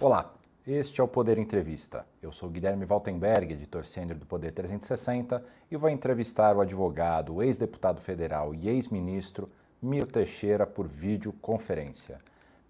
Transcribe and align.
Olá, 0.00 0.32
este 0.64 1.00
é 1.00 1.04
o 1.04 1.08
Poder 1.08 1.38
Entrevista. 1.38 2.06
Eu 2.22 2.30
sou 2.30 2.48
Guilherme 2.48 2.84
Valtenberg, 2.84 3.52
editor 3.52 3.84
sênior 3.84 4.16
do 4.16 4.24
Poder 4.24 4.52
360, 4.52 5.42
e 5.68 5.76
vou 5.76 5.90
entrevistar 5.90 6.56
o 6.56 6.60
advogado, 6.60 7.42
ex-deputado 7.42 8.00
federal 8.00 8.54
e 8.54 8.68
ex-ministro 8.68 9.50
Miro 9.82 10.06
Teixeira 10.06 10.64
por 10.64 10.86
videoconferência. 10.86 12.20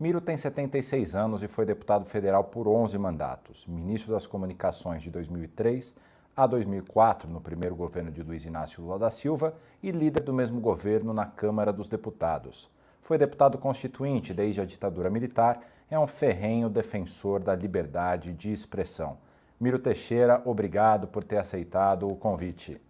Miro 0.01 0.23
tem 0.23 0.39
76 0.39 1.15
anos 1.15 1.43
e 1.43 1.49
foi 1.49 1.67
deputado 1.67 2.07
federal 2.07 2.45
por 2.45 2.67
11 2.67 2.97
mandatos, 2.97 3.67
ministro 3.67 4.15
das 4.15 4.27
Comunicações 4.27 5.03
de 5.03 5.11
2003 5.11 5.95
a 6.35 6.47
2004 6.47 7.29
no 7.29 7.43
primeiro 7.43 7.77
governo 7.77 8.11
de 8.11 8.23
Luiz 8.23 8.47
Inácio 8.47 8.83
Lula 8.83 8.99
da 8.99 9.11
Silva 9.11 9.53
e 9.83 9.91
líder 9.91 10.23
do 10.23 10.33
mesmo 10.33 10.63
governo 10.63 11.13
na 11.13 11.27
Câmara 11.27 11.75
dos 11.75 11.89
Deputados. 11.89 12.71
Foi 13.03 13.19
deputado 13.19 13.59
constituinte 13.59 14.33
desde 14.33 14.63
a 14.63 14.65
ditadura 14.65 15.11
militar 15.11 15.61
é 15.91 15.99
um 15.99 16.07
ferrenho 16.07 16.69
defensor 16.69 17.41
da 17.41 17.55
liberdade 17.55 18.33
de 18.33 18.53
expressão. 18.53 19.19
Miro 19.59 19.79
Teixeira, 19.79 20.41
obrigado 20.45 21.09
por 21.09 21.25
ter 21.25 21.39
aceitado 21.39 22.07
o 22.07 22.15
convite. 22.15 22.81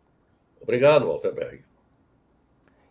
Obrigado, 0.61 1.07
Walterberg. 1.07 1.65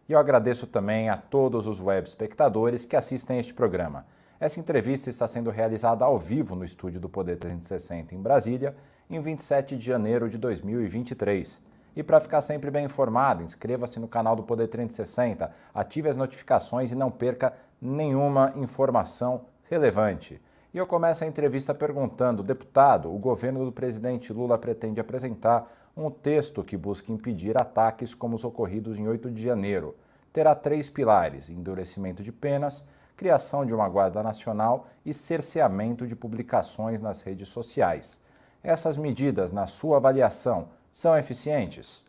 E 0.07 0.13
eu 0.13 0.19
agradeço 0.19 0.65
também 0.65 1.09
a 1.09 1.17
todos 1.17 1.67
os 1.67 1.81
web 1.81 2.07
espectadores 2.07 2.85
que 2.85 2.95
assistem 2.95 3.39
este 3.39 3.53
programa. 3.53 4.05
Essa 4.39 4.59
entrevista 4.59 5.09
está 5.09 5.27
sendo 5.27 5.49
realizada 5.49 6.05
ao 6.05 6.17
vivo 6.17 6.55
no 6.55 6.63
estúdio 6.63 7.01
do 7.01 7.09
Poder 7.09 7.37
360 7.37 8.15
em 8.15 8.21
Brasília, 8.21 8.75
em 9.09 9.19
27 9.19 9.77
de 9.77 9.85
janeiro 9.85 10.29
de 10.29 10.37
2023. 10.37 11.59
E 11.95 12.03
para 12.03 12.21
ficar 12.21 12.41
sempre 12.41 12.69
bem 12.71 12.85
informado, 12.85 13.43
inscreva-se 13.43 13.99
no 13.99 14.07
canal 14.07 14.35
do 14.35 14.43
Poder 14.43 14.67
360, 14.67 15.51
ative 15.73 16.07
as 16.07 16.15
notificações 16.15 16.91
e 16.91 16.95
não 16.95 17.11
perca 17.11 17.53
nenhuma 17.81 18.53
informação 18.55 19.45
relevante. 19.69 20.41
E 20.73 20.77
eu 20.77 20.85
começo 20.85 21.23
a 21.23 21.27
entrevista 21.27 21.73
perguntando: 21.73 22.43
deputado, 22.43 23.13
o 23.13 23.17
governo 23.17 23.65
do 23.65 23.71
presidente 23.71 24.33
Lula 24.33 24.57
pretende 24.57 24.99
apresentar 24.99 25.71
um 25.95 26.11
texto 26.11 26.63
que 26.63 26.77
busca 26.77 27.11
impedir 27.11 27.59
ataques 27.59 28.13
como 28.13 28.35
os 28.35 28.43
ocorridos 28.43 28.97
em 28.97 29.07
8 29.07 29.31
de 29.31 29.41
janeiro. 29.41 29.95
Terá 30.31 30.53
três 30.53 30.89
pilares: 30.89 31.49
endurecimento 31.49 32.21
de 32.21 32.31
penas, 32.31 32.85
criação 33.15 33.65
de 33.65 33.73
uma 33.73 33.89
Guarda 33.89 34.21
Nacional 34.21 34.87
e 35.05 35.13
cerceamento 35.13 36.05
de 36.05 36.15
publicações 36.15 37.01
nas 37.01 37.21
redes 37.21 37.47
sociais. 37.49 38.21
Essas 38.63 38.97
medidas, 38.97 39.51
na 39.51 39.65
sua 39.65 39.97
avaliação, 39.97 40.69
são 40.91 41.17
eficientes? 41.17 42.03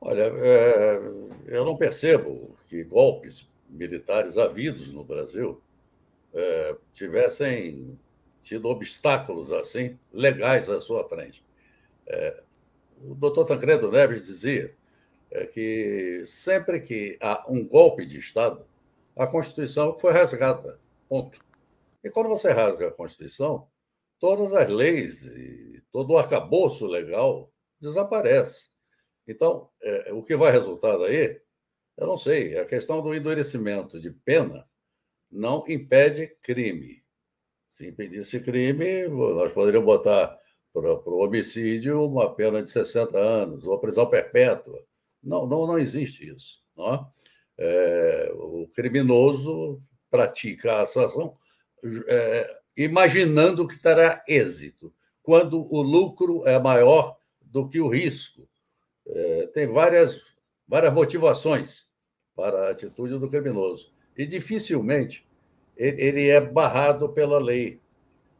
Olha, 0.00 0.22
é, 0.22 1.00
eu 1.46 1.64
não 1.64 1.76
percebo 1.76 2.54
que 2.68 2.84
golpes 2.84 3.48
militares 3.68 4.38
havidos 4.38 4.92
no 4.92 5.02
Brasil 5.02 5.60
é, 6.36 6.76
tivessem 6.92 7.98
tido 8.42 8.68
obstáculos 8.68 9.50
assim 9.50 9.98
legais 10.12 10.68
à 10.68 10.78
sua 10.80 11.08
frente. 11.08 11.42
É, 12.06 12.42
o 13.02 13.14
doutor 13.14 13.46
Tancredo 13.46 13.90
Neves 13.90 14.22
dizia 14.22 14.74
é, 15.30 15.46
que 15.46 16.22
sempre 16.26 16.80
que 16.80 17.18
há 17.20 17.44
um 17.48 17.66
golpe 17.66 18.04
de 18.04 18.18
Estado, 18.18 18.64
a 19.16 19.26
Constituição 19.26 19.96
foi 19.96 20.12
rasgada. 20.12 20.78
Ponto. 21.08 21.40
E 22.04 22.10
quando 22.10 22.28
você 22.28 22.52
rasga 22.52 22.88
a 22.88 22.94
Constituição, 22.94 23.66
todas 24.20 24.52
as 24.52 24.68
leis 24.68 25.22
e 25.22 25.82
todo 25.90 26.12
o 26.12 26.18
arcabouço 26.18 26.86
legal 26.86 27.50
desaparece. 27.80 28.68
Então, 29.26 29.68
é, 29.82 30.12
o 30.12 30.22
que 30.22 30.36
vai 30.36 30.52
resultar 30.52 30.96
daí, 30.98 31.40
eu 31.96 32.06
não 32.06 32.16
sei. 32.16 32.58
A 32.58 32.64
questão 32.64 33.02
do 33.02 33.14
endurecimento 33.14 33.98
de 33.98 34.10
pena 34.10 34.68
não 35.30 35.64
impede 35.68 36.28
crime. 36.42 37.02
Se 37.70 37.88
impedisse 37.88 38.40
crime, 38.40 39.08
nós 39.08 39.52
poderíamos 39.52 39.86
botar 39.86 40.38
para 40.72 41.10
o 41.10 41.24
homicídio 41.24 42.04
uma 42.04 42.34
pena 42.34 42.62
de 42.62 42.70
60 42.70 43.18
anos, 43.18 43.66
ou 43.66 43.78
prisão 43.78 44.08
perpétua. 44.08 44.84
Não, 45.22 45.46
não, 45.46 45.66
não 45.66 45.78
existe 45.78 46.28
isso. 46.28 46.62
Não 46.76 46.94
é? 46.94 47.06
é 47.58 48.32
o 48.34 48.66
criminoso 48.74 49.82
pratica 50.10 50.74
a 50.74 50.82
ação 50.82 51.36
é, 52.06 52.58
imaginando 52.76 53.66
que 53.66 53.76
terá 53.76 54.22
êxito, 54.28 54.92
quando 55.22 55.60
o 55.72 55.82
lucro 55.82 56.46
é 56.46 56.58
maior 56.58 57.16
do 57.40 57.68
que 57.68 57.80
o 57.80 57.88
risco. 57.88 58.48
É, 59.06 59.46
tem 59.48 59.66
várias, 59.66 60.34
várias 60.68 60.92
motivações 60.92 61.86
para 62.34 62.66
a 62.66 62.70
atitude 62.70 63.18
do 63.18 63.28
criminoso. 63.28 63.92
E 64.16 64.26
dificilmente 64.26 65.26
ele 65.76 66.28
é 66.28 66.40
barrado 66.40 67.08
pela 67.08 67.38
lei. 67.38 67.78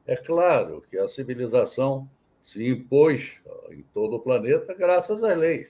É 0.06 0.16
claro 0.16 0.82
que 0.88 0.96
a 0.96 1.06
civilização 1.06 2.08
se 2.40 2.66
impôs 2.66 3.34
em 3.70 3.82
todo 3.92 4.16
o 4.16 4.20
planeta 4.20 4.72
graças 4.72 5.22
às 5.22 5.36
leis. 5.36 5.68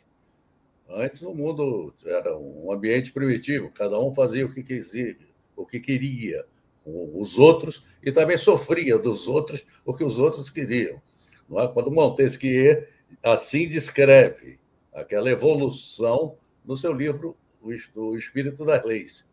Antes 0.88 1.22
o 1.22 1.34
mundo 1.34 1.92
era 2.04 2.36
um 2.36 2.70
ambiente 2.70 3.12
primitivo, 3.12 3.70
cada 3.70 3.98
um 3.98 4.14
fazia 4.14 4.46
o 4.46 4.52
que 4.52 4.62
quisia, 4.62 5.16
o 5.56 5.66
que 5.66 5.80
queria 5.80 6.44
com 6.84 7.20
os 7.20 7.38
outros 7.38 7.84
e 8.00 8.12
também 8.12 8.38
sofria 8.38 8.96
dos 8.96 9.26
outros 9.26 9.66
o 9.84 9.92
que 9.92 10.04
os 10.04 10.18
outros 10.18 10.50
queriam. 10.50 11.02
Não 11.48 11.60
é? 11.60 11.66
Quando 11.66 11.90
Montesquieu 11.90 12.86
assim 13.22 13.68
descreve 13.68 14.60
aquela 14.92 15.30
evolução 15.30 16.36
no 16.64 16.76
seu 16.76 16.92
livro 16.92 17.36
O 17.60 18.16
Espírito 18.16 18.64
das 18.64 18.84
Leis. 18.84 19.26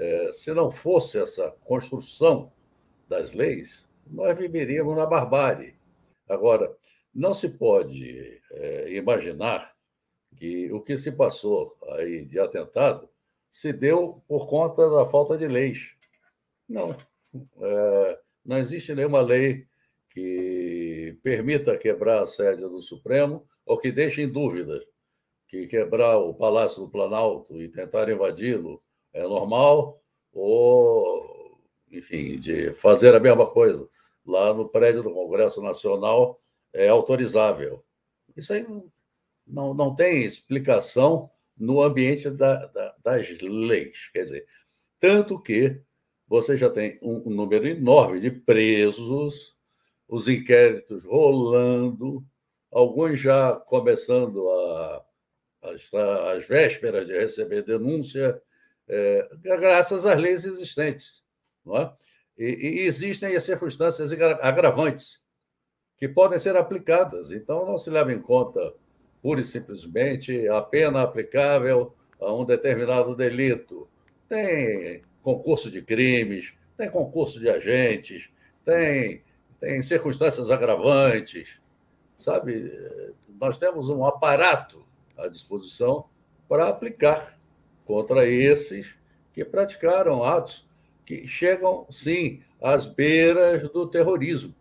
É, 0.00 0.32
se 0.32 0.54
não 0.54 0.70
fosse 0.70 1.18
essa 1.20 1.50
construção 1.62 2.50
das 3.06 3.32
leis, 3.32 3.86
nós 4.06 4.36
viveríamos 4.36 4.96
na 4.96 5.04
barbárie. 5.04 5.76
Agora, 6.26 6.74
não 7.14 7.34
se 7.34 7.50
pode 7.50 8.40
é, 8.50 8.94
imaginar 8.94 9.76
que 10.34 10.72
o 10.72 10.80
que 10.80 10.96
se 10.96 11.12
passou 11.12 11.76
aí 11.90 12.24
de 12.24 12.38
atentado 12.40 13.10
se 13.50 13.74
deu 13.74 14.22
por 14.26 14.48
conta 14.48 14.88
da 14.88 15.04
falta 15.04 15.36
de 15.36 15.46
leis. 15.46 15.94
Não. 16.66 16.96
É, 17.60 18.18
não 18.42 18.56
existe 18.56 18.94
nenhuma 18.94 19.20
lei 19.20 19.66
que 20.08 21.18
permita 21.22 21.76
quebrar 21.76 22.22
a 22.22 22.26
sede 22.26 22.62
do 22.62 22.80
Supremo 22.80 23.46
ou 23.66 23.76
que 23.76 23.92
deixe 23.92 24.22
em 24.22 24.28
dúvida 24.32 24.82
que 25.46 25.66
quebrar 25.66 26.16
o 26.16 26.32
Palácio 26.32 26.84
do 26.84 26.90
Planalto 26.90 27.60
e 27.60 27.68
tentar 27.68 28.08
invadi-lo 28.08 28.82
é 29.12 29.22
normal, 29.22 30.02
ou, 30.32 31.58
enfim, 31.90 32.38
de 32.38 32.72
fazer 32.72 33.14
a 33.14 33.20
mesma 33.20 33.46
coisa 33.46 33.88
lá 34.24 34.54
no 34.54 34.68
prédio 34.68 35.02
do 35.02 35.12
Congresso 35.12 35.60
Nacional 35.60 36.40
é 36.72 36.88
autorizável. 36.88 37.84
Isso 38.36 38.52
aí 38.52 38.64
não, 39.46 39.74
não 39.74 39.94
tem 39.94 40.24
explicação 40.24 41.30
no 41.56 41.82
ambiente 41.82 42.30
da, 42.30 42.66
da, 42.66 42.94
das 43.02 43.40
leis. 43.40 44.08
Quer 44.12 44.22
dizer, 44.22 44.46
tanto 44.98 45.40
que 45.40 45.80
você 46.28 46.56
já 46.56 46.70
tem 46.70 46.98
um, 47.02 47.28
um 47.28 47.30
número 47.30 47.66
enorme 47.66 48.20
de 48.20 48.30
presos, 48.30 49.56
os 50.08 50.28
inquéritos 50.28 51.04
rolando, 51.04 52.24
alguns 52.70 53.18
já 53.18 53.52
começando 53.52 54.48
a, 54.48 55.04
a 55.62 55.72
estar 55.72 56.32
às 56.32 56.46
vésperas 56.46 57.06
de 57.06 57.18
receber 57.18 57.62
denúncia, 57.62 58.40
é, 58.92 59.28
graças 59.56 60.04
às 60.04 60.18
leis 60.18 60.44
existentes. 60.44 61.22
Não 61.64 61.76
é? 61.76 61.92
e, 62.40 62.44
e 62.44 62.86
existem 62.86 63.36
as 63.36 63.44
circunstâncias 63.44 64.10
agravantes 64.40 65.20
que 65.98 66.08
podem 66.08 66.38
ser 66.38 66.56
aplicadas. 66.56 67.30
Então, 67.30 67.66
não 67.66 67.76
se 67.76 67.90
leva 67.90 68.12
em 68.12 68.20
conta, 68.20 68.72
pura 69.22 69.42
e 69.42 69.44
simplesmente, 69.44 70.48
a 70.48 70.62
pena 70.62 71.02
aplicável 71.02 71.94
a 72.18 72.32
um 72.32 72.44
determinado 72.44 73.14
delito. 73.14 73.86
Tem 74.26 75.02
concurso 75.22 75.70
de 75.70 75.82
crimes, 75.82 76.54
tem 76.78 76.90
concurso 76.90 77.38
de 77.38 77.50
agentes, 77.50 78.30
tem, 78.64 79.22
tem 79.60 79.82
circunstâncias 79.82 80.50
agravantes, 80.50 81.60
sabe? 82.16 82.72
Nós 83.38 83.58
temos 83.58 83.90
um 83.90 84.04
aparato 84.04 84.82
à 85.18 85.28
disposição 85.28 86.06
para 86.48 86.68
aplicar 86.68 87.39
contra 87.90 88.24
esses 88.24 88.94
que 89.32 89.44
praticaram 89.44 90.22
atos 90.22 90.64
que 91.04 91.26
chegam, 91.26 91.88
sim, 91.90 92.40
às 92.62 92.86
beiras 92.86 93.68
do 93.72 93.84
terrorismo. 93.84 94.54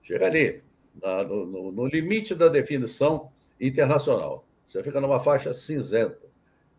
Chega 0.00 0.26
ali, 0.26 0.62
na, 1.02 1.24
no, 1.24 1.72
no 1.72 1.84
limite 1.84 2.32
da 2.32 2.46
definição 2.46 3.32
internacional. 3.60 4.46
Você 4.64 4.84
fica 4.84 5.00
numa 5.00 5.18
faixa 5.18 5.52
cinzenta, 5.52 6.20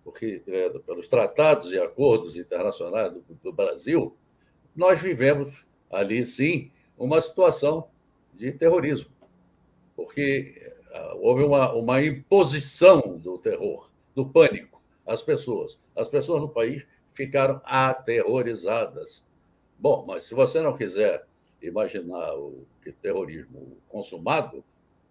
porque 0.01 0.41
é, 0.47 0.69
pelos 0.79 1.09
tratados 1.09 1.73
e 1.73 1.77
acordos 1.77 2.37
internacionais 2.37 3.11
do, 3.11 3.21
do 3.43 3.51
Brasil, 3.51 4.15
nós 4.73 5.01
vivemos 5.01 5.65
ali, 5.91 6.25
sim, 6.25 6.71
uma 6.97 7.19
situação 7.19 7.89
de 8.33 8.53
terrorismo, 8.53 9.11
porque 9.93 10.71
é, 10.89 11.11
houve 11.15 11.43
uma, 11.43 11.73
uma 11.73 12.01
imposição 12.01 13.17
do 13.17 13.37
terror, 13.37 13.91
do 14.15 14.25
pânico 14.25 14.76
as 15.07 15.23
pessoas. 15.23 15.81
As 15.95 16.07
pessoas 16.07 16.41
no 16.41 16.49
país 16.49 16.85
ficaram 17.13 17.61
aterrorizadas. 17.63 19.25
Bom, 19.79 20.05
mas 20.05 20.25
se 20.25 20.35
você 20.35 20.61
não 20.61 20.75
quiser 20.75 21.25
imaginar 21.61 22.35
o 22.35 22.67
que 22.83 22.91
terrorismo 22.91 23.77
consumado, 23.87 24.63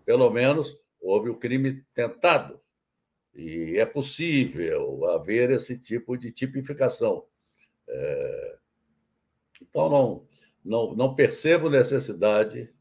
pelo 0.04 0.30
menos 0.30 0.78
houve 1.00 1.30
o 1.30 1.36
crime 1.36 1.84
tentado. 1.94 2.60
E 3.34 3.76
é 3.78 3.84
possível 3.84 5.08
haver 5.10 5.50
esse 5.50 5.78
tipo 5.78 6.16
de 6.16 6.30
tipificação. 6.30 7.24
É... 7.88 8.56
Então, 9.60 9.88
não, 9.88 10.26
não, 10.64 10.94
não 10.94 11.14
percebo 11.14 11.70
necessidade 11.70 12.72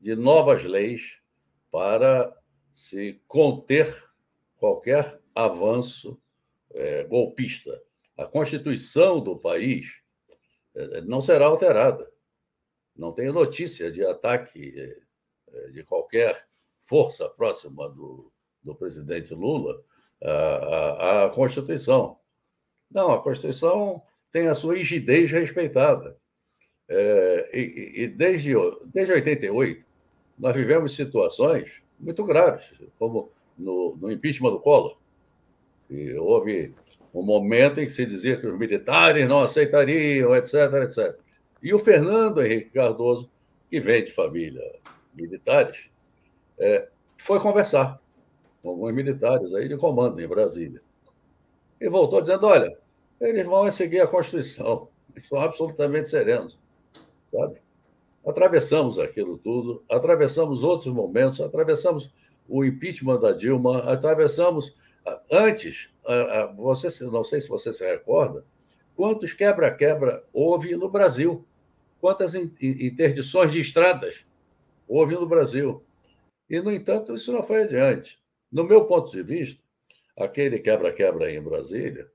de 0.00 0.14
novas 0.14 0.64
leis 0.64 1.18
para 1.70 2.36
se 2.72 3.20
conter 3.26 3.86
qualquer 4.56 5.20
avanço 5.34 6.20
é, 6.74 7.04
golpista. 7.04 7.80
A 8.16 8.26
Constituição 8.26 9.20
do 9.20 9.36
país 9.36 10.00
é, 10.74 11.00
não 11.02 11.20
será 11.20 11.46
alterada. 11.46 12.10
Não 12.96 13.12
tenho 13.12 13.32
notícia 13.32 13.90
de 13.90 14.04
ataque 14.04 14.74
é, 14.76 15.70
de 15.70 15.82
qualquer 15.84 16.46
força 16.78 17.28
próxima 17.28 17.88
do, 17.88 18.32
do 18.62 18.74
presidente 18.74 19.32
Lula 19.34 19.82
à, 20.22 21.24
à 21.24 21.30
Constituição. 21.30 22.18
Não, 22.90 23.12
a 23.12 23.22
Constituição 23.22 24.02
tem 24.30 24.48
a 24.48 24.54
sua 24.54 24.76
rigidez 24.76 25.30
respeitada. 25.30 26.18
É, 26.88 27.50
e, 27.58 28.02
e 28.02 28.08
desde, 28.08 28.52
desde 28.86 29.12
88, 29.14 29.86
nós 30.38 30.54
vivemos 30.54 30.94
situações 30.94 31.82
muito 31.98 32.24
graves, 32.24 32.72
como 32.98 33.32
no, 33.56 33.96
no 33.96 34.10
impeachment 34.10 34.50
do 34.50 34.60
Collor. 34.60 34.98
E 35.94 36.14
houve 36.16 36.74
um 37.14 37.22
momento 37.22 37.80
em 37.80 37.86
que 37.86 37.92
se 37.92 38.04
dizia 38.04 38.36
que 38.36 38.46
os 38.46 38.58
militares 38.58 39.28
não 39.28 39.42
aceitariam, 39.42 40.34
etc, 40.34 40.54
etc. 40.82 41.16
E 41.62 41.72
o 41.72 41.78
Fernando 41.78 42.44
Henrique 42.44 42.70
Cardoso, 42.70 43.30
que 43.70 43.80
vem 43.80 44.02
de 44.04 44.12
família 44.12 44.60
militares, 45.14 45.88
é, 46.58 46.88
foi 47.16 47.38
conversar 47.40 48.00
com 48.62 48.70
alguns 48.70 48.94
militares 48.94 49.54
aí 49.54 49.68
de 49.68 49.76
comando 49.76 50.20
em 50.20 50.26
Brasília. 50.26 50.82
E 51.80 51.88
voltou 51.88 52.20
dizendo: 52.20 52.46
olha, 52.46 52.76
eles 53.20 53.46
vão 53.46 53.70
seguir 53.70 54.00
a 54.00 54.06
Constituição, 54.06 54.88
estão 55.16 55.38
absolutamente 55.38 56.08
serenos, 56.08 56.58
sabe? 57.30 57.62
Atravessamos 58.26 58.98
aquilo 58.98 59.38
tudo, 59.38 59.84
atravessamos 59.90 60.62
outros 60.62 60.92
momentos, 60.92 61.40
atravessamos 61.40 62.12
o 62.48 62.64
impeachment 62.64 63.20
da 63.20 63.32
Dilma, 63.32 63.80
atravessamos 63.80 64.74
antes, 65.30 65.90
você 66.56 67.04
não 67.04 67.24
sei 67.24 67.40
se 67.40 67.48
você 67.48 67.72
se 67.72 67.84
recorda, 67.84 68.44
quantos 68.94 69.32
quebra-quebra 69.32 70.24
houve 70.32 70.76
no 70.76 70.88
Brasil, 70.88 71.46
quantas 72.00 72.34
interdições 72.34 73.52
de 73.52 73.60
estradas 73.60 74.24
houve 74.86 75.14
no 75.14 75.26
Brasil. 75.26 75.82
E, 76.48 76.60
no 76.60 76.70
entanto, 76.70 77.14
isso 77.14 77.32
não 77.32 77.42
foi 77.42 77.62
adiante. 77.62 78.18
No 78.52 78.64
meu 78.64 78.84
ponto 78.84 79.10
de 79.10 79.22
vista, 79.22 79.62
aquele 80.16 80.58
quebra-quebra 80.58 81.32
em 81.32 81.42
Brasília 81.42 82.10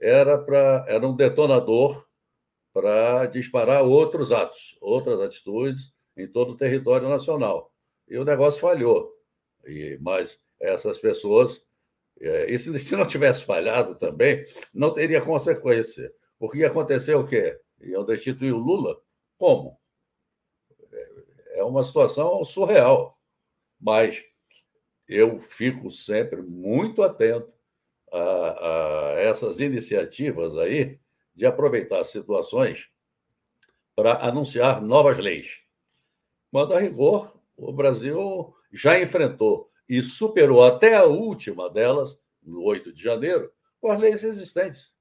era, 0.00 0.38
pra, 0.38 0.84
era 0.88 1.06
um 1.06 1.14
detonador 1.14 2.06
para 2.72 3.26
disparar 3.26 3.84
outros 3.84 4.32
atos, 4.32 4.76
outras 4.80 5.20
atitudes 5.20 5.92
em 6.16 6.26
todo 6.26 6.52
o 6.52 6.56
território 6.56 7.08
nacional. 7.08 7.72
E 8.08 8.16
o 8.16 8.24
negócio 8.24 8.60
falhou. 8.60 9.12
E, 9.64 9.98
mas 10.00 10.40
essas 10.60 10.98
pessoas, 10.98 11.64
e 12.20 12.58
se, 12.58 12.78
se 12.78 12.96
não 12.96 13.06
tivesse 13.06 13.44
falhado 13.44 13.94
também, 13.96 14.44
não 14.72 14.92
teria 14.92 15.20
consequência. 15.20 16.12
Porque 16.38 16.64
aconteceu 16.64 17.20
o 17.20 17.26
quê? 17.26 17.58
Iam 17.80 18.04
destituir 18.04 18.52
o 18.52 18.58
Lula? 18.58 19.00
Como? 19.36 19.78
É, 20.92 21.60
é 21.60 21.64
uma 21.64 21.84
situação 21.84 22.42
surreal. 22.44 23.18
Mas 23.80 24.24
eu 25.08 25.38
fico 25.38 25.90
sempre 25.90 26.40
muito 26.40 27.02
atento 27.02 27.52
a, 28.12 29.12
a 29.16 29.20
essas 29.20 29.60
iniciativas 29.60 30.56
aí 30.56 30.98
de 31.34 31.44
aproveitar 31.44 32.02
situações 32.04 32.88
para 33.94 34.24
anunciar 34.24 34.80
novas 34.80 35.18
leis. 35.18 35.60
Quando 36.50 36.74
a 36.74 36.78
rigor, 36.78 37.40
o 37.56 37.72
Brasil 37.72 38.54
já 38.72 38.98
enfrentou 38.98 39.70
e 39.88 40.02
superou 40.02 40.62
até 40.62 40.94
a 40.94 41.04
última 41.04 41.70
delas, 41.70 42.18
no 42.42 42.62
8 42.62 42.92
de 42.92 43.02
janeiro, 43.02 43.52
com 43.80 43.90
as 43.90 44.00
leis 44.00 44.24
existentes. 44.24 44.94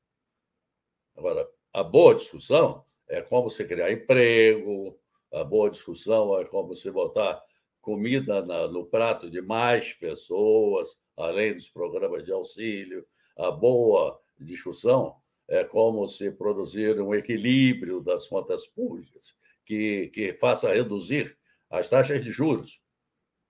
Agora, 1.15 1.47
a 1.71 1.83
boa 1.83 2.15
discussão 2.15 2.85
é 3.07 3.21
como 3.21 3.49
você 3.49 3.65
criar 3.65 3.91
emprego, 3.91 4.97
a 5.31 5.43
boa 5.43 5.69
discussão 5.69 6.39
é 6.39 6.45
como 6.45 6.69
você 6.69 6.91
botar 6.91 7.41
comida 7.81 8.45
na, 8.45 8.67
no 8.67 8.85
prato 8.85 9.29
de 9.29 9.41
mais 9.41 9.93
pessoas, 9.93 10.97
além 11.17 11.53
dos 11.53 11.67
programas 11.67 12.23
de 12.25 12.31
auxílio. 12.31 13.05
A 13.37 13.51
boa 13.51 14.19
discussão 14.39 15.15
é 15.47 15.63
como 15.63 16.07
se 16.07 16.31
produzir 16.31 16.99
um 17.01 17.13
equilíbrio 17.13 17.99
das 17.99 18.27
contas 18.27 18.65
públicas 18.67 19.35
que, 19.65 20.07
que 20.09 20.33
faça 20.33 20.73
reduzir 20.73 21.37
as 21.69 21.89
taxas 21.89 22.23
de 22.23 22.31
juros. 22.31 22.81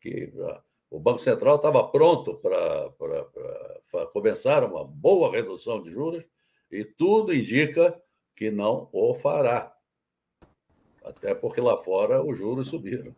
Que 0.02 0.34
o 0.94 1.00
Banco 1.00 1.18
Central 1.18 1.56
estava 1.56 1.84
pronto 1.88 2.36
para 2.36 4.06
começar 4.13 4.63
uma 4.63 4.86
boa 4.86 5.31
redução 5.31 5.81
de 5.81 5.90
juros 5.90 6.24
e 6.72 6.86
tudo 6.86 7.34
indica 7.34 8.00
que 8.36 8.51
não 8.51 8.90
o 8.92 9.12
fará. 9.16 9.75
Até 11.04 11.34
porque 11.34 11.60
lá 11.60 11.78
fora 11.78 12.24
os 12.24 12.38
juros 12.38 12.68
subiram. 12.68 13.13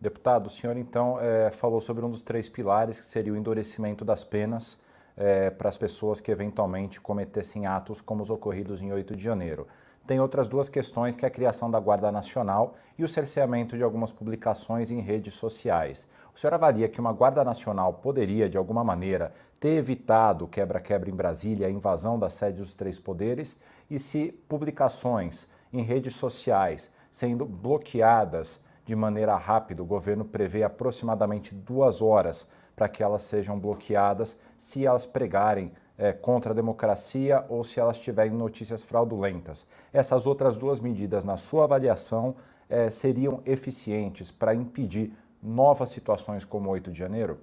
Deputado, 0.00 0.48
o 0.48 0.50
senhor 0.50 0.76
então 0.76 1.20
é, 1.20 1.52
falou 1.52 1.80
sobre 1.80 2.04
um 2.04 2.10
dos 2.10 2.24
três 2.24 2.48
pilares, 2.48 2.98
que 2.98 3.06
seria 3.06 3.32
o 3.32 3.36
endurecimento 3.36 4.04
das 4.04 4.24
penas 4.24 4.82
é, 5.16 5.48
para 5.48 5.68
as 5.68 5.78
pessoas 5.78 6.18
que 6.18 6.32
eventualmente 6.32 7.00
cometessem 7.00 7.66
atos 7.66 8.00
como 8.00 8.20
os 8.20 8.30
ocorridos 8.30 8.82
em 8.82 8.92
8 8.92 9.14
de 9.14 9.22
janeiro. 9.22 9.68
Tem 10.06 10.18
outras 10.18 10.48
duas 10.48 10.68
questões, 10.68 11.14
que 11.14 11.24
é 11.24 11.28
a 11.28 11.30
criação 11.30 11.70
da 11.70 11.78
Guarda 11.78 12.10
Nacional 12.10 12.74
e 12.98 13.04
o 13.04 13.08
cerceamento 13.08 13.76
de 13.76 13.82
algumas 13.82 14.10
publicações 14.10 14.90
em 14.90 15.00
redes 15.00 15.34
sociais. 15.34 16.08
O 16.34 16.38
senhor 16.38 16.54
avalia 16.54 16.88
que 16.88 17.00
uma 17.00 17.12
Guarda 17.12 17.44
Nacional 17.44 17.94
poderia, 17.94 18.48
de 18.48 18.56
alguma 18.56 18.82
maneira, 18.82 19.32
ter 19.58 19.76
evitado 19.76 20.44
o 20.44 20.48
quebra-quebra 20.48 21.10
em 21.10 21.14
Brasília, 21.14 21.66
a 21.66 21.70
invasão 21.70 22.18
da 22.18 22.28
sede 22.28 22.58
dos 22.58 22.74
três 22.74 22.98
poderes? 22.98 23.60
E 23.88 23.98
se 23.98 24.32
publicações 24.48 25.48
em 25.72 25.82
redes 25.82 26.16
sociais 26.16 26.92
sendo 27.10 27.44
bloqueadas 27.44 28.60
de 28.84 28.94
maneira 28.96 29.36
rápida. 29.36 29.82
O 29.82 29.86
governo 29.86 30.24
prevê 30.24 30.62
aproximadamente 30.62 31.54
duas 31.54 32.02
horas 32.02 32.48
para 32.74 32.88
que 32.88 33.02
elas 33.02 33.22
sejam 33.22 33.58
bloqueadas 33.58 34.38
se 34.56 34.86
elas 34.86 35.04
pregarem 35.04 35.72
é, 36.00 36.14
contra 36.14 36.52
a 36.52 36.54
democracia 36.54 37.44
ou 37.50 37.62
se 37.62 37.78
elas 37.78 38.00
tiverem 38.00 38.32
notícias 38.32 38.82
fraudulentas. 38.82 39.66
Essas 39.92 40.26
outras 40.26 40.56
duas 40.56 40.80
medidas, 40.80 41.26
na 41.26 41.36
sua 41.36 41.64
avaliação, 41.64 42.34
é, 42.70 42.88
seriam 42.88 43.42
eficientes 43.44 44.30
para 44.30 44.54
impedir 44.54 45.12
novas 45.42 45.90
situações 45.90 46.42
como 46.42 46.70
o 46.70 46.72
8 46.72 46.90
de 46.90 46.98
janeiro? 46.98 47.38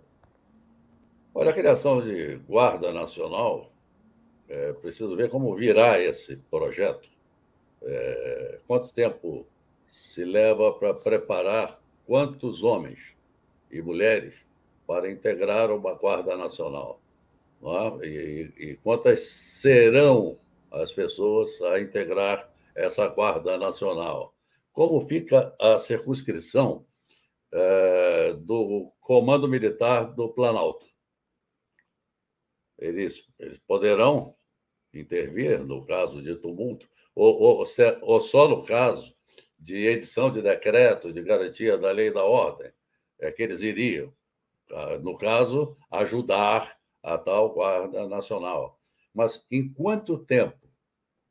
Olha, 1.35 1.51
a 1.51 1.53
criação 1.53 2.01
de 2.01 2.37
Guarda 2.49 2.91
Nacional, 2.91 3.69
é 4.49 4.73
preciso 4.73 5.15
ver 5.15 5.29
como 5.29 5.53
virá 5.55 5.99
esse 5.99 6.37
projeto. 6.49 7.07
É, 7.83 8.59
quanto 8.67 8.91
tempo 8.91 9.45
se 9.87 10.25
leva 10.25 10.73
para 10.73 10.95
preparar 10.95 11.79
quantos 12.07 12.63
homens 12.63 13.15
e 13.69 13.83
mulheres 13.83 14.33
para 14.87 15.11
integrar 15.11 15.69
uma 15.69 15.93
Guarda 15.93 16.35
Nacional. 16.35 16.99
É? 17.61 18.07
E, 18.07 18.53
e, 18.57 18.77
quantas 18.77 19.21
serão 19.21 20.39
as 20.71 20.91
pessoas 20.91 21.61
a 21.61 21.79
integrar 21.79 22.49
essa 22.75 23.07
Guarda 23.07 23.57
Nacional? 23.57 24.35
Como 24.71 25.01
fica 25.01 25.55
a 25.59 25.77
circunscrição 25.77 26.85
é, 27.51 28.33
do 28.33 28.85
Comando 29.01 29.47
Militar 29.47 30.13
do 30.13 30.29
Planalto? 30.29 30.85
Eles, 32.77 33.27
eles 33.39 33.57
poderão 33.57 34.35
intervir 34.93 35.63
no 35.63 35.83
caso 35.85 36.21
de 36.21 36.35
tumulto, 36.35 36.87
ou, 37.15 37.41
ou, 37.41 37.65
ou 38.01 38.21
só 38.21 38.47
no 38.47 38.63
caso 38.63 39.15
de 39.59 39.87
edição 39.87 40.29
de 40.29 40.41
decreto 40.41 41.11
de 41.11 41.23
garantia 41.23 41.77
da 41.77 41.91
lei 41.91 42.07
e 42.07 42.13
da 42.13 42.23
ordem, 42.23 42.71
é 43.19 43.31
que 43.31 43.41
eles 43.41 43.61
iriam, 43.61 44.13
ah, 44.71 44.99
no 44.99 45.17
caso, 45.17 45.75
ajudar 45.89 46.76
a 47.07 47.17
tal 47.17 47.53
Guarda 47.53 48.05
Nacional. 48.05 48.77
Mas 49.13 49.45
em 49.49 49.71
quanto 49.71 50.17
tempo 50.17 50.67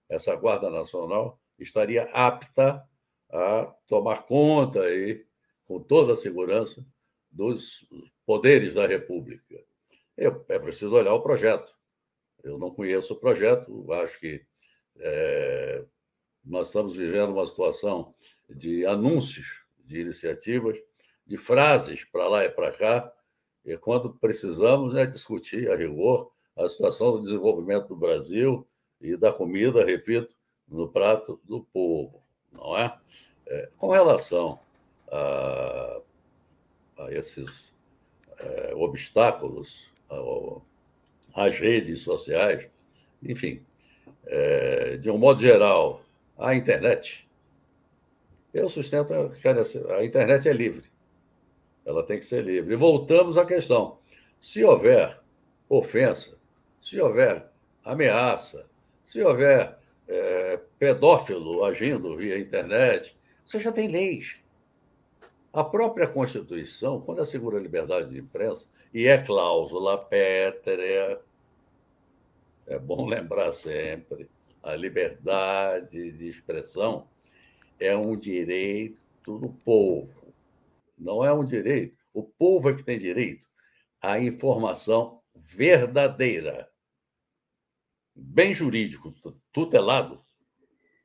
essa 0.08 0.34
Guarda 0.34 0.70
Nacional 0.70 1.38
estaria 1.58 2.04
apta 2.14 2.82
a 3.28 3.66
tomar 3.86 4.24
conta 4.24 4.80
aí, 4.80 5.26
com 5.66 5.78
toda 5.78 6.14
a 6.14 6.16
segurança, 6.16 6.86
dos 7.30 7.86
poderes 8.24 8.72
da 8.72 8.86
República? 8.86 9.62
Eu, 10.16 10.42
é 10.48 10.58
preciso 10.58 10.96
olhar 10.96 11.12
o 11.12 11.20
projeto. 11.20 11.76
Eu 12.42 12.58
não 12.58 12.70
conheço 12.70 13.12
o 13.12 13.20
projeto, 13.20 13.92
acho 13.92 14.18
que 14.18 14.46
é, 14.98 15.84
nós 16.42 16.68
estamos 16.68 16.96
vivendo 16.96 17.34
uma 17.34 17.46
situação 17.46 18.14
de 18.48 18.86
anúncios 18.86 19.62
de 19.84 20.00
iniciativas, 20.00 20.78
de 21.26 21.36
frases 21.36 22.02
para 22.04 22.28
lá 22.28 22.44
e 22.44 22.48
para 22.48 22.72
cá, 22.72 23.12
e 23.66 23.76
quando 23.76 24.14
precisamos 24.14 24.94
é 24.94 25.04
discutir 25.04 25.70
a 25.70 25.76
rigor 25.76 26.30
a 26.56 26.68
situação 26.68 27.12
do 27.12 27.20
desenvolvimento 27.20 27.88
do 27.88 27.96
Brasil 27.96 28.66
e 29.00 29.16
da 29.16 29.30
comida, 29.32 29.84
repito, 29.84 30.34
no 30.66 30.88
prato 30.88 31.38
do 31.44 31.62
povo, 31.64 32.20
não 32.50 32.78
é? 32.78 32.96
é 33.46 33.68
com 33.76 33.90
relação 33.90 34.58
a, 35.10 36.00
a 36.98 37.12
esses 37.12 37.74
é, 38.38 38.72
obstáculos 38.74 39.92
ao, 40.08 40.64
às 41.34 41.58
redes 41.58 42.00
sociais, 42.00 42.68
enfim, 43.22 43.62
é, 44.24 44.96
de 44.96 45.10
um 45.10 45.18
modo 45.18 45.40
geral, 45.40 46.02
a 46.38 46.54
internet. 46.54 47.28
Eu 48.54 48.68
sustento 48.68 49.12
que 49.40 49.48
a 49.48 50.04
internet 50.04 50.48
é 50.48 50.52
livre. 50.52 50.95
Ela 51.86 52.02
tem 52.02 52.18
que 52.18 52.26
ser 52.26 52.44
livre. 52.44 52.74
E 52.74 52.76
voltamos 52.76 53.38
à 53.38 53.46
questão. 53.46 53.98
Se 54.38 54.62
houver 54.62 55.18
ofensa, 55.68 56.36
se 56.78 57.00
houver 57.00 57.46
ameaça, 57.84 58.66
se 59.04 59.22
houver 59.22 59.78
é, 60.08 60.60
pedófilo 60.78 61.64
agindo 61.64 62.16
via 62.16 62.38
internet, 62.38 63.16
você 63.44 63.58
já 63.60 63.72
tem 63.72 63.88
leis. 63.88 64.36
A 65.52 65.64
própria 65.64 66.06
Constituição, 66.06 67.00
quando 67.00 67.22
assegura 67.22 67.56
a 67.56 67.62
liberdade 67.62 68.10
de 68.10 68.18
imprensa, 68.18 68.68
e 68.92 69.06
é 69.06 69.16
cláusula 69.16 69.96
pétrea, 69.96 71.20
é 72.66 72.78
bom 72.78 73.06
lembrar 73.08 73.52
sempre, 73.52 74.28
a 74.62 74.74
liberdade 74.74 76.10
de 76.12 76.28
expressão 76.28 77.06
é 77.78 77.96
um 77.96 78.16
direito 78.16 79.38
do 79.38 79.48
povo, 79.64 80.25
não 80.96 81.24
é 81.24 81.32
um 81.32 81.44
direito. 81.44 81.98
O 82.12 82.22
povo 82.22 82.70
é 82.70 82.74
que 82.74 82.84
tem 82.84 82.98
direito 82.98 83.46
à 84.00 84.18
informação 84.18 85.22
verdadeira. 85.34 86.70
Bem 88.14 88.54
jurídico, 88.54 89.12
tutelado, 89.52 90.24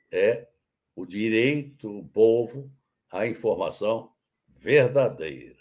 é 0.10 0.48
o 0.95 1.05
direito 1.05 2.01
do 2.01 2.07
povo 2.10 2.71
à 3.10 3.27
informação 3.27 4.13
verdadeira. 4.48 5.57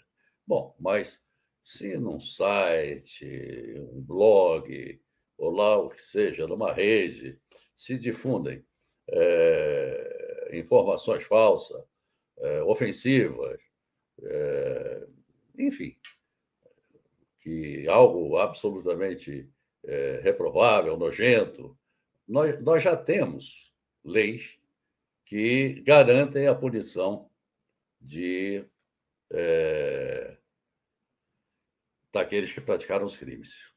Bom, 0.47 0.75
mas 0.79 1.21
se 1.61 1.97
num 1.97 2.19
site, 2.19 3.75
um 3.91 4.01
blog, 4.01 5.01
ou 5.37 5.51
lá 5.51 5.77
o 5.77 5.89
que 5.89 6.01
seja, 6.01 6.47
numa 6.47 6.73
rede, 6.73 7.39
se 7.75 7.97
difundem 7.97 8.63
é, 9.09 10.51
informações 10.53 11.23
falsas, 11.23 11.83
é, 12.39 12.61
ofensivas, 12.63 13.59
é, 14.23 15.07
enfim, 15.57 15.95
que 17.39 17.87
algo 17.87 18.37
absolutamente 18.37 19.49
é, 19.83 20.21
reprovável, 20.23 20.97
nojento, 20.97 21.77
nós, 22.27 22.61
nós 22.61 22.83
já 22.83 22.95
temos 22.95 23.73
leis 24.03 24.59
que 25.25 25.81
garantem 25.81 26.47
a 26.47 26.55
punição 26.55 27.29
de 27.99 28.65
é, 29.31 30.37
daqueles 32.11 32.51
que 32.51 32.61
praticaram 32.61 33.05
os 33.05 33.15
crimes. 33.15 33.71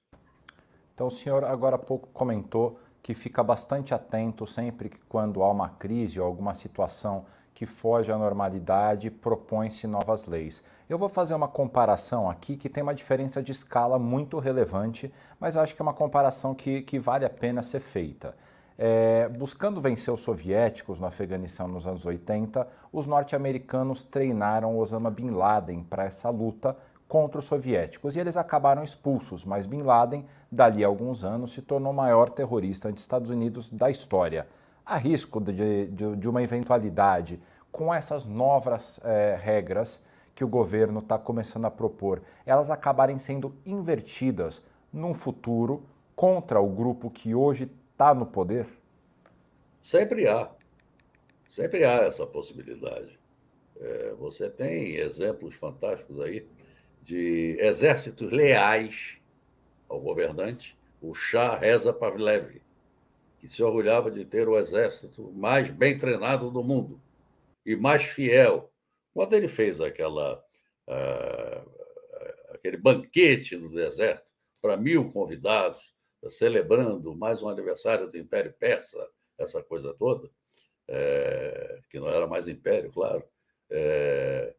Então, 0.92 1.06
o 1.06 1.10
senhor 1.10 1.44
agora 1.44 1.76
há 1.76 1.78
pouco 1.78 2.08
comentou 2.08 2.80
que 3.02 3.14
fica 3.14 3.42
bastante 3.42 3.92
atento 3.92 4.46
sempre 4.46 4.88
que 4.88 4.98
quando 5.06 5.42
há 5.42 5.50
uma 5.50 5.68
crise 5.68 6.18
ou 6.18 6.26
alguma 6.26 6.54
situação 6.54 7.26
que 7.54 7.64
foge 7.64 8.10
à 8.10 8.18
normalidade, 8.18 9.10
propõe-se 9.10 9.86
novas 9.86 10.26
leis. 10.26 10.62
Eu 10.88 10.98
vou 10.98 11.08
fazer 11.08 11.34
uma 11.34 11.48
comparação 11.48 12.28
aqui 12.28 12.56
que 12.56 12.68
tem 12.68 12.82
uma 12.82 12.94
diferença 12.94 13.42
de 13.42 13.52
escala 13.52 13.98
muito 13.98 14.38
relevante, 14.38 15.12
mas 15.38 15.56
acho 15.56 15.74
que 15.74 15.80
é 15.80 15.84
uma 15.84 15.94
comparação 15.94 16.54
que, 16.54 16.82
que 16.82 16.98
vale 16.98 17.24
a 17.24 17.30
pena 17.30 17.62
ser 17.62 17.80
feita. 17.80 18.34
É, 18.76 19.28
buscando 19.28 19.80
vencer 19.80 20.12
os 20.12 20.20
soviéticos 20.20 20.98
no 20.98 21.06
Afeganistão 21.06 21.68
nos 21.68 21.86
anos 21.86 22.04
80, 22.04 22.66
os 22.92 23.06
norte-americanos 23.06 24.02
treinaram 24.02 24.76
Osama 24.76 25.10
Bin 25.10 25.30
Laden 25.30 25.84
para 25.84 26.04
essa 26.04 26.28
luta 26.28 26.76
contra 27.06 27.38
os 27.38 27.44
soviéticos 27.44 28.16
e 28.16 28.20
eles 28.20 28.36
acabaram 28.36 28.82
expulsos, 28.82 29.44
mas 29.44 29.66
Bin 29.66 29.82
Laden, 29.82 30.26
dali 30.50 30.84
a 30.84 30.88
alguns 30.88 31.22
anos, 31.22 31.52
se 31.52 31.62
tornou 31.62 31.92
o 31.92 31.96
maior 31.96 32.28
terrorista 32.28 32.90
dos 32.90 33.00
Estados 33.00 33.30
Unidos 33.30 33.70
da 33.70 33.88
história. 33.88 34.48
Há 34.84 34.96
risco 34.96 35.40
de, 35.40 35.86
de, 35.86 36.16
de 36.16 36.28
uma 36.28 36.42
eventualidade 36.42 37.40
com 37.72 37.92
essas 37.92 38.24
novas 38.24 39.00
é, 39.02 39.38
regras 39.40 40.04
que 40.34 40.44
o 40.44 40.48
governo 40.48 40.98
está 40.98 41.18
começando 41.18 41.64
a 41.64 41.70
propor, 41.70 42.22
elas 42.44 42.70
acabarem 42.70 43.18
sendo 43.18 43.54
invertidas 43.64 44.62
num 44.92 45.14
futuro 45.14 45.84
contra 46.14 46.60
o 46.60 46.68
grupo 46.68 47.10
que 47.10 47.34
hoje 47.34 47.70
está 47.92 48.14
no 48.14 48.26
poder? 48.26 48.66
Sempre 49.80 50.28
há. 50.28 50.50
Sempre 51.46 51.84
há 51.84 52.02
essa 52.02 52.26
possibilidade. 52.26 53.18
É, 53.80 54.14
você 54.18 54.48
tem 54.48 54.96
exemplos 54.96 55.54
fantásticos 55.54 56.20
aí 56.20 56.46
de 57.02 57.56
exércitos 57.60 58.30
leais 58.32 59.18
ao 59.88 60.00
governante, 60.00 60.76
o 61.02 61.14
Shah 61.14 61.56
Reza 61.56 61.92
Pavlev, 61.92 62.60
que 63.44 63.48
se 63.54 63.62
orgulhava 63.62 64.10
de 64.10 64.24
ter 64.24 64.48
o 64.48 64.58
exército 64.58 65.30
mais 65.34 65.70
bem 65.70 65.98
treinado 65.98 66.50
do 66.50 66.64
mundo 66.64 66.98
e 67.64 67.76
mais 67.76 68.02
fiel. 68.04 68.72
Quando 69.12 69.34
ele 69.34 69.48
fez 69.48 69.82
aquela, 69.82 70.42
uh, 70.88 71.70
aquele 72.54 72.78
banquete 72.78 73.54
no 73.54 73.68
deserto 73.68 74.32
para 74.62 74.78
mil 74.78 75.12
convidados, 75.12 75.94
celebrando 76.30 77.14
mais 77.14 77.42
um 77.42 77.48
aniversário 77.50 78.10
do 78.10 78.16
Império 78.16 78.54
Persa, 78.58 79.06
essa 79.36 79.62
coisa 79.62 79.92
toda, 79.92 80.30
é, 80.88 81.80
que 81.90 82.00
não 82.00 82.08
era 82.08 82.26
mais 82.26 82.48
império, 82.48 82.90
claro, 82.90 83.22
é, 83.68 84.54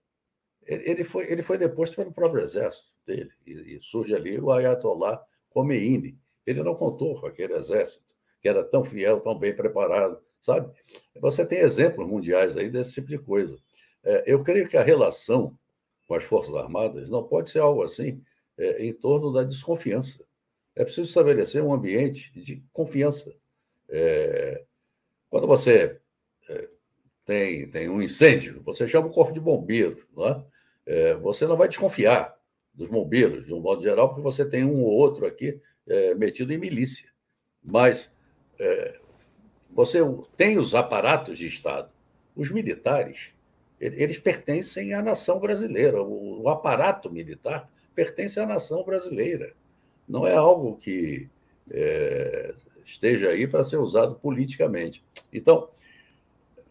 ele 0.61 1.03
foi, 1.03 1.31
ele 1.31 1.41
foi 1.41 1.57
deposto 1.57 1.95
pelo 1.95 2.13
próprio 2.13 2.43
exército 2.43 2.91
dele, 3.03 3.31
e, 3.47 3.77
e 3.77 3.81
surge 3.81 4.13
ali 4.13 4.39
o 4.39 4.51
Ayatollah 4.51 5.25
Khomeini. 5.49 6.19
Ele 6.45 6.61
não 6.61 6.75
contou 6.75 7.19
com 7.19 7.25
aquele 7.25 7.55
exército, 7.55 8.14
que 8.45 8.49
era 8.49 8.63
tão 8.63 8.83
fiel, 8.83 9.19
tão 9.21 9.33
bem 9.33 9.55
preparado, 9.55 10.19
sabe? 10.39 10.71
Você 11.19 11.43
tem 11.43 11.61
exemplos 11.61 12.07
mundiais 12.07 12.55
aí 12.55 12.69
desse 12.69 12.93
tipo 12.93 13.07
de 13.07 13.17
coisa. 13.17 13.57
É, 14.03 14.23
eu 14.27 14.43
creio 14.43 14.69
que 14.69 14.77
a 14.77 14.83
relação 14.83 15.57
com 16.07 16.13
as 16.13 16.23
Forças 16.23 16.53
Armadas 16.53 17.09
não 17.09 17.23
pode 17.23 17.49
ser 17.49 17.57
algo 17.57 17.81
assim 17.81 18.21
é, 18.55 18.85
em 18.85 18.93
torno 18.93 19.33
da 19.33 19.41
desconfiança. 19.41 20.23
É 20.75 20.83
preciso 20.83 21.07
estabelecer 21.07 21.63
um 21.63 21.73
ambiente 21.73 22.31
de 22.39 22.63
confiança. 22.71 23.33
É, 23.89 24.63
quando 25.27 25.47
você 25.47 25.99
é, 26.47 26.69
tem, 27.25 27.67
tem 27.71 27.89
um 27.89 27.99
incêndio, 27.99 28.61
você 28.61 28.87
chama 28.87 29.07
o 29.07 29.11
corpo 29.11 29.33
de 29.33 29.39
bombeiro, 29.39 30.05
não 30.15 30.27
é? 30.27 30.45
é, 30.85 31.15
você 31.15 31.47
não 31.47 31.57
vai 31.57 31.67
desconfiar 31.67 32.37
dos 32.75 32.89
bombeiros, 32.89 33.47
de 33.47 33.53
um 33.55 33.59
modo 33.59 33.81
geral, 33.81 34.09
porque 34.09 34.21
você 34.21 34.47
tem 34.47 34.63
um 34.63 34.83
ou 34.83 34.91
outro 34.91 35.25
aqui 35.25 35.59
metido 36.17 36.51
em 36.51 36.57
milícia. 36.57 37.09
Mas 37.63 38.13
é, 38.59 38.99
você 39.71 39.99
tem 40.37 40.57
os 40.57 40.73
aparatos 40.73 41.37
de 41.37 41.47
Estado. 41.47 41.89
Os 42.35 42.49
militares, 42.51 43.33
eles 43.79 44.17
pertencem 44.19 44.93
à 44.93 45.01
nação 45.01 45.39
brasileira. 45.39 46.01
O, 46.01 46.43
o 46.43 46.49
aparato 46.49 47.11
militar 47.11 47.69
pertence 47.93 48.39
à 48.39 48.45
nação 48.45 48.83
brasileira. 48.83 49.53
Não 50.07 50.25
é 50.25 50.35
algo 50.35 50.77
que 50.77 51.29
é, 51.69 52.53
esteja 52.83 53.29
aí 53.29 53.47
para 53.47 53.63
ser 53.63 53.77
usado 53.77 54.15
politicamente. 54.15 55.03
Então, 55.31 55.69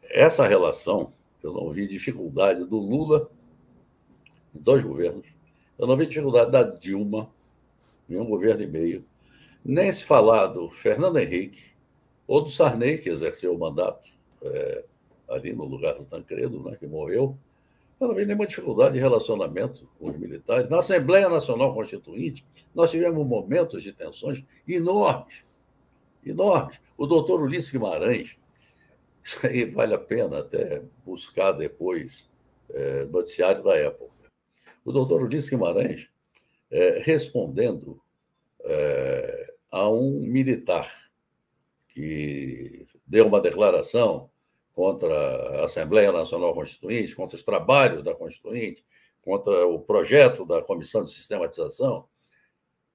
essa 0.03 0.47
relação, 0.47 1.13
eu 1.43 1.53
não 1.53 1.71
vi 1.71 1.87
dificuldade 1.87 2.65
do 2.65 2.79
Lula 2.79 3.31
dois 4.53 4.83
governos. 4.83 5.27
Eu 5.79 5.87
não 5.87 5.97
vi 5.97 6.07
dificuldade 6.07 6.53
da 6.53 6.63
Dilma, 6.63 7.29
em 8.09 8.17
um 8.17 8.25
governo 8.25 8.63
e 8.63 8.67
meio, 8.67 9.05
nem 9.65 9.91
se 9.91 10.05
falar 10.05 10.47
do 10.47 10.71
Fernando 10.71 11.19
Henrique 11.19 11.74
ou 12.27 12.43
do 12.43 12.51
Sarney, 12.51 12.99
que 12.99 13.09
exerceu 13.09 13.55
o 13.55 13.59
mandato 13.59 14.09
é, 14.43 14.85
ali 15.29 15.53
no 15.53 15.65
lugar 15.65 15.95
do 15.95 16.05
Tancredo, 16.05 16.63
né, 16.63 16.77
que 16.79 16.87
morreu. 16.87 17.37
Eu 18.01 18.09
não 18.09 18.15
vi 18.15 18.25
nenhuma 18.25 18.47
dificuldade 18.47 18.95
de 18.95 19.01
relacionamento 19.01 19.89
com 19.99 20.11
os 20.11 20.17
militares. 20.17 20.69
Na 20.69 20.79
Assembleia 20.79 21.29
Nacional 21.29 21.73
Constituinte, 21.73 22.45
nós 22.75 22.91
tivemos 22.91 23.27
momentos 23.27 23.83
de 23.83 23.93
tensões 23.93 24.45
enormes, 24.67 25.45
enormes. 26.25 26.81
O 26.97 27.07
doutor 27.07 27.41
Ulisses 27.41 27.71
Guimarães, 27.71 28.37
isso 29.23 29.47
aí 29.47 29.65
vale 29.67 29.95
a 29.95 29.99
pena 29.99 30.41
até 30.41 30.83
buscar 31.05 31.53
depois 31.53 32.29
é, 32.71 33.05
noticiário 33.05 33.63
da 33.63 33.77
época 33.77 34.15
o 34.85 34.93
doutor 34.93 35.23
Ulisses 35.23 35.49
Guimarães, 35.49 36.09
é, 36.71 37.01
respondendo 37.03 38.01
é, 38.65 39.55
a 39.71 39.89
um 39.89 40.21
militar 40.21 40.93
que 41.95 42.87
deu 43.07 43.27
uma 43.27 43.41
declaração 43.41 44.29
contra 44.73 45.15
a 45.61 45.65
Assembleia 45.65 46.11
Nacional 46.11 46.53
Constituinte, 46.53 47.15
contra 47.15 47.37
os 47.37 47.43
trabalhos 47.43 48.03
da 48.03 48.15
Constituinte, 48.15 48.85
contra 49.23 49.67
o 49.67 49.79
projeto 49.79 50.45
da 50.45 50.61
Comissão 50.61 51.05
de 51.05 51.13
Sistematização, 51.13 52.07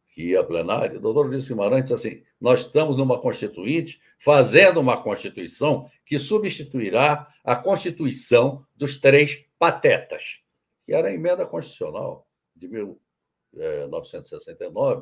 que 0.09 0.31
ia 0.31 0.41
a 0.41 0.43
plenário, 0.43 0.97
o 0.97 1.01
doutor 1.01 1.27
Luiz 1.27 1.47
Guimarães 1.47 1.83
disse 1.83 1.93
assim: 1.93 2.23
nós 2.41 2.61
estamos 2.61 2.97
numa 2.97 3.19
Constituinte 3.19 4.01
fazendo 4.17 4.79
uma 4.81 5.01
Constituição 5.01 5.89
que 6.05 6.19
substituirá 6.19 7.27
a 7.43 7.55
Constituição 7.55 8.61
dos 8.75 8.97
três 8.97 9.45
patetas, 9.57 10.41
que 10.85 10.93
era 10.93 11.07
a 11.07 11.13
emenda 11.13 11.45
constitucional 11.45 12.27
de 12.53 12.67
1969, 12.67 13.08
é, 13.55 13.87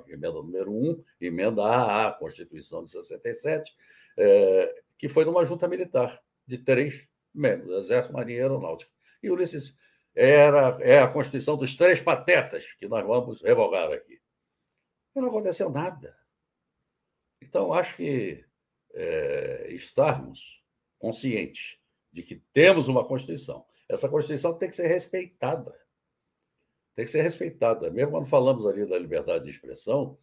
emenda 0.08 0.34
número 0.34 0.72
1, 0.72 1.04
emenda 1.20 1.64
AA, 1.64 2.12
Constituição 2.14 2.84
de 2.84 2.92
67, 2.92 3.76
é, 4.18 4.84
que 4.98 5.10
foi 5.10 5.26
numa 5.26 5.46
junta 5.46 5.68
militar 5.68 6.22
de 6.46 6.58
três 6.58 7.08
membros, 7.34 7.72
Exército, 7.86 8.14
Marinha 8.14 8.40
e 8.40 8.42
Aeronáutica. 8.42 8.92
E 9.22 9.30
Ulisses 9.30 9.76
era, 10.16 10.78
é 10.82 11.00
a 11.00 11.08
Constituição 11.08 11.56
dos 11.56 11.76
três 11.76 12.02
patetas 12.02 12.74
que 12.74 12.88
nós 12.88 13.06
vamos 13.06 13.42
revogar 13.42 13.92
aqui. 13.92 14.20
E 15.16 15.20
não 15.20 15.28
aconteceu 15.28 15.70
nada. 15.70 16.18
Então, 17.42 17.72
acho 17.74 17.96
que 17.96 18.44
é, 18.94 19.68
estarmos 19.74 20.64
conscientes 20.98 21.78
de 22.12 22.24
que 22.24 22.42
temos 22.52 22.88
uma 22.88 23.08
Constituição. 23.08 23.66
Essa 23.88 24.10
Constituição 24.10 24.58
tem 24.58 24.70
que 24.70 24.76
ser 24.76 24.88
respeitada. 24.88 25.74
Tem 26.98 27.06
que 27.06 27.12
ser 27.12 27.22
respeitada. 27.22 27.92
Mesmo 27.92 28.14
quando 28.14 28.26
falamos 28.26 28.66
ali 28.66 28.84
da 28.84 28.98
liberdade 28.98 29.44
de 29.44 29.52
expressão, 29.52 30.18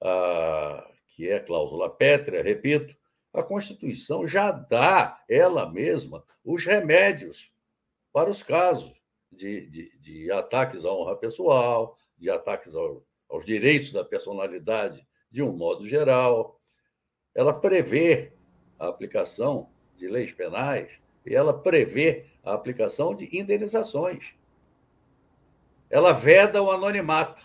a, 0.00 0.88
que 1.08 1.28
é 1.28 1.40
cláusula 1.40 1.90
pétrea, 1.90 2.40
repito, 2.40 2.94
a 3.32 3.42
Constituição 3.42 4.24
já 4.24 4.52
dá, 4.52 5.20
ela 5.28 5.68
mesma, 5.68 6.22
os 6.44 6.64
remédios 6.64 7.52
para 8.12 8.30
os 8.30 8.44
casos 8.44 8.94
de, 9.32 9.66
de, 9.66 9.98
de 9.98 10.30
ataques 10.30 10.84
à 10.84 10.92
honra 10.92 11.16
pessoal, 11.16 11.98
de 12.16 12.30
ataques 12.30 12.76
ao, 12.76 13.04
aos 13.28 13.44
direitos 13.44 13.90
da 13.90 14.04
personalidade 14.04 15.04
de 15.32 15.42
um 15.42 15.50
modo 15.50 15.84
geral. 15.84 16.60
Ela 17.34 17.52
prevê 17.52 18.32
a 18.78 18.86
aplicação 18.86 19.68
de 19.96 20.06
leis 20.06 20.30
penais 20.30 20.92
e 21.26 21.34
ela 21.34 21.52
prevê 21.52 22.26
a 22.44 22.54
aplicação 22.54 23.16
de 23.16 23.36
indenizações. 23.36 24.38
Ela 25.90 26.12
veda 26.12 26.62
o 26.62 26.70
anonimato. 26.70 27.42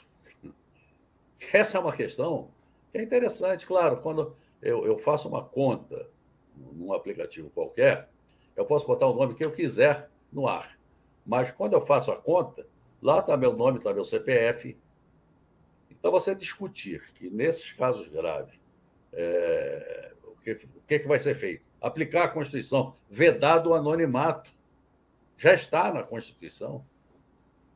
Essa 1.51 1.77
é 1.77 1.81
uma 1.81 1.91
questão 1.91 2.51
que 2.91 2.99
é 2.99 3.03
interessante, 3.03 3.65
claro, 3.65 3.97
quando 3.97 4.35
eu, 4.61 4.85
eu 4.85 4.97
faço 4.97 5.27
uma 5.27 5.43
conta 5.43 6.07
num 6.55 6.93
aplicativo 6.93 7.49
qualquer, 7.49 8.09
eu 8.55 8.65
posso 8.65 8.87
botar 8.87 9.07
o 9.07 9.13
nome 9.13 9.35
que 9.35 9.43
eu 9.43 9.51
quiser 9.51 10.09
no 10.31 10.47
ar. 10.47 10.79
Mas 11.25 11.51
quando 11.51 11.73
eu 11.73 11.81
faço 11.81 12.11
a 12.11 12.17
conta, 12.17 12.65
lá 13.01 13.19
está 13.19 13.35
meu 13.35 13.53
nome, 13.53 13.79
está 13.79 13.93
meu 13.93 14.05
CPF. 14.05 14.77
Então, 15.89 16.11
você 16.11 16.35
discutir 16.35 17.11
que 17.13 17.29
nesses 17.29 17.73
casos 17.73 18.07
graves, 18.07 18.59
é, 19.11 20.13
o, 20.23 20.35
que, 20.39 20.51
o 20.51 20.81
que, 20.87 20.99
que 20.99 21.07
vai 21.07 21.19
ser 21.19 21.33
feito? 21.33 21.65
Aplicar 21.81 22.25
a 22.25 22.27
Constituição, 22.27 22.93
vedado 23.09 23.71
o 23.71 23.73
anonimato. 23.73 24.53
Já 25.35 25.53
está 25.53 25.91
na 25.91 26.03
Constituição. 26.03 26.85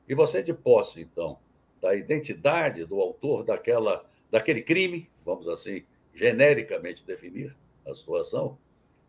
E 0.09 0.15
você, 0.15 0.41
de 0.41 0.53
posse, 0.53 1.01
então, 1.01 1.39
da 1.79 1.93
identidade 1.93 2.83
do 2.83 2.99
autor 2.99 3.43
daquela, 3.43 4.03
daquele 4.31 4.63
crime, 4.63 5.07
vamos 5.23 5.47
assim, 5.47 5.85
genericamente 6.15 7.05
definir 7.05 7.55
a 7.87 7.93
situação, 7.93 8.57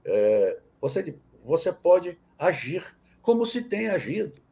é, 0.04 0.60
você, 0.78 1.16
você 1.42 1.72
pode 1.72 2.18
agir 2.38 2.96
como 3.22 3.46
se 3.46 3.64
tem 3.64 3.88
agido 3.88 4.42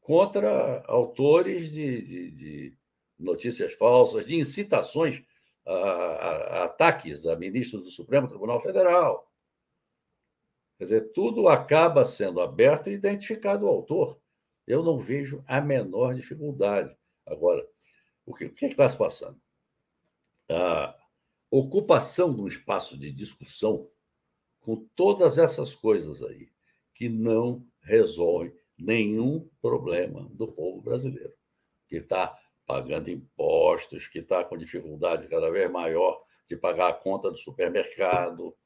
contra 0.00 0.84
autores 0.86 1.72
de, 1.72 2.02
de, 2.02 2.30
de 2.30 2.74
notícias 3.18 3.74
falsas, 3.74 4.26
de 4.26 4.36
incitações 4.36 5.22
a, 5.66 5.72
a, 5.72 6.30
a, 6.60 6.64
ataques 6.64 7.26
a 7.26 7.36
ministros 7.36 7.82
do 7.82 7.90
Supremo 7.90 8.28
Tribunal 8.28 8.60
Federal. 8.60 9.28
Quer 10.78 10.84
dizer, 10.84 11.12
tudo 11.12 11.48
acaba 11.48 12.04
sendo 12.04 12.40
aberto 12.40 12.88
e 12.88 12.94
identificado 12.94 13.66
o 13.66 13.68
autor. 13.68 14.20
Eu 14.66 14.82
não 14.82 14.98
vejo 14.98 15.44
a 15.46 15.60
menor 15.60 16.14
dificuldade. 16.14 16.94
Agora, 17.26 17.66
o 18.24 18.34
que, 18.34 18.46
o 18.46 18.52
que 18.52 18.66
é 18.66 18.68
está 18.68 18.88
se 18.88 18.96
passando? 18.96 19.40
A, 20.48 20.96
ocupação 21.50 22.32
de 22.32 22.40
um 22.40 22.46
espaço 22.46 22.96
de 22.96 23.10
discussão 23.10 23.90
com 24.60 24.86
todas 24.94 25.36
essas 25.36 25.74
coisas 25.74 26.22
aí, 26.22 26.48
que 26.94 27.08
não 27.08 27.66
resolve 27.82 28.54
nenhum 28.78 29.48
problema 29.60 30.28
do 30.32 30.46
povo 30.46 30.80
brasileiro, 30.80 31.34
que 31.88 31.96
está 31.96 32.38
pagando 32.66 33.10
impostos, 33.10 34.06
que 34.06 34.20
está 34.20 34.44
com 34.44 34.56
dificuldade 34.56 35.28
cada 35.28 35.50
vez 35.50 35.70
maior 35.70 36.22
de 36.48 36.56
pagar 36.56 36.88
a 36.90 36.94
conta 36.94 37.30
do 37.30 37.36
supermercado. 37.36 38.56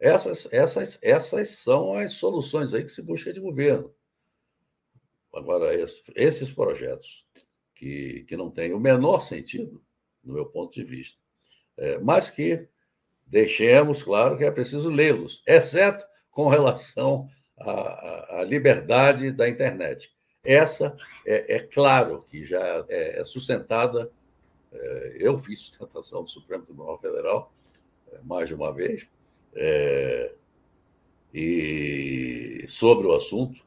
Essas, 0.00 0.48
essas, 0.52 0.98
essas 1.02 1.50
são 1.50 1.94
as 1.94 2.14
soluções 2.14 2.74
aí 2.74 2.82
que 2.82 2.90
se 2.90 3.02
busca 3.02 3.32
de 3.32 3.40
governo. 3.40 3.94
Agora, 5.32 5.72
esses 6.16 6.50
projetos 6.50 7.26
que, 7.74 8.24
que 8.28 8.36
não 8.36 8.50
têm 8.50 8.72
o 8.72 8.80
menor 8.80 9.22
sentido, 9.22 9.82
no 10.22 10.34
meu 10.34 10.46
ponto 10.46 10.74
de 10.74 10.84
vista, 10.84 11.18
é, 11.76 11.98
mas 11.98 12.28
que 12.28 12.68
deixemos 13.26 14.02
claro 14.02 14.36
que 14.36 14.44
é 14.44 14.50
preciso 14.50 14.90
lê-los, 14.90 15.42
exceto 15.46 16.04
com 16.30 16.48
relação 16.48 17.28
à, 17.58 18.40
à, 18.40 18.44
liberdade 18.44 19.30
da 19.30 19.48
internet. 19.48 20.12
Essa 20.42 20.96
é, 21.26 21.56
é 21.56 21.58
claro 21.60 22.22
que 22.24 22.44
já 22.44 22.84
é, 22.88 23.20
é 23.20 23.24
sustentada. 23.24 24.10
É, 24.72 25.16
eu 25.18 25.38
fiz 25.38 25.60
sustentação 25.60 26.22
do 26.24 26.30
Supremo 26.30 26.64
Tribunal 26.64 26.98
Federal 26.98 27.52
é, 28.12 28.18
mais 28.22 28.48
de 28.48 28.54
uma 28.54 28.72
vez 28.72 29.08
é, 29.54 30.32
e 31.32 32.64
sobre 32.68 33.06
o 33.06 33.14
assunto. 33.14 33.64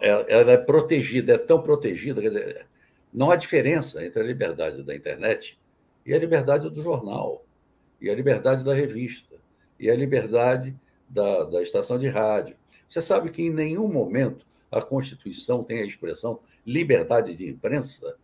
Ela 0.00 0.52
é 0.52 0.56
protegida, 0.56 1.34
é 1.34 1.38
tão 1.38 1.60
protegida, 1.60 2.20
quer 2.20 2.28
dizer, 2.28 2.66
não 3.12 3.30
há 3.30 3.36
diferença 3.36 4.04
entre 4.04 4.20
a 4.20 4.24
liberdade 4.24 4.82
da 4.82 4.94
internet 4.94 5.58
e 6.06 6.14
a 6.14 6.18
liberdade 6.18 6.68
do 6.70 6.82
jornal, 6.82 7.44
e 8.00 8.10
a 8.10 8.14
liberdade 8.14 8.64
da 8.64 8.74
revista, 8.74 9.36
e 9.78 9.90
a 9.90 9.96
liberdade 9.96 10.76
da, 11.08 11.44
da 11.44 11.62
estação 11.62 11.98
de 11.98 12.08
rádio. 12.08 12.56
Você 12.88 13.00
sabe 13.00 13.30
que 13.30 13.42
em 13.42 13.50
nenhum 13.50 13.88
momento 13.88 14.46
a 14.70 14.82
Constituição 14.82 15.64
tem 15.64 15.80
a 15.80 15.86
expressão 15.86 16.40
liberdade 16.66 17.34
de 17.34 17.48
imprensa? 17.48 18.16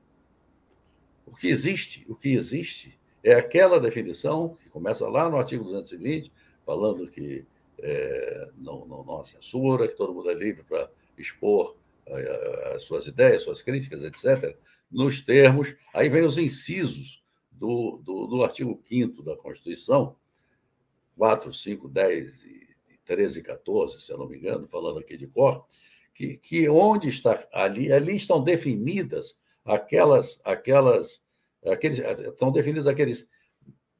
O 1.27 1.35
que 1.35 1.49
existe, 1.49 2.05
o 2.09 2.15
que 2.15 2.35
existe 2.35 2.99
é 3.23 3.35
aquela 3.35 3.81
definição 3.81 4.57
que 4.63 4.69
começa 4.69 5.09
lá 5.09 5.29
no 5.31 5.37
artigo 5.37 5.65
220, 5.65 6.33
falando 6.65 7.07
que 7.11 7.45
é, 7.79 8.49
não, 8.59 8.85
não, 8.87 9.05
não 9.05 9.21
há 9.21 9.25
censura, 9.25 9.89
que 9.89 9.97
todo 9.97 10.13
mundo 10.13 10.31
é 10.31 10.35
livre 10.35 10.63
para 10.65 10.91
expor 11.21 11.77
é, 12.07 12.73
as 12.75 12.85
suas 12.85 13.07
ideias, 13.07 13.43
suas 13.43 13.63
críticas, 13.63 14.03
etc., 14.03 14.57
nos 14.91 15.21
termos, 15.21 15.75
aí 15.95 16.09
vem 16.09 16.25
os 16.25 16.37
incisos 16.37 17.23
do, 17.51 18.01
do, 18.05 18.27
do 18.27 18.43
artigo 18.43 18.83
5 18.85 19.23
da 19.23 19.37
Constituição, 19.37 20.17
4, 21.17 21.53
5, 21.53 21.89
10, 21.89 22.43
13 23.05 23.41
e 23.41 23.43
14, 23.43 24.01
se 24.01 24.11
eu 24.11 24.19
não 24.19 24.29
me 24.29 24.37
engano, 24.37 24.67
falando 24.67 24.99
aqui 24.99 25.17
de 25.17 25.27
cor, 25.27 25.67
que, 26.15 26.37
que 26.39 26.69
onde 26.69 27.09
está 27.09 27.47
ali, 27.53 27.93
ali 27.93 28.17
estão 28.17 28.43
definidas 28.43 29.39
aquelas, 29.65 30.41
aquelas, 30.45 31.23
aqueles, 31.65 31.99
estão 31.99 32.51
definidos 32.51 32.87
aqueles 32.87 33.29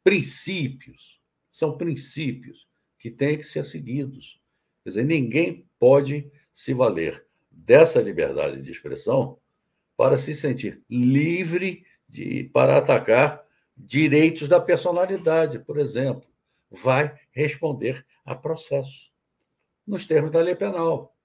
princípios, 0.03 1.21
são 1.51 1.77
princípios 1.77 2.69
que 2.99 3.11
têm 3.11 3.37
que 3.37 3.45
ser 3.45 3.65
seguidos. 3.65 4.41
Quer 4.83 4.91
dizer, 4.91 5.05
ninguém 5.05 5.67
pode 5.79 6.31
se 6.61 6.75
valer 6.75 7.25
dessa 7.51 8.03
liberdade 8.03 8.61
de 8.61 8.71
expressão 8.71 9.39
para 9.97 10.19
se 10.19 10.35
sentir 10.35 10.83
livre 10.91 11.87
de, 12.07 12.51
para 12.53 12.77
atacar 12.77 13.43
direitos 13.75 14.47
da 14.47 14.61
personalidade, 14.61 15.59
por 15.61 15.79
exemplo, 15.79 16.29
vai 16.71 17.19
responder 17.31 18.05
a 18.27 18.35
processo, 18.35 19.11
nos 19.87 20.05
termos 20.05 20.31
da 20.31 20.43
lei 20.43 20.55
penal. 20.55 21.17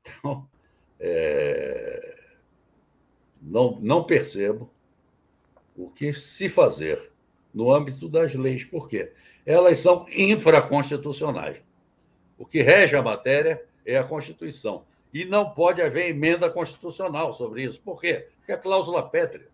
Então, 0.00 0.48
é, 0.98 2.26
não, 3.40 3.78
não 3.80 4.02
percebo 4.02 4.68
o 5.76 5.88
que 5.92 6.12
se 6.12 6.48
fazer 6.48 7.12
no 7.54 7.72
âmbito 7.72 8.08
das 8.08 8.34
leis, 8.34 8.64
por 8.64 8.88
quê? 8.88 9.12
Elas 9.46 9.78
são 9.78 10.04
infraconstitucionais. 10.08 11.62
O 12.36 12.44
que 12.44 12.62
rege 12.62 12.96
a 12.96 13.02
matéria 13.02 13.64
é 13.84 13.98
a 13.98 14.04
Constituição. 14.04 14.84
E 15.12 15.24
não 15.24 15.50
pode 15.50 15.80
haver 15.80 16.10
emenda 16.10 16.50
constitucional 16.50 17.32
sobre 17.32 17.62
isso. 17.62 17.80
Por 17.80 18.00
quê? 18.00 18.28
Porque 18.38 18.52
é 18.52 18.56
cláusula 18.56 19.08
pétrea. 19.08 19.46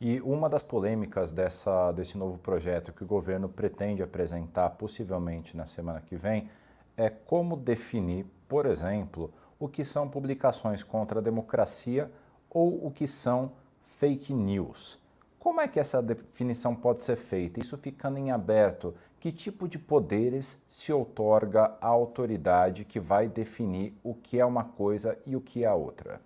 E 0.00 0.20
uma 0.20 0.48
das 0.48 0.62
polêmicas 0.62 1.32
dessa, 1.32 1.90
desse 1.92 2.18
novo 2.18 2.38
projeto 2.38 2.92
que 2.92 3.02
o 3.02 3.06
governo 3.06 3.48
pretende 3.48 4.02
apresentar, 4.02 4.70
possivelmente 4.70 5.56
na 5.56 5.66
semana 5.66 6.02
que 6.02 6.16
vem, 6.16 6.50
é 6.96 7.08
como 7.08 7.56
definir, 7.56 8.26
por 8.46 8.66
exemplo, 8.66 9.32
o 9.58 9.68
que 9.68 9.84
são 9.84 10.08
publicações 10.08 10.82
contra 10.82 11.18
a 11.18 11.22
democracia 11.22 12.10
ou 12.50 12.86
o 12.86 12.90
que 12.90 13.06
são 13.06 13.52
fake 13.80 14.34
news. 14.34 14.98
Como 15.46 15.60
é 15.60 15.68
que 15.68 15.78
essa 15.78 16.02
definição 16.02 16.74
pode 16.74 17.02
ser 17.02 17.14
feita? 17.14 17.60
Isso 17.60 17.78
ficando 17.78 18.18
em 18.18 18.32
aberto, 18.32 18.92
que 19.20 19.30
tipo 19.30 19.68
de 19.68 19.78
poderes 19.78 20.60
se 20.66 20.92
outorga 20.92 21.78
à 21.80 21.86
autoridade 21.86 22.84
que 22.84 22.98
vai 22.98 23.28
definir 23.28 23.94
o 24.02 24.12
que 24.12 24.40
é 24.40 24.44
uma 24.44 24.64
coisa 24.64 25.16
e 25.24 25.36
o 25.36 25.40
que 25.40 25.62
é 25.62 25.68
a 25.68 25.74
outra? 25.76 26.20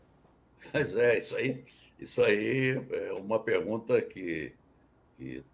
Mas 0.73 0.97
é, 0.97 1.19
isso 1.19 1.37
aí, 1.37 1.63
isso 1.99 2.25
aí 2.25 2.83
é 2.91 3.13
uma 3.13 3.39
pergunta 3.39 4.01
que, 4.01 4.55
que 5.19 5.45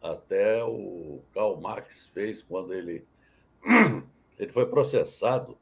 até 0.00 0.64
o 0.64 1.20
Karl 1.34 1.60
Marx 1.60 2.06
fez 2.06 2.42
quando 2.42 2.72
ele, 2.72 3.04
ele 4.38 4.50
foi 4.50 4.64
processado, 4.64 5.58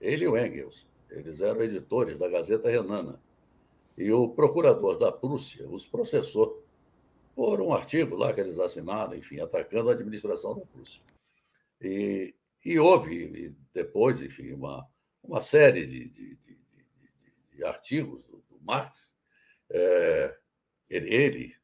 ele 0.00 0.24
e 0.24 0.28
o 0.28 0.34
Engels, 0.34 0.86
eles 1.10 1.42
eram 1.42 1.60
editores 1.60 2.16
da 2.16 2.26
Gazeta 2.26 2.70
Renana. 2.70 3.20
E 3.98 4.10
o 4.10 4.30
procurador 4.30 4.96
da 4.96 5.12
Prússia 5.12 5.68
os 5.68 5.84
processou 5.84 6.69
por 7.40 7.58
um 7.62 7.72
artigo 7.72 8.16
lá 8.16 8.34
que 8.34 8.40
eles 8.42 8.58
assinaram, 8.58 9.14
enfim, 9.14 9.40
atacando 9.40 9.88
a 9.88 9.94
administração 9.94 10.58
da 10.58 10.66
Prússia. 10.66 11.00
E, 11.80 12.34
e 12.62 12.78
houve 12.78 13.56
depois, 13.72 14.20
enfim, 14.20 14.52
uma, 14.52 14.86
uma 15.22 15.40
série 15.40 15.86
de, 15.86 16.06
de, 16.06 16.36
de, 16.36 16.58
de 17.54 17.64
artigos 17.64 18.22
do, 18.26 18.44
do 18.46 18.60
Marx. 18.60 19.16
É, 19.70 20.36
ele, 20.90 21.14
ele, 21.14 21.56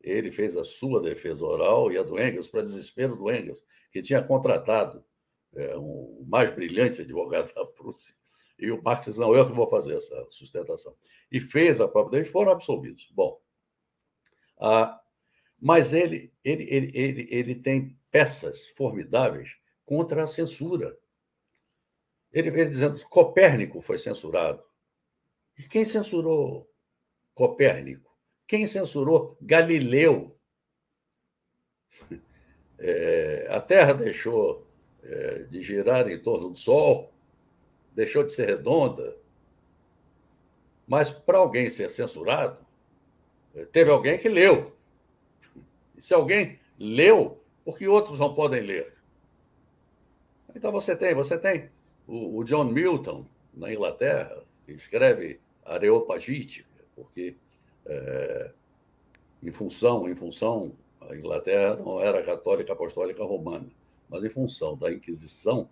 ele 0.00 0.30
fez 0.30 0.56
a 0.56 0.62
sua 0.62 1.02
defesa 1.02 1.44
oral 1.44 1.90
e 1.90 1.98
a 1.98 2.04
do 2.04 2.14
Engels, 2.22 2.46
para 2.46 2.62
desespero 2.62 3.16
do 3.16 3.28
Engels, 3.28 3.60
que 3.90 4.00
tinha 4.00 4.22
contratado 4.22 5.04
é, 5.56 5.76
um, 5.76 6.20
o 6.20 6.26
mais 6.28 6.54
brilhante 6.54 7.02
advogado 7.02 7.52
da 7.52 7.66
Prússia. 7.66 8.14
E 8.56 8.70
o 8.70 8.80
Marx 8.80 9.06
disse: 9.06 9.18
não, 9.18 9.34
eu 9.34 9.44
que 9.48 9.52
vou 9.52 9.66
fazer 9.66 9.96
essa 9.96 10.26
sustentação. 10.30 10.94
E 11.28 11.40
fez 11.40 11.80
a 11.80 11.88
própria. 11.88 12.18
Eles 12.18 12.30
foram 12.30 12.52
absolvidos. 12.52 13.10
Bom, 13.12 13.42
ah, 14.60 15.00
mas 15.60 15.92
ele, 15.92 16.32
ele, 16.44 16.64
ele, 16.64 16.90
ele, 16.94 17.28
ele 17.30 17.54
tem 17.54 17.98
peças 18.10 18.68
formidáveis 18.68 19.56
contra 19.84 20.22
a 20.22 20.26
censura. 20.26 20.96
Ele, 22.32 22.48
ele 22.48 22.70
dizendo 22.70 22.96
que 22.96 23.08
Copérnico 23.08 23.80
foi 23.80 23.98
censurado. 23.98 24.62
E 25.58 25.62
quem 25.64 25.84
censurou 25.84 26.70
Copérnico? 27.34 28.08
Quem 28.46 28.66
censurou 28.66 29.36
Galileu? 29.40 30.36
É, 32.80 33.48
a 33.50 33.60
Terra 33.60 33.92
deixou 33.92 34.64
é, 35.02 35.42
de 35.50 35.60
girar 35.60 36.08
em 36.08 36.22
torno 36.22 36.50
do 36.50 36.56
Sol, 36.56 37.12
deixou 37.92 38.22
de 38.22 38.32
ser 38.32 38.46
redonda. 38.46 39.16
Mas 40.86 41.10
para 41.10 41.38
alguém 41.38 41.68
ser 41.68 41.90
censurado, 41.90 42.64
teve 43.72 43.90
alguém 43.90 44.16
que 44.16 44.28
leu. 44.28 44.77
Se 46.00 46.14
alguém 46.14 46.58
leu, 46.78 47.42
por 47.64 47.78
que 47.78 47.88
outros 47.88 48.18
não 48.18 48.34
podem 48.34 48.62
ler? 48.62 48.92
Então 50.54 50.72
você 50.72 50.96
tem, 50.96 51.14
você 51.14 51.38
tem 51.38 51.70
o, 52.06 52.38
o 52.38 52.44
John 52.44 52.64
Milton, 52.64 53.26
na 53.52 53.72
Inglaterra, 53.72 54.42
que 54.64 54.72
escreve 54.72 55.40
Areopagítica, 55.64 56.68
porque 56.94 57.36
é, 57.84 58.50
em 59.42 59.52
função, 59.52 60.08
em 60.08 60.14
função, 60.14 60.72
a 61.00 61.14
Inglaterra 61.14 61.76
não 61.76 62.00
era 62.00 62.22
católica 62.22 62.72
apostólica 62.72 63.24
romana, 63.24 63.68
mas 64.08 64.24
em 64.24 64.30
função 64.30 64.76
da 64.76 64.92
Inquisição, 64.92 65.68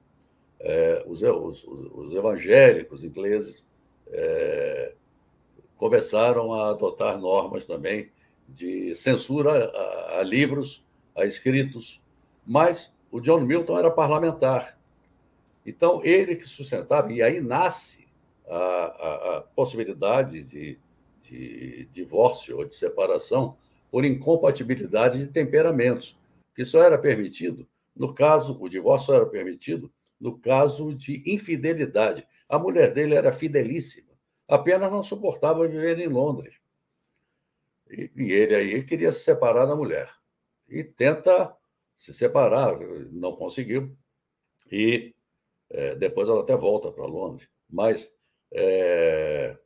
é, 0.58 1.02
os, 1.06 1.22
os, 1.22 1.64
os, 1.64 2.14
evangélicos 2.14 3.04
ingleses 3.04 3.66
é, 4.08 4.94
começaram 5.76 6.52
a 6.52 6.70
adotar 6.70 7.18
normas 7.18 7.66
também 7.66 8.10
de 8.48 8.94
censura 8.94 9.64
a, 9.64 10.20
a 10.20 10.22
livros, 10.22 10.84
a 11.16 11.24
escritos, 11.24 12.02
mas 12.46 12.94
o 13.10 13.20
John 13.20 13.40
Milton 13.40 13.78
era 13.78 13.90
parlamentar. 13.90 14.78
Então, 15.64 16.00
ele 16.04 16.36
que 16.36 16.46
sustentava, 16.46 17.12
e 17.12 17.22
aí 17.22 17.40
nasce 17.40 18.06
a, 18.48 18.56
a, 18.56 19.38
a 19.38 19.40
possibilidade 19.54 20.42
de, 20.42 20.78
de 21.22 21.88
divórcio 21.92 22.58
ou 22.58 22.64
de 22.64 22.74
separação 22.74 23.56
por 23.90 24.04
incompatibilidade 24.04 25.18
de 25.18 25.26
temperamentos, 25.26 26.16
que 26.54 26.64
só 26.64 26.82
era 26.82 26.96
permitido 26.96 27.66
no 27.96 28.12
caso, 28.12 28.58
o 28.60 28.68
divórcio 28.68 29.14
era 29.14 29.24
permitido 29.24 29.90
no 30.20 30.38
caso 30.38 30.94
de 30.94 31.22
infidelidade. 31.26 32.26
A 32.48 32.58
mulher 32.58 32.92
dele 32.92 33.14
era 33.14 33.32
fidelíssima, 33.32 34.12
apenas 34.46 34.92
não 34.92 35.02
suportava 35.02 35.66
viver 35.66 35.98
em 35.98 36.08
Londres. 36.08 36.54
E, 37.90 38.10
e 38.16 38.32
ele 38.32 38.54
aí 38.54 38.82
queria 38.82 39.12
se 39.12 39.20
separar 39.20 39.66
da 39.66 39.76
mulher. 39.76 40.10
E 40.68 40.82
tenta 40.82 41.54
se 41.96 42.12
separar, 42.12 42.78
não 43.10 43.32
conseguiu. 43.32 43.96
E 44.70 45.14
é, 45.70 45.94
depois 45.94 46.28
ela 46.28 46.40
até 46.40 46.56
volta 46.56 46.90
para 46.90 47.06
Londres. 47.06 47.48
Mas. 47.68 48.12
É, 48.52 49.56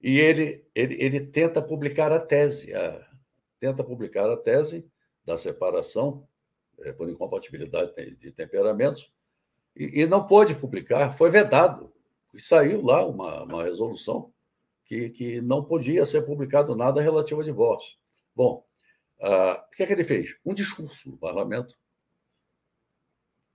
e 0.00 0.18
ele, 0.18 0.64
ele, 0.74 0.96
ele 1.00 1.20
tenta 1.26 1.62
publicar 1.62 2.10
a 2.10 2.18
tese, 2.18 2.74
a, 2.74 3.08
tenta 3.60 3.84
publicar 3.84 4.28
a 4.28 4.36
tese 4.36 4.84
da 5.24 5.38
separação 5.38 6.26
é, 6.80 6.92
por 6.92 7.08
incompatibilidade 7.08 8.16
de 8.16 8.32
temperamentos, 8.32 9.12
e, 9.76 10.02
e, 10.02 10.06
não 10.06 10.26
pôde 10.26 10.54
publicar, 10.56 11.12
foi 11.12 11.30
vedado. 11.30 11.92
E 12.34 12.40
saiu 12.40 12.84
lá 12.84 13.06
uma, 13.06 13.44
uma 13.44 13.64
resolução 13.64 14.31
que, 14.92 15.08
que 15.08 15.40
não 15.40 15.64
podia 15.64 16.04
ser 16.04 16.20
publicado 16.20 16.76
nada 16.76 17.00
relativo 17.00 17.40
a 17.40 17.44
divórcio. 17.44 17.96
Bom, 18.36 18.66
uh, 19.20 19.52
o 19.52 19.70
que 19.70 19.82
é 19.82 19.86
que 19.86 19.92
ele 19.94 20.04
fez? 20.04 20.36
Um 20.44 20.52
discurso 20.52 21.08
no 21.08 21.16
parlamento. 21.16 21.74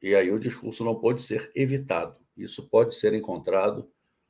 E 0.02 0.16
aí 0.16 0.32
o 0.32 0.40
discurso 0.40 0.84
não 0.84 0.96
pode 0.96 1.22
ser 1.22 1.52
evitado. 1.54 2.18
Isso 2.36 2.68
pode 2.68 2.96
ser 2.96 3.14
encontrado 3.14 3.88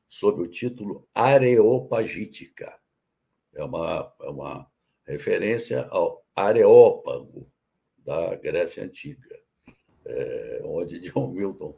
sob 0.09 0.41
o 0.41 0.47
título 0.47 1.07
Areopagítica. 1.13 2.77
É 3.55 3.63
uma, 3.63 4.13
é 4.19 4.29
uma 4.29 4.71
referência 5.05 5.87
ao 5.89 6.25
Areópago 6.35 7.49
da 7.99 8.35
Grécia 8.35 8.83
Antiga, 8.83 9.39
é, 10.05 10.61
onde 10.65 10.99
John 10.99 11.31
Milton, 11.31 11.73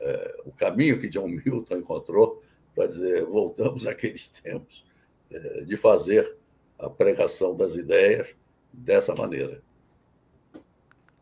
é, 0.00 0.42
o 0.44 0.52
caminho 0.52 0.98
que 1.00 1.08
John 1.08 1.28
Milton 1.28 1.76
encontrou 1.76 2.42
para 2.74 2.86
dizer 2.86 3.24
voltamos 3.24 3.86
àqueles 3.88 4.28
tempos 4.28 4.84
é, 5.30 5.62
de 5.62 5.76
fazer 5.76 6.36
a 6.78 6.90
pregação 6.90 7.56
das 7.56 7.76
ideias 7.76 8.34
dessa 8.72 9.14
maneira. 9.14 9.62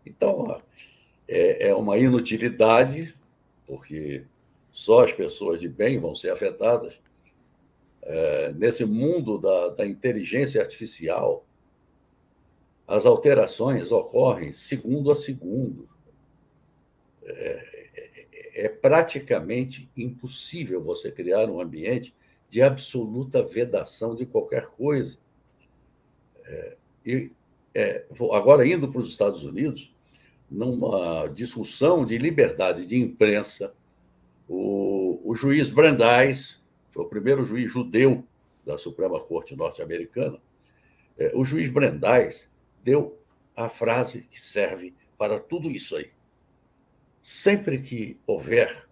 Então, 0.05 0.61
é, 1.29 1.69
é 1.69 1.75
uma 1.75 1.99
inutilidade, 1.99 3.15
porque 3.67 4.25
só 4.71 5.05
as 5.05 5.13
pessoas 5.13 5.61
de 5.61 5.69
bem 5.69 6.01
vão 6.01 6.15
ser 6.15 6.31
afetadas. 6.31 6.99
É, 8.03 8.53
nesse 8.53 8.85
mundo 8.85 9.39
da, 9.39 9.69
da 9.69 9.87
inteligência 9.87 10.61
artificial, 10.61 11.45
as 12.89 13.07
alterações 13.07 13.93
ocorrem 13.93 14.51
segundo 14.51 15.11
a 15.13 15.15
segundo. 15.15 15.89
É, 17.23 17.70
é 18.55 18.69
praticamente 18.69 19.91
impossível 19.97 20.83
você 20.83 21.11
criar 21.11 21.49
um 21.49 21.61
ambiente 21.61 22.15
de 22.49 22.61
absoluta 22.61 23.43
vedação 23.43 24.15
de 24.15 24.27
qualquer 24.27 24.67
coisa. 24.67 25.19
É, 26.45 26.77
e, 27.07 27.33
é, 27.75 28.05
agora, 28.33 28.67
indo 28.67 28.89
para 28.89 29.01
os 29.01 29.09
Estados 29.09 29.45
Unidos, 29.45 29.95
numa 30.51 31.29
discussão 31.29 32.05
de 32.05 32.19
liberdade 32.19 32.85
de 32.85 32.97
imprensa, 32.97 33.73
o, 34.49 35.21
o 35.25 35.35
juiz 35.35 35.71
Brandeis, 35.71 36.63
foi 36.91 37.05
o 37.05 37.09
primeiro 37.09 37.45
juiz 37.45 37.71
judeu 37.71 38.25
da 38.67 38.77
Suprema 38.77 39.21
Corte 39.21 39.55
norte-americana, 39.55 40.39
é, 41.17 41.33
o 41.35 41.45
juiz 41.45 41.71
Brandeis 41.71 42.51
deu 42.83 43.17
a 43.55 43.69
frase 43.69 44.23
que 44.23 44.43
serve 44.43 44.95
para 45.17 45.39
tudo 45.39 45.71
isso 45.71 45.97
aí. 45.97 46.11
Sempre 47.21 47.81
que 47.81 48.19
houver 48.27 48.89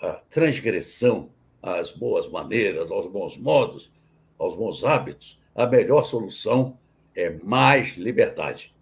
a 0.00 0.14
transgressão 0.30 1.30
às 1.62 1.90
boas 1.90 2.28
maneiras, 2.28 2.90
aos 2.90 3.06
bons 3.06 3.36
modos, 3.36 3.92
aos 4.38 4.56
bons 4.56 4.84
hábitos, 4.84 5.40
a 5.54 5.66
melhor 5.66 6.04
solução 6.04 6.78
é 7.14 7.30
mais 7.30 7.96
liberdade. 7.96 8.74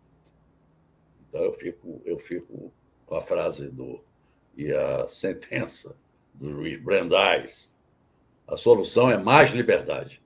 Então 1.29 1.43
eu 1.43 1.53
fico, 1.53 2.01
eu 2.05 2.17
fico 2.17 2.73
com 3.07 3.15
a 3.17 3.21
frase 3.21 3.69
do 3.69 4.03
e 4.57 4.73
a 4.73 5.09
sentença 5.09 5.97
do 6.35 6.51
juiz 6.51 6.81
Brandeis. 6.81 7.71
A 8.47 8.57
solução 8.57 9.11
é 9.11 9.17
mais 9.17 9.53
liberdade. 9.53 10.23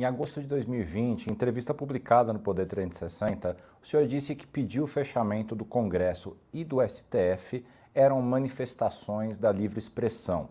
Em 0.00 0.04
agosto 0.06 0.40
de 0.40 0.46
2020, 0.46 1.26
em 1.26 1.32
entrevista 1.32 1.74
publicada 1.74 2.32
no 2.32 2.38
Poder 2.38 2.64
360, 2.64 3.54
o 3.82 3.86
senhor 3.86 4.06
disse 4.06 4.34
que 4.34 4.46
pediu 4.46 4.84
o 4.84 4.86
fechamento 4.86 5.54
do 5.54 5.62
Congresso 5.62 6.38
e 6.54 6.64
do 6.64 6.78
STF 6.80 7.62
eram 7.94 8.22
manifestações 8.22 9.36
da 9.36 9.52
livre 9.52 9.78
expressão. 9.78 10.48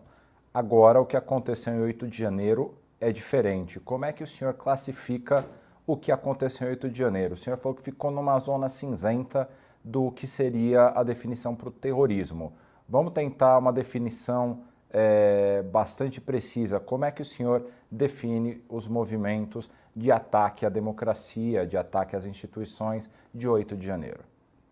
Agora, 0.54 1.00
o 1.00 1.04
que 1.04 1.16
aconteceu 1.16 1.74
em 1.74 1.80
8 1.80 2.06
de 2.06 2.16
janeiro 2.16 2.76
é 3.00 3.10
diferente. 3.10 3.80
Como 3.80 4.04
é 4.04 4.12
que 4.12 4.22
o 4.22 4.26
senhor 4.26 4.54
classifica 4.54 5.44
o 5.84 5.96
que 5.96 6.12
aconteceu 6.12 6.68
em 6.68 6.70
8 6.70 6.88
de 6.88 7.00
janeiro? 7.00 7.34
O 7.34 7.36
senhor 7.36 7.56
falou 7.56 7.74
que 7.74 7.82
ficou 7.82 8.12
numa 8.12 8.38
zona 8.38 8.68
cinzenta 8.68 9.50
do 9.82 10.12
que 10.12 10.28
seria 10.28 10.90
a 10.90 11.02
definição 11.02 11.56
para 11.56 11.70
o 11.70 11.72
terrorismo. 11.72 12.52
Vamos 12.88 13.12
tentar 13.12 13.58
uma 13.58 13.72
definição 13.72 14.62
é, 14.92 15.62
bastante 15.62 16.20
precisa. 16.20 16.80
Como 16.80 17.04
é 17.04 17.10
que 17.10 17.22
o 17.22 17.24
senhor 17.24 17.66
define 17.90 18.62
os 18.68 18.86
movimentos 18.88 19.70
de 19.94 20.10
ataque 20.10 20.66
à 20.66 20.68
democracia, 20.68 21.66
de 21.66 21.76
ataque 21.76 22.16
às 22.16 22.24
instituições 22.24 23.10
de 23.34 23.48
8 23.48 23.76
de 23.76 23.86
janeiro? 23.86 24.20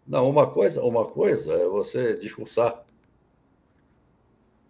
Não, 0.07 0.29
uma 0.29 0.51
coisa, 0.51 0.83
uma 0.83 1.05
coisa 1.05 1.53
é 1.53 1.67
você 1.67 2.17
discursar, 2.17 2.83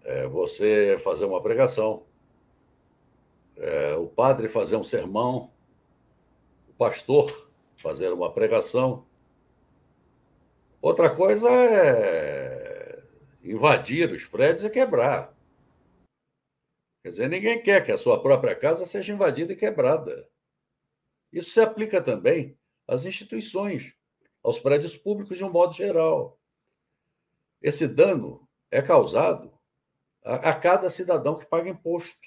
é 0.05 0.27
você 0.27 0.97
fazer 0.99 1.27
uma 1.27 1.41
pregação, 1.41 2.03
é 3.57 3.95
o 3.95 4.07
padre 4.07 4.49
fazer 4.49 4.77
um 4.77 4.83
sermão, 4.83 5.51
o 6.69 6.73
pastor 6.73 7.49
fazer 7.77 8.13
uma 8.13 8.33
pregação. 8.33 9.05
Outra 10.81 11.11
coisa 11.11 11.49
é 11.51 13.03
invadir 13.45 14.13
os 14.13 14.25
prédios 14.25 14.65
e 14.65 14.71
quebrar. 14.71 15.38
Quer 17.03 17.11
dizer, 17.11 17.29
ninguém 17.29 17.63
quer 17.63 17.85
que 17.85 17.93
a 17.93 17.99
sua 17.99 18.21
própria 18.23 18.55
casa 18.55 18.85
seja 18.85 19.13
invadida 19.13 19.53
e 19.53 19.57
quebrada. 19.57 20.29
Isso 21.33 21.51
se 21.51 21.61
aplica 21.61 22.03
também 22.03 22.59
às 22.87 23.05
instituições 23.05 23.95
aos 24.43 24.59
prédios 24.59 24.97
públicos 24.97 25.37
de 25.37 25.45
um 25.45 25.51
modo 25.51 25.75
geral. 25.75 26.39
Esse 27.61 27.87
dano 27.87 28.49
é 28.71 28.81
causado 28.81 29.53
a, 30.25 30.51
a 30.51 30.55
cada 30.55 30.89
cidadão 30.89 31.37
que 31.37 31.47
paga 31.47 31.69
imposto, 31.69 32.19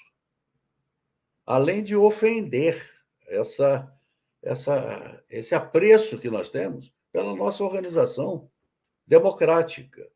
além 1.44 1.82
de 1.82 1.96
ofender 1.96 2.80
essa, 3.26 3.92
essa, 4.42 5.24
esse 5.28 5.54
apreço 5.54 6.18
que 6.18 6.30
nós 6.30 6.50
temos 6.50 6.92
pela 7.10 7.34
nossa 7.34 7.64
organização 7.64 8.50
democrática. 9.06 10.08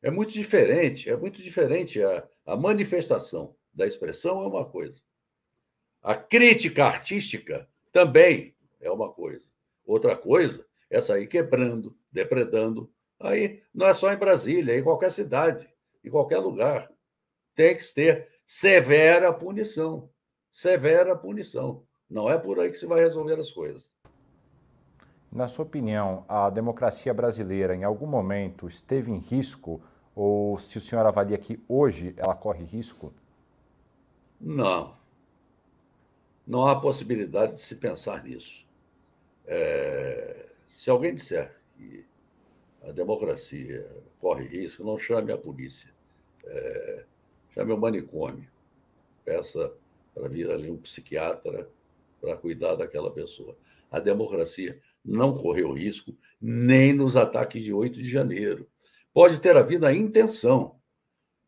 É 0.00 0.10
muito 0.10 0.32
diferente, 0.32 1.08
é 1.10 1.16
muito 1.16 1.42
diferente 1.42 2.02
a, 2.02 2.26
a 2.44 2.56
manifestação 2.56 3.54
da 3.72 3.86
expressão 3.86 4.42
é 4.42 4.46
uma 4.46 4.64
coisa. 4.64 5.00
A 6.02 6.14
crítica 6.14 6.84
artística 6.84 7.68
também 7.92 8.54
é 8.80 8.90
uma 8.90 9.12
coisa. 9.12 9.48
Outra 9.86 10.16
coisa 10.16 10.66
é 10.90 11.00
sair 11.00 11.26
quebrando, 11.26 11.96
depredando. 12.10 12.92
Aí 13.20 13.62
não 13.72 13.86
é 13.86 13.94
só 13.94 14.12
em 14.12 14.16
Brasília, 14.16 14.74
é 14.74 14.78
em 14.78 14.82
qualquer 14.82 15.10
cidade, 15.10 15.68
em 16.04 16.10
qualquer 16.10 16.38
lugar. 16.38 16.90
Tem 17.54 17.76
que 17.76 17.94
ter 17.94 18.28
severa 18.44 19.32
punição. 19.32 20.10
Severa 20.50 21.16
punição. 21.16 21.84
Não 22.10 22.30
é 22.30 22.36
por 22.36 22.58
aí 22.58 22.70
que 22.70 22.76
se 22.76 22.86
vai 22.86 23.00
resolver 23.00 23.38
as 23.38 23.50
coisas. 23.50 23.90
Na 25.30 25.48
sua 25.48 25.64
opinião, 25.64 26.26
a 26.28 26.50
democracia 26.50 27.14
brasileira 27.14 27.74
em 27.74 27.84
algum 27.84 28.06
momento 28.06 28.68
esteve 28.68 29.10
em 29.10 29.16
risco? 29.16 29.82
Ou 30.14 30.58
se 30.58 30.78
o 30.78 30.80
senhor 30.80 31.06
avalia 31.06 31.38
que 31.38 31.60
hoje 31.68 32.14
ela 32.16 32.34
corre 32.34 32.64
risco? 32.64 33.12
Não. 34.40 34.94
Não 36.46 36.66
há 36.66 36.78
possibilidade 36.78 37.54
de 37.54 37.60
se 37.60 37.76
pensar 37.76 38.24
nisso. 38.24 38.66
É, 39.46 40.46
se 40.66 40.90
alguém 40.90 41.14
disser 41.14 41.56
que 41.76 42.04
a 42.82 42.90
democracia 42.90 43.86
corre 44.18 44.46
risco, 44.46 44.84
não 44.84 44.98
chame 44.98 45.32
a 45.32 45.38
polícia. 45.38 45.90
É, 46.44 47.04
chame 47.54 47.72
o 47.72 47.78
manicômio. 47.78 48.48
Peça 49.24 49.72
para 50.14 50.28
vir 50.28 50.50
ali 50.50 50.70
um 50.70 50.76
psiquiatra 50.76 51.68
para 52.20 52.36
cuidar 52.36 52.76
daquela 52.76 53.10
pessoa. 53.10 53.56
A 53.90 54.00
democracia 54.00 54.80
não 55.04 55.34
correu 55.34 55.72
risco 55.72 56.16
nem 56.40 56.92
nos 56.92 57.16
ataques 57.16 57.62
de 57.62 57.72
8 57.72 57.98
de 58.02 58.08
janeiro. 58.08 58.66
Pode 59.12 59.40
ter 59.40 59.56
havido 59.56 59.86
a 59.86 59.94
intenção, 59.94 60.80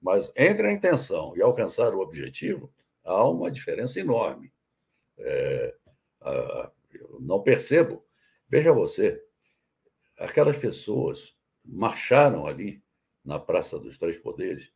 mas 0.00 0.30
entre 0.36 0.66
a 0.66 0.72
intenção 0.72 1.36
e 1.36 1.42
alcançar 1.42 1.94
o 1.94 2.00
objetivo, 2.00 2.72
há 3.02 3.28
uma 3.28 3.50
diferença 3.50 4.00
enorme. 4.00 4.52
É, 5.18 5.74
eu 6.92 7.18
não 7.20 7.42
percebo 7.42 8.04
Veja 8.54 8.72
você, 8.72 9.20
aquelas 10.16 10.56
pessoas 10.56 11.34
marcharam 11.66 12.46
ali 12.46 12.80
na 13.24 13.36
Praça 13.36 13.78
dos 13.80 13.98
Três 13.98 14.16
Poderes 14.16 14.70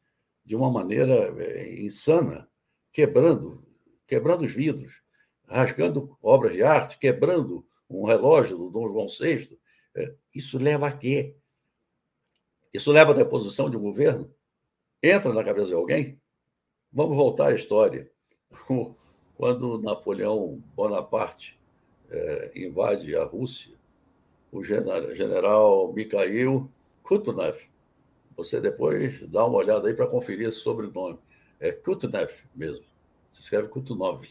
de 0.45 0.57
uma 0.57 0.69
maneira 0.69 1.33
eh, 1.39 1.83
insana, 1.83 2.51
quebrando, 2.91 3.65
quebrando 4.05 4.45
os 4.45 4.53
vidros, 4.53 5.01
rasgando 5.47 6.19
obras 6.21 6.55
de 6.55 6.63
arte, 6.65 6.99
quebrando 6.99 7.65
um 7.89 8.05
relógio 8.05 8.57
do 8.57 8.69
Dom 8.69 8.89
João 8.89 9.07
VI. 9.07 9.57
Eh, 9.95 10.15
isso 10.35 10.59
leva 10.59 10.89
a 10.89 10.93
quê? 10.93 11.37
Isso 12.73 12.93
leva 12.93 13.13
à 13.13 13.15
deposição 13.15 13.71
de 13.71 13.77
um 13.77 13.81
governo? 13.81 14.33
Entra 15.03 15.33
na 15.33 15.45
cabeça 15.45 15.69
de 15.69 15.75
alguém? 15.75 16.21
Vamos 16.93 17.17
voltar 17.17 17.49
à 17.49 17.55
história. 17.55 18.11
Quando 19.37 19.81
Napoleão 19.81 20.61
Bonaparte 20.75 21.59
é, 22.11 22.53
invade 22.57 23.15
a 23.15 23.25
Rússia, 23.25 23.75
o 24.51 24.65
general 24.65 25.93
Mikhail 25.93 26.69
Kutunev, 27.03 27.57
você 28.37 28.61
depois 28.61 29.21
dá 29.29 29.45
uma 29.45 29.59
olhada 29.59 29.89
aí 29.89 29.95
para 29.95 30.07
conferir 30.07 30.49
esse 30.49 30.59
sobrenome, 30.59 31.19
é 31.61 31.71
Kutunev 31.71 32.31
mesmo, 32.55 32.85
se 33.33 33.43
escreve 33.43 33.69
Kutunov. 33.69 34.27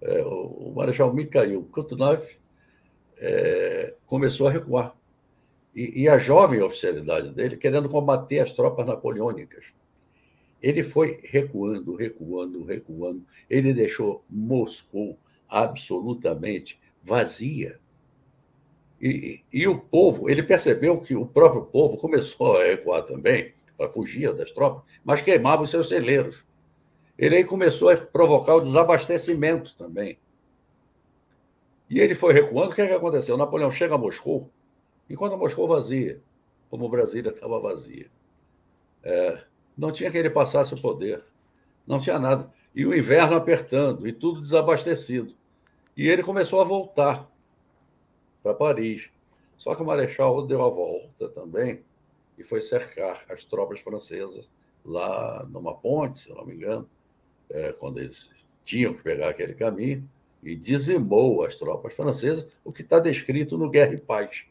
É, 0.00 0.22
o, 0.22 0.68
o 0.68 0.74
Marechal 0.74 1.12
Mikhail 1.12 1.64
Kutunev 1.72 2.38
é, 3.16 3.94
começou 4.06 4.46
a 4.46 4.50
recuar. 4.50 4.97
E, 5.74 6.02
e 6.02 6.08
a 6.08 6.18
jovem 6.18 6.62
oficialidade 6.62 7.30
dele 7.30 7.56
querendo 7.56 7.88
combater 7.88 8.40
as 8.40 8.52
tropas 8.52 8.86
napoleônicas. 8.86 9.72
Ele 10.60 10.82
foi 10.82 11.20
recuando, 11.22 11.94
recuando, 11.94 12.64
recuando. 12.64 13.24
Ele 13.48 13.72
deixou 13.72 14.24
Moscou 14.28 15.18
absolutamente 15.48 16.80
vazia. 17.02 17.78
E, 19.00 19.42
e, 19.52 19.68
o 19.68 19.78
povo, 19.78 20.28
ele 20.28 20.42
percebeu 20.42 21.00
que 21.00 21.14
o 21.14 21.24
próprio 21.24 21.64
povo 21.66 21.96
começou 21.96 22.56
a 22.56 22.64
recuar 22.64 23.04
também, 23.04 23.54
para 23.76 23.88
fugir 23.88 24.34
das 24.34 24.50
tropas, 24.50 24.82
mas 25.04 25.22
queimava 25.22 25.62
os 25.62 25.70
seus 25.70 25.88
celeiros. 25.88 26.44
Ele 27.16 27.36
aí 27.36 27.44
começou 27.44 27.90
a 27.90 27.96
provocar 27.96 28.56
o 28.56 28.60
desabastecimento 28.60 29.76
também. 29.76 30.18
E 31.88 32.00
ele 32.00 32.14
foi 32.14 32.34
recuando, 32.34 32.72
o 32.72 32.74
que, 32.74 32.82
é 32.82 32.88
que 32.88 32.92
aconteceu? 32.92 33.36
Napoleão 33.36 33.70
chega 33.70 33.94
a 33.94 33.98
Moscou, 33.98 34.50
enquanto 35.08 35.36
Moscou 35.36 35.66
vazia, 35.68 36.20
como 36.70 36.88
Brasília 36.88 37.30
estava 37.30 37.58
vazia. 37.58 38.10
É, 39.02 39.42
não 39.76 39.92
tinha 39.92 40.10
que 40.10 40.18
ele 40.18 40.30
passasse 40.30 40.74
o 40.74 40.80
poder, 40.80 41.24
não 41.86 41.98
tinha 41.98 42.18
nada. 42.18 42.52
E 42.74 42.84
o 42.86 42.94
inverno 42.94 43.36
apertando, 43.36 44.06
e 44.06 44.12
tudo 44.12 44.40
desabastecido. 44.40 45.34
E 45.96 46.08
ele 46.08 46.22
começou 46.22 46.60
a 46.60 46.64
voltar 46.64 47.28
para 48.42 48.54
Paris. 48.54 49.10
Só 49.56 49.74
que 49.74 49.82
o 49.82 49.86
Marechal 49.86 50.46
deu 50.46 50.62
a 50.64 50.68
volta 50.68 51.28
também 51.28 51.82
e 52.36 52.44
foi 52.44 52.62
cercar 52.62 53.24
as 53.28 53.44
tropas 53.44 53.80
francesas 53.80 54.48
lá 54.84 55.44
numa 55.50 55.74
ponte, 55.74 56.20
se 56.20 56.28
não 56.30 56.44
me 56.44 56.54
engano, 56.54 56.88
é, 57.50 57.72
quando 57.72 57.98
eles 57.98 58.30
tinham 58.64 58.94
que 58.94 59.02
pegar 59.02 59.30
aquele 59.30 59.54
caminho, 59.54 60.08
e 60.42 60.54
dizimou 60.54 61.44
as 61.44 61.56
tropas 61.56 61.94
francesas, 61.94 62.46
o 62.64 62.72
que 62.72 62.82
está 62.82 63.00
descrito 63.00 63.58
no 63.58 63.68
Guerra 63.68 63.94
e 63.94 64.00
Paz. 64.00 64.46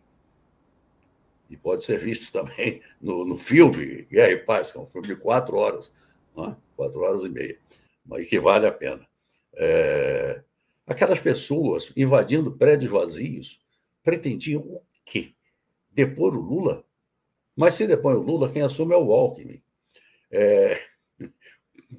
E 1.49 1.57
pode 1.57 1.83
ser 1.83 1.97
visto 1.97 2.31
também 2.33 2.81
no, 3.01 3.25
no 3.25 3.37
filme 3.37 4.03
Guerra 4.03 4.31
e 4.31 4.37
Paz, 4.37 4.71
que 4.71 4.77
é 4.77 4.81
um 4.81 4.87
filme 4.87 5.07
de 5.07 5.15
quatro 5.15 5.57
horas, 5.57 5.93
é? 6.37 6.55
quatro 6.75 7.01
horas 7.01 7.23
e 7.23 7.29
meia, 7.29 7.59
mas 8.05 8.27
que 8.27 8.39
vale 8.39 8.67
a 8.67 8.71
pena. 8.71 9.07
É, 9.53 10.43
Aquelas 10.87 11.19
pessoas 11.19 11.91
invadindo 11.97 12.55
prédios 12.55 12.89
vazios 12.89 13.59
pretendiam 14.01 14.61
o 14.61 14.81
quê? 15.03 15.33
Depor 15.91 16.33
o 16.33 16.39
Lula? 16.39 16.85
Mas 17.53 17.73
se 17.73 17.85
depõe 17.85 18.13
o 18.13 18.21
Lula, 18.21 18.49
quem 18.49 18.61
assume 18.61 18.93
é 18.93 18.97
o 18.97 19.11
Alckmin. 19.11 19.61
É, 20.31 20.79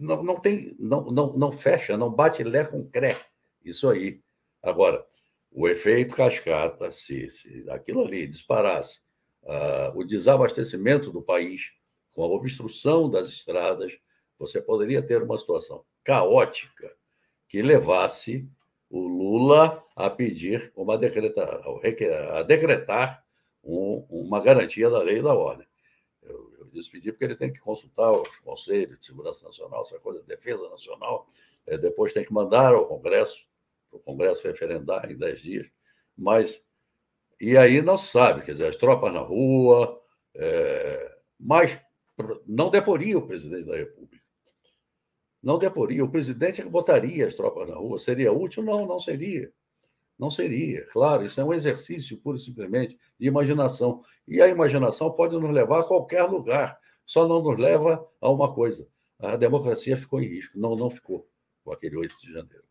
não, 0.00 0.22
não, 0.22 0.40
tem, 0.40 0.74
não, 0.78 1.04
não, 1.11 1.34
não 1.34 1.52
fecha, 1.52 1.98
não 1.98 2.11
bate 2.11 2.42
lé 2.42 2.64
com 2.64 2.88
cré. 2.88 3.20
Isso 3.62 3.90
aí. 3.90 4.22
Agora, 4.62 5.04
o 5.52 5.68
efeito 5.68 6.16
cascata, 6.16 6.90
se, 6.90 7.28
se 7.28 7.68
aquilo 7.68 8.06
ali 8.06 8.26
disparasse 8.26 9.02
uh, 9.42 9.98
o 9.98 10.05
desabastecimento 10.05 11.11
do 11.11 11.22
país, 11.22 11.72
com 12.14 12.22
a 12.22 12.27
obstrução 12.27 13.09
das 13.09 13.29
estradas, 13.29 13.98
você 14.38 14.61
poderia 14.61 15.03
ter 15.03 15.22
uma 15.22 15.38
situação 15.38 15.85
caótica 16.05 16.94
que 17.48 17.62
levasse 17.62 18.48
o 18.90 19.07
Lula 19.07 19.85
a 19.94 20.09
pedir 20.09 20.72
uma 20.74 20.96
decreta, 20.96 21.61
a 22.33 22.42
decretar 22.42 23.24
um, 23.62 24.07
uma 24.09 24.40
garantia 24.40 24.88
da 24.88 25.03
lei 25.03 25.18
e 25.18 25.22
da 25.22 25.35
ordem. 25.35 25.66
Eu, 26.22 26.53
eu 26.59 26.64
disse 26.66 26.90
pedir 26.90 27.12
porque 27.12 27.24
ele 27.24 27.37
tem 27.37 27.53
que 27.53 27.61
consultar 27.61 28.12
o 28.12 28.22
Conselho 28.42 28.96
de 28.96 29.05
Segurança 29.05 29.44
Nacional, 29.46 29.83
essa 29.83 29.98
coisa 29.98 30.20
de 30.20 30.27
defesa 30.27 30.68
nacional, 30.68 31.27
é, 31.66 31.77
depois 31.77 32.12
tem 32.12 32.24
que 32.24 32.33
mandar 32.33 32.74
ao 32.74 32.87
Congresso, 32.87 33.46
para 33.90 33.98
o 33.98 34.01
Congresso 34.01 34.46
referendar 34.46 35.11
em 35.11 35.16
10 35.16 35.40
dias, 35.40 35.66
mas 36.16 36.64
e 37.40 37.57
aí 37.57 37.81
não 37.83 37.96
sabe, 37.96 38.44
quer 38.44 38.53
dizer, 38.53 38.66
as 38.66 38.77
tropas 38.77 39.12
na 39.12 39.20
rua, 39.20 40.01
é, 40.35 41.16
mas 41.38 41.79
não 42.46 42.70
deporia 42.70 43.16
o 43.16 43.27
presidente 43.27 43.64
da 43.64 43.77
República. 43.77 44.24
Não 45.42 45.57
deporia. 45.59 46.05
O 46.05 46.11
presidente 46.11 46.61
é 46.61 46.64
que 46.64 46.70
botaria 46.70 47.27
as 47.27 47.35
tropas 47.35 47.68
na 47.68 47.77
rua. 47.77 47.98
Seria 47.98 48.33
útil? 48.33 48.62
Não, 48.62 48.87
não 48.87 48.98
seria. 48.98 49.53
Não 50.18 50.31
seria. 50.31 50.85
Claro, 50.87 51.24
isso 51.24 51.40
é 51.40 51.44
um 51.44 51.55
exercício 51.55 52.18
pura 52.18 52.37
e 52.37 52.40
simplesmente 52.40 52.98
de 53.18 53.27
imaginação. 53.29 54.03
E 54.27 54.42
a 54.42 54.48
imaginação 54.48 55.12
pode 55.12 55.38
nos 55.38 55.51
levar 55.51 55.81
a 55.81 55.85
qualquer 55.85 56.24
lugar. 56.24 56.79
Só 57.07 57.27
não 57.27 57.40
nos 57.40 57.57
leva 57.57 58.05
a 58.20 58.29
uma 58.29 58.53
coisa. 58.53 58.88
A 59.18 59.37
democracia 59.37 59.96
ficou 59.96 60.20
em 60.20 60.27
risco. 60.27 60.59
Não, 60.59 60.74
não 60.74 60.90
ficou 60.90 61.29
com 61.64 61.72
aquele 61.72 61.96
8 61.96 62.16
de 62.18 62.33
janeiro. 62.33 62.67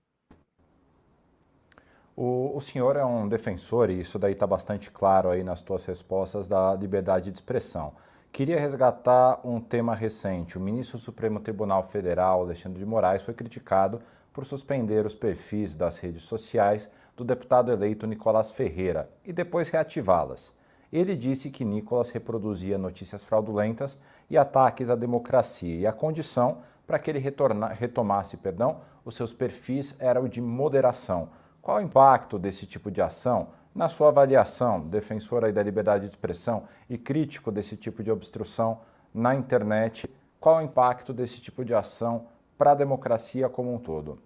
O, 2.20 2.58
o, 2.58 2.60
senhor 2.60 2.96
é 2.96 3.06
um 3.06 3.28
defensor, 3.30 3.92
e 3.92 4.00
isso 4.00 4.18
daí 4.18 4.34
está 4.34 4.48
bastante 4.48 4.90
claro 4.90 5.30
aí 5.30 5.44
nas 5.44 5.60
suas 5.60 5.86
respostas, 5.86 6.48
da 6.48 6.74
liberdade 6.74 7.30
de 7.30 7.38
expressão. 7.38 7.94
Queria 8.32 8.60
resgatar 8.60 9.40
um 9.44 9.60
tema 9.60 9.94
recente. 9.94 10.58
O 10.58 10.60
ministro 10.60 10.98
do 10.98 11.04
Supremo 11.04 11.40
Tribunal 11.40 11.84
Federal, 11.84 12.42
Alexandre 12.42 12.80
de 12.80 12.86
Moraes, 12.88 13.22
foi 13.22 13.36
criticado 13.36 14.02
por 14.34 14.48
suspender 14.48 15.06
os 15.06 15.14
perfis 15.14 15.76
das 15.76 16.00
redes 16.00 16.24
sociais 16.24 16.90
do 17.16 17.24
deputado 17.24 17.72
eleito 17.72 18.08
Nicolás 18.08 18.50
Ferreira 18.50 19.12
e 19.24 19.32
depois 19.32 19.70
reativá-las. 19.70 20.56
Ele 20.92 21.16
disse 21.16 21.52
que 21.52 21.64
Nicolás 21.64 22.10
reproduzia 22.10 22.80
notícias 22.80 23.24
fraudulentas 23.24 23.96
e 24.28 24.40
ataques 24.40 24.90
à 24.90 24.96
democracia 24.96 25.76
e 25.76 25.86
a 25.86 25.94
condição 25.94 26.64
para 26.88 26.98
que 26.98 27.12
ele 27.12 27.20
retomasse 27.20 28.38
perdão, 28.38 28.80
os 29.06 29.16
seus 29.16 29.34
perfis 29.34 29.96
era 30.00 30.20
o 30.20 30.28
de 30.28 30.42
moderação. 30.42 31.30
Qual 31.68 31.80
o 31.80 31.82
impacto 31.82 32.40
desse 32.40 32.66
tipo 32.66 32.90
de 32.90 33.02
ação 33.02 33.50
na 33.76 33.90
sua 33.90 34.08
avaliação, 34.08 34.88
defensor 34.88 35.52
da 35.52 35.62
liberdade 35.62 36.06
de 36.06 36.10
expressão 36.10 36.66
e 36.90 36.98
crítico 36.98 37.52
desse 37.52 37.76
tipo 37.76 38.02
de 38.02 38.10
obstrução 38.10 38.80
na 39.14 39.36
internet, 39.36 40.10
qual 40.40 40.60
o 40.60 40.62
impacto 40.62 41.12
desse 41.12 41.42
tipo 41.42 41.66
de 41.66 41.74
ação 41.74 42.30
para 42.58 42.72
a 42.72 42.74
democracia 42.74 43.50
como 43.50 43.76
um 43.76 43.80
todo? 43.80 44.18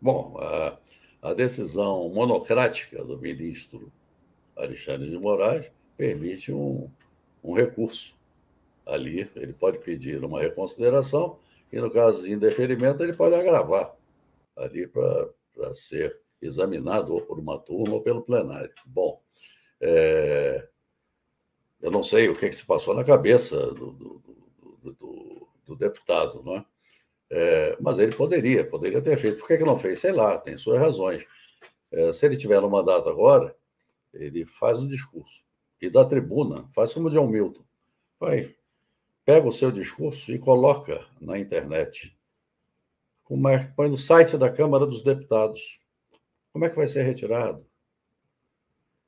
Bom, 0.00 0.38
a 1.20 1.34
decisão 1.34 2.08
monocrática 2.08 3.04
do 3.04 3.18
ministro 3.18 3.92
Alexandre 4.56 5.10
de 5.10 5.18
Moraes 5.18 5.70
permite 5.98 6.50
um, 6.50 6.88
um 7.44 7.52
recurso 7.52 8.16
ali. 8.86 9.30
Ele 9.36 9.52
pode 9.52 9.76
pedir 9.80 10.24
uma 10.24 10.40
reconsideração 10.40 11.36
e, 11.70 11.78
no 11.78 11.90
caso 11.90 12.22
de 12.22 12.32
indeferimento, 12.32 13.02
ele 13.02 13.12
pode 13.12 13.34
agravar 13.34 13.92
ali 14.56 14.86
para 14.86 15.74
ser 15.74 16.18
examinado 16.40 17.20
por 17.22 17.38
uma 17.38 17.58
turma 17.58 17.94
ou 17.94 18.02
pelo 18.02 18.22
plenário. 18.22 18.72
Bom, 18.86 19.22
é, 19.80 20.66
eu 21.80 21.90
não 21.90 22.02
sei 22.02 22.28
o 22.28 22.36
que, 22.36 22.48
que, 22.48 22.56
se 22.56 22.64
passou 22.64 22.94
na 22.94 23.04
cabeça 23.04 23.56
do, 23.72 23.92
do, 23.92 24.22
do, 24.82 25.48
do 25.66 25.76
deputado, 25.76 26.42
não 26.42 26.56
é? 26.56 26.64
é? 27.30 27.76
mas 27.80 27.98
ele 27.98 28.14
poderia, 28.14 28.64
poderia 28.64 29.00
ter 29.00 29.16
feito. 29.16 29.38
Por 29.38 29.48
que, 29.48 29.58
que 29.58 29.64
não 29.64 29.78
fez? 29.78 30.00
Sei 30.00 30.12
lá, 30.12 30.38
tem 30.38 30.56
suas 30.56 30.78
razões. 30.78 31.26
É, 31.90 32.12
se 32.12 32.26
ele 32.26 32.36
tiver 32.36 32.60
no 32.60 32.70
mandato 32.70 33.08
agora, 33.08 33.56
ele 34.12 34.44
faz 34.44 34.82
o 34.82 34.88
discurso. 34.88 35.42
E 35.80 35.88
da 35.88 36.04
tribuna, 36.04 36.66
faz 36.68 36.92
como 36.92 37.08
o 37.08 37.10
John 37.10 37.26
Milton. 37.26 37.64
Vai, 38.18 38.54
pega 39.24 39.48
o 39.48 39.52
seu 39.52 39.72
discurso 39.72 40.30
e 40.30 40.38
coloca 40.38 41.06
na 41.20 41.38
internet. 41.38 42.16
Como 43.24 43.48
é, 43.48 43.72
põe 43.76 43.88
no 43.88 43.96
site 43.96 44.36
da 44.36 44.50
Câmara 44.50 44.86
dos 44.86 45.02
Deputados. 45.02 45.79
Como 46.52 46.64
é 46.64 46.70
que 46.70 46.76
vai 46.76 46.88
ser 46.88 47.02
retirado? 47.02 47.66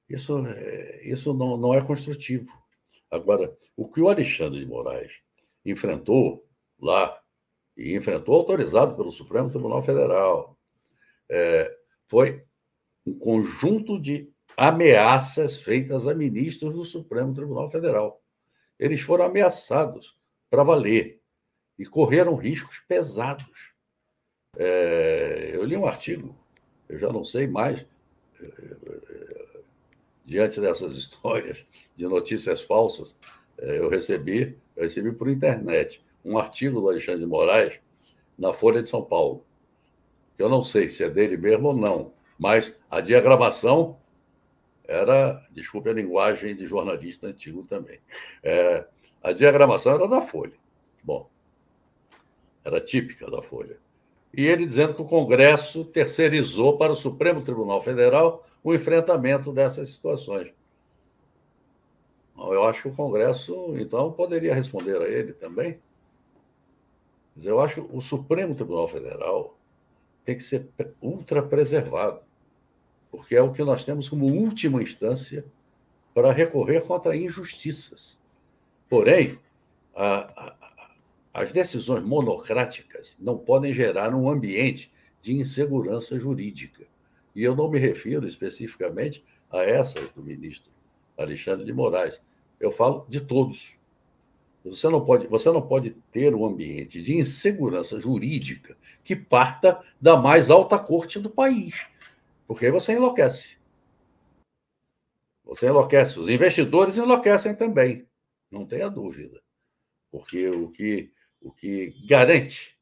Isso, 0.09 0.47
é, 0.47 1.03
isso 1.05 1.33
não, 1.33 1.57
não 1.57 1.75
é 1.75 1.81
construtivo. 1.85 2.51
Agora, 3.11 3.57
o 3.77 3.89
que 3.89 4.01
o 4.01 4.09
Alexandre 4.09 4.61
de 4.61 4.67
Moraes 4.67 5.13
enfrentou 5.65 6.47
lá, 6.81 7.21
e 7.77 7.97
enfrentou 7.97 8.35
autorizado 8.35 8.95
pelo 8.95 9.11
Supremo 9.11 9.51
Tribunal 9.51 9.83
Federal, 9.83 10.59
é, 11.29 11.75
foi 12.07 12.45
um 13.07 13.19
conjunto 13.19 13.99
de 13.99 14.31
ameaças 14.57 15.57
feitas 15.57 16.07
a 16.07 16.15
ministros 16.15 16.75
do 16.75 16.85
Supremo 16.85 17.33
Tribunal 17.33 17.69
Federal. 17.69 18.23
Eles 18.79 19.01
foram 19.01 19.25
ameaçados 19.25 20.19
para 20.51 20.63
valer 20.63 21.21
e 21.79 21.87
correram 21.87 22.37
riscos 22.37 22.81
pesados. 22.87 23.75
É, 24.57 25.53
eu 25.55 25.65
li 25.65 25.77
um 25.77 25.87
artigo 25.87 26.42
eu 26.93 26.99
já 26.99 27.11
não 27.11 27.25
sei 27.25 27.47
mais, 27.47 27.87
eh, 28.39 28.77
eh, 28.87 29.61
diante 30.27 30.61
dessas 30.61 30.93
histórias 30.97 31.65
de 31.97 32.07
notícias 32.07 32.61
falsas, 32.61 33.17
eh, 33.59 33.79
eu 33.79 33.89
recebi, 33.89 34.59
eu 34.77 34.83
recebi 34.83 35.11
por 35.11 35.29
internet 35.29 36.05
um 36.23 36.37
artigo 36.37 36.83
do 36.83 36.89
Alexandre 36.91 37.21
de 37.21 37.27
Moraes 37.27 37.81
na 38.39 38.53
Folha 38.53 38.83
de 38.83 38.91
São 38.91 39.03
Paulo. 39.03 39.43
Eu 40.39 40.51
não 40.51 40.63
sei 40.63 40.87
se 40.87 41.03
é 41.03 41.09
dele 41.09 41.39
mesmo 41.39 41.69
ou 41.69 41.77
não, 41.77 42.13
mas 42.39 42.79
a 42.91 43.01
diagramação 43.01 43.99
era, 44.85 45.43
desculpe 45.51 45.89
a 45.89 45.95
linguagem 45.95 46.55
de 46.55 46.67
jornalista 46.67 47.29
antigo 47.29 47.65
também, 47.65 48.01
é, 48.43 48.85
a 49.23 49.33
diagramação 49.33 49.95
era 49.95 50.07
da 50.07 50.21
Folha. 50.21 50.61
Bom, 51.03 51.31
era 52.65 52.81
típica 52.81 53.31
da 53.31 53.41
Folha 53.41 53.79
e 54.35 54.47
ele 54.47 54.65
dizendo 54.65 54.95
que 54.95 55.03
o 55.03 55.07
Congresso 55.07 55.85
terceirizou 55.85 56.79
para 56.79 56.93
o 56.93 56.97
Supremo 56.97 57.43
Tribunal 57.43 57.81
Federal 57.81 58.45
o 58.65 58.75
enfrentamento 58.75 59.53
dessas 59.53 59.91
situações. 59.91 60.53
Eu 62.37 62.65
acho 62.65 62.83
que 62.83 62.89
o 62.89 62.97
Congresso, 62.97 63.75
então, 63.77 64.11
poderia 64.11 64.55
responder 64.55 65.01
a 65.01 65.09
ele 65.09 65.33
também. 65.33 65.79
Mas 67.37 67.47
eu 67.47 67.61
acho 67.61 67.83
que 67.83 67.97
o 67.97 68.01
Supremo 68.01 68.55
Tribunal 68.55 68.89
Federal 68.89 69.57
tem 70.25 70.37
que 70.37 70.43
ser 70.43 70.67
ultra 71.01 71.43
preservado, 71.43 72.21
porque 73.11 73.35
é 73.35 73.43
o 73.43 73.53
que 73.53 73.63
nós 73.63 73.85
temos 73.85 74.09
como 74.09 74.27
última 74.27 74.83
instância 74.83 75.45
para 76.15 76.33
recorrer 76.33 76.83
contra 76.87 77.17
injustiças. 77.17 78.19
Porém, 78.89 79.39
a, 79.95 80.55
as 81.33 81.53
decisões 81.53 82.05
monocráticas 82.05 83.17
não 83.19 83.39
podem 83.39 83.73
gerar 83.73 84.15
um 84.15 84.29
ambiente 84.29 84.93
de 85.21 85.35
insegurança 85.35 86.19
jurídica. 86.19 86.87
E 87.35 87.43
eu 87.43 87.57
não 87.57 87.71
me 87.71 87.79
refiro 87.79 88.27
especificamente 88.27 89.25
a 89.51 89.63
essas 89.63 90.11
do 90.11 90.23
ministro 90.23 90.71
Alexandre 91.17 91.65
de 91.65 91.73
Moraes. 91.73 92.21
Eu 92.61 92.71
falo 92.71 93.07
de 93.09 93.21
todos. 93.21 93.77
Você 94.65 94.89
não 94.89 95.05
pode, 95.05 95.27
você 95.27 95.51
não 95.51 95.63
pode 95.63 95.91
ter 96.13 96.35
um 96.35 96.47
ambiente 96.47 97.03
de 97.03 97.17
insegurança 97.17 97.99
jurídica 97.99 98.77
que 99.03 99.17
parta 99.17 99.83
da 100.01 100.17
mais 100.17 100.51
alta 100.51 100.79
corte 100.79 101.19
do 101.19 101.29
país, 101.29 101.87
porque 102.47 102.67
aí 102.67 102.73
você 102.73 102.93
enlouquece. 102.93 103.57
Você 105.45 105.67
enlouquece. 105.67 106.21
Os 106.21 106.29
investidores 106.29 106.97
enlouquecem 106.97 107.57
também, 107.57 108.07
não 108.49 108.65
tenha 108.65 108.89
dúvida. 108.89 109.43
Porque 110.13 110.49
o 110.49 110.71
que 110.71 111.11
o 111.43 111.51
que 111.51 111.95
garante, 112.07 112.79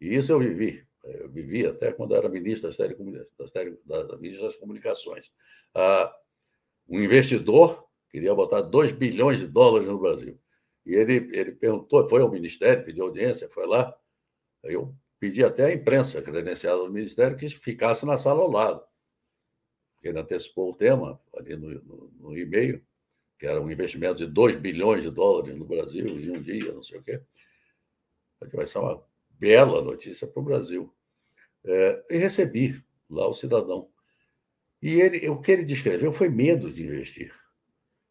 e 0.00 0.14
isso 0.14 0.32
eu 0.32 0.38
vivi, 0.38 0.86
eu 1.04 1.28
vivi 1.30 1.66
até 1.66 1.92
quando 1.92 2.14
era 2.14 2.28
ministro 2.28 2.68
das, 2.68 2.76
das, 2.76 3.52
das, 3.84 4.20
ministra 4.20 4.46
das 4.46 4.56
Comunicações. 4.56 5.32
Ah, 5.74 6.14
um 6.88 7.00
investidor 7.00 7.86
queria 8.10 8.34
botar 8.34 8.60
2 8.60 8.92
bilhões 8.92 9.38
de 9.38 9.46
dólares 9.46 9.88
no 9.88 9.98
Brasil. 9.98 10.38
E 10.84 10.94
ele, 10.94 11.14
ele 11.32 11.52
perguntou, 11.52 12.06
foi 12.06 12.20
ao 12.20 12.30
Ministério, 12.30 12.84
pediu 12.84 13.04
audiência, 13.04 13.48
foi 13.48 13.66
lá. 13.66 13.96
Eu 14.62 14.94
pedi 15.18 15.42
até 15.42 15.66
à 15.66 15.72
imprensa 15.72 16.20
credenciada 16.20 16.78
do 16.78 16.92
Ministério 16.92 17.36
que 17.36 17.48
ficasse 17.48 18.04
na 18.04 18.16
sala 18.16 18.42
ao 18.42 18.50
lado. 18.50 18.84
Ele 20.02 20.18
antecipou 20.18 20.70
o 20.70 20.76
tema 20.76 21.18
ali 21.34 21.56
no, 21.56 21.70
no, 21.82 22.12
no 22.20 22.38
e-mail, 22.38 22.84
que 23.38 23.46
era 23.46 23.60
um 23.60 23.70
investimento 23.70 24.16
de 24.16 24.26
2 24.26 24.56
bilhões 24.56 25.02
de 25.02 25.10
dólares 25.10 25.56
no 25.56 25.64
Brasil 25.64 26.06
em 26.06 26.30
um 26.30 26.42
dia, 26.42 26.72
não 26.72 26.82
sei 26.82 26.98
o 26.98 27.02
quê 27.02 27.22
vai 28.52 28.66
ser 28.66 28.78
uma 28.78 29.02
bela 29.30 29.82
notícia 29.82 30.26
para 30.26 30.40
o 30.40 30.44
Brasil. 30.44 30.92
É, 31.64 32.04
e 32.10 32.16
recebi 32.16 32.82
lá 33.08 33.26
o 33.28 33.34
cidadão. 33.34 33.88
E 34.82 35.00
ele, 35.00 35.28
o 35.28 35.40
que 35.40 35.52
ele 35.52 35.64
descreveu 35.64 36.12
foi 36.12 36.28
medo 36.28 36.70
de 36.70 36.84
investir. 36.84 37.32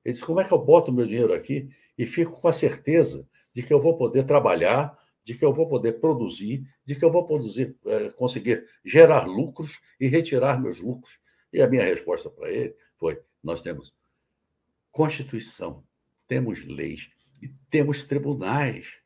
Ele 0.03 0.13
disse: 0.13 0.26
como 0.26 0.41
é 0.41 0.43
que 0.43 0.53
eu 0.53 0.57
boto 0.57 0.91
meu 0.91 1.05
dinheiro 1.05 1.34
aqui 1.34 1.69
e 1.97 2.05
fico 2.05 2.41
com 2.41 2.47
a 2.47 2.53
certeza 2.53 3.28
de 3.53 3.61
que 3.61 3.74
eu 3.74 3.80
vou 3.80 3.95
poder 3.95 4.26
trabalhar 4.26 4.97
de 5.24 5.34
que 5.34 5.45
eu 5.45 5.53
vou 5.53 5.67
poder 5.67 5.99
produzir, 5.99 6.67
de 6.86 6.95
que 6.95 7.05
eu 7.05 7.11
vou 7.11 7.26
produzir, 7.26 7.76
é, 7.86 8.09
conseguir 8.11 8.65
gerar 8.84 9.26
lucros 9.26 9.80
e 9.99 10.07
retirar 10.07 10.61
meus 10.61 10.80
lucros. 10.80 11.19
E 11.51 11.61
a 11.61 11.67
minha 11.67 11.84
resposta 11.84 12.30
para 12.30 12.51
ele 12.51 12.76
foi: 12.97 13.21
nós 13.41 13.61
temos 13.61 13.93
Constituição, 14.91 15.84
temos 16.28 16.65
leis 16.65 17.09
e 17.41 17.47
temos 17.69 18.03
tribunais. 18.03 19.01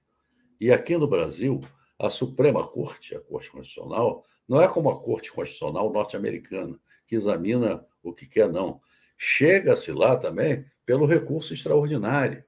E 0.60 0.72
aqui 0.72 0.98
no 0.98 1.08
Brasil, 1.08 1.62
a 2.00 2.10
Suprema 2.10 2.66
Corte, 2.68 3.16
a 3.16 3.20
Corte 3.20 3.52
Constitucional, 3.52 4.24
não 4.48 4.62
é 4.62 4.68
como 4.68 4.90
a 4.90 5.00
Corte 5.00 5.32
Constitucional 5.32 5.92
norte-americana, 5.92 6.80
que 7.06 7.16
examina 7.16 7.86
o 8.04 8.14
que 8.14 8.28
quer, 8.28 8.52
não. 8.52 8.82
Chega-se 9.18 9.92
lá 9.92 10.16
também 10.16 10.66
pelo 10.86 11.06
recurso 11.06 11.54
extraordinário. 11.54 12.44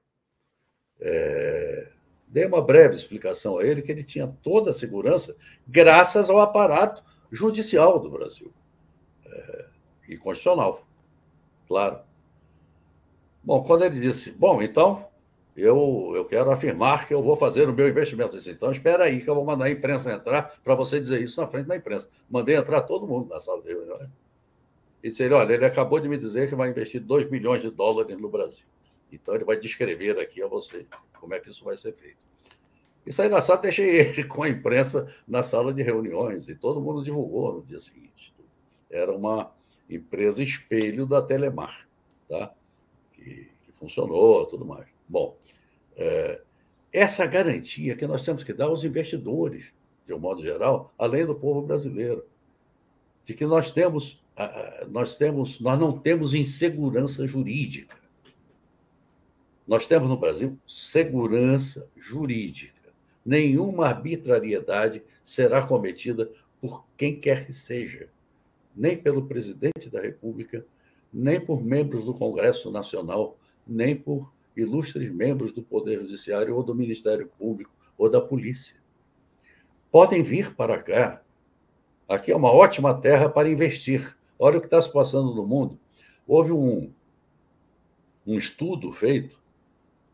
É... 1.00 1.92
Dei 2.26 2.46
uma 2.46 2.62
breve 2.62 2.94
explicação 2.94 3.58
a 3.58 3.64
ele 3.64 3.82
que 3.82 3.90
ele 3.90 4.04
tinha 4.04 4.28
toda 4.40 4.70
a 4.70 4.74
segurança 4.74 5.36
graças 5.66 6.30
ao 6.30 6.40
aparato 6.40 7.02
judicial 7.30 7.98
do 7.98 8.08
Brasil 8.08 8.52
é... 9.26 9.66
e 10.08 10.16
constitucional, 10.16 10.86
claro. 11.66 12.00
Bom, 13.42 13.62
quando 13.62 13.84
ele 13.84 13.98
disse, 13.98 14.30
bom, 14.32 14.62
então 14.62 15.09
eu, 15.56 16.12
eu 16.14 16.24
quero 16.24 16.50
afirmar 16.50 17.06
que 17.06 17.14
eu 17.14 17.22
vou 17.22 17.36
fazer 17.36 17.68
o 17.68 17.72
meu 17.72 17.88
investimento. 17.88 18.36
disse, 18.36 18.50
então, 18.50 18.70
espera 18.70 19.04
aí 19.04 19.20
que 19.20 19.28
eu 19.28 19.34
vou 19.34 19.44
mandar 19.44 19.66
a 19.66 19.70
imprensa 19.70 20.12
entrar 20.12 20.58
para 20.62 20.74
você 20.74 21.00
dizer 21.00 21.20
isso 21.22 21.40
na 21.40 21.46
frente 21.46 21.66
da 21.66 21.76
imprensa. 21.76 22.08
Mandei 22.28 22.56
entrar 22.56 22.82
todo 22.82 23.06
mundo 23.06 23.28
na 23.28 23.40
sala 23.40 23.60
de 23.62 23.68
reuniões. 23.68 24.08
E 25.02 25.10
disse 25.10 25.22
ele, 25.22 25.34
olha, 25.34 25.54
ele 25.54 25.64
acabou 25.64 25.98
de 25.98 26.08
me 26.08 26.18
dizer 26.18 26.48
que 26.48 26.54
vai 26.54 26.70
investir 26.70 27.00
2 27.00 27.30
milhões 27.30 27.62
de 27.62 27.70
dólares 27.70 28.16
no 28.18 28.28
Brasil. 28.28 28.64
Então, 29.12 29.34
ele 29.34 29.44
vai 29.44 29.58
descrever 29.58 30.18
aqui 30.18 30.42
a 30.42 30.46
você 30.46 30.86
como 31.18 31.34
é 31.34 31.40
que 31.40 31.50
isso 31.50 31.64
vai 31.64 31.76
ser 31.76 31.92
feito. 31.92 32.18
Isso 33.04 33.20
aí 33.22 33.28
na 33.28 33.42
sala, 33.42 33.60
deixei 33.60 33.98
ele 33.98 34.24
com 34.24 34.42
a 34.42 34.48
imprensa 34.48 35.12
na 35.26 35.42
sala 35.42 35.72
de 35.72 35.82
reuniões 35.82 36.48
e 36.48 36.54
todo 36.54 36.80
mundo 36.80 37.02
divulgou 37.02 37.54
no 37.54 37.62
dia 37.62 37.80
seguinte. 37.80 38.34
Era 38.90 39.12
uma 39.12 39.52
empresa 39.88 40.42
espelho 40.42 41.06
da 41.06 41.20
Telemar, 41.20 41.88
tá? 42.28 42.52
que, 43.12 43.48
que 43.62 43.72
funcionou 43.72 44.46
tudo 44.46 44.64
mais. 44.64 44.89
Bom, 45.10 45.36
é, 45.96 46.40
essa 46.92 47.26
garantia 47.26 47.96
que 47.96 48.06
nós 48.06 48.24
temos 48.24 48.44
que 48.44 48.52
dar 48.52 48.66
aos 48.66 48.84
investidores, 48.84 49.72
de 50.06 50.14
um 50.14 50.20
modo 50.20 50.40
geral, 50.40 50.94
além 50.96 51.26
do 51.26 51.34
povo 51.34 51.62
brasileiro, 51.62 52.24
de 53.24 53.34
que 53.34 53.44
nós 53.44 53.72
temos, 53.72 54.22
nós 54.88 55.16
temos, 55.16 55.58
nós 55.60 55.78
não 55.78 55.98
temos 55.98 56.32
insegurança 56.32 57.26
jurídica. 57.26 57.96
Nós 59.66 59.88
temos 59.88 60.08
no 60.08 60.16
Brasil 60.16 60.56
segurança 60.64 61.88
jurídica. 61.96 62.92
Nenhuma 63.26 63.88
arbitrariedade 63.88 65.02
será 65.24 65.66
cometida 65.66 66.30
por 66.60 66.84
quem 66.96 67.18
quer 67.18 67.46
que 67.46 67.52
seja, 67.52 68.08
nem 68.76 68.96
pelo 68.96 69.26
presidente 69.26 69.90
da 69.90 70.00
República, 70.00 70.64
nem 71.12 71.40
por 71.40 71.60
membros 71.60 72.04
do 72.04 72.14
Congresso 72.14 72.70
Nacional, 72.70 73.36
nem 73.66 73.96
por 73.96 74.32
ilustres 74.60 75.10
membros 75.10 75.52
do 75.52 75.62
Poder 75.62 76.00
Judiciário 76.00 76.54
ou 76.54 76.62
do 76.62 76.74
Ministério 76.74 77.30
Público 77.38 77.72
ou 77.96 78.08
da 78.08 78.20
Polícia. 78.20 78.76
Podem 79.90 80.22
vir 80.22 80.54
para 80.54 80.78
cá. 80.82 81.22
Aqui 82.08 82.32
é 82.32 82.36
uma 82.36 82.52
ótima 82.52 82.94
terra 82.94 83.28
para 83.28 83.48
investir. 83.48 84.16
Olha 84.38 84.58
o 84.58 84.60
que 84.60 84.66
está 84.66 84.80
se 84.80 84.92
passando 84.92 85.34
no 85.34 85.46
mundo. 85.46 85.78
Houve 86.26 86.52
um, 86.52 86.92
um 88.26 88.36
estudo 88.36 88.90
feito 88.92 89.38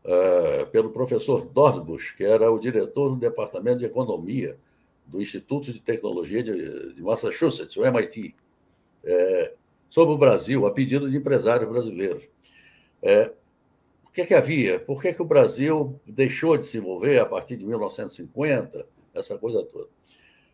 uh, 0.03 0.65
pelo 0.67 0.89
professor 0.89 1.45
Dornbusch, 1.45 2.15
que 2.15 2.23
era 2.23 2.51
o 2.51 2.59
diretor 2.59 3.09
do 3.09 3.15
Departamento 3.15 3.79
de 3.79 3.85
Economia 3.85 4.57
do 5.07 5.21
Instituto 5.21 5.71
de 5.71 5.79
Tecnologia 5.79 6.43
de, 6.43 6.93
de 6.93 7.01
Massachusetts, 7.01 7.77
o 7.77 7.85
MIT, 7.85 8.35
é, 9.03 9.53
sobre 9.89 10.13
o 10.13 10.17
Brasil, 10.17 10.65
a 10.65 10.71
pedido 10.71 11.09
de 11.09 11.17
empresários 11.17 11.69
brasileiros. 11.69 12.27
É, 13.01 13.31
que, 14.17 14.25
que 14.25 14.33
havia? 14.33 14.79
Por 14.79 14.99
que, 14.99 15.13
que 15.13 15.21
o 15.21 15.25
Brasil 15.25 15.99
deixou 16.07 16.57
de 16.57 16.65
se 16.65 16.79
envolver 16.79 17.19
a 17.19 17.25
partir 17.25 17.55
de 17.55 17.63
1950, 17.63 18.87
essa 19.13 19.37
coisa 19.37 19.63
toda? 19.63 19.87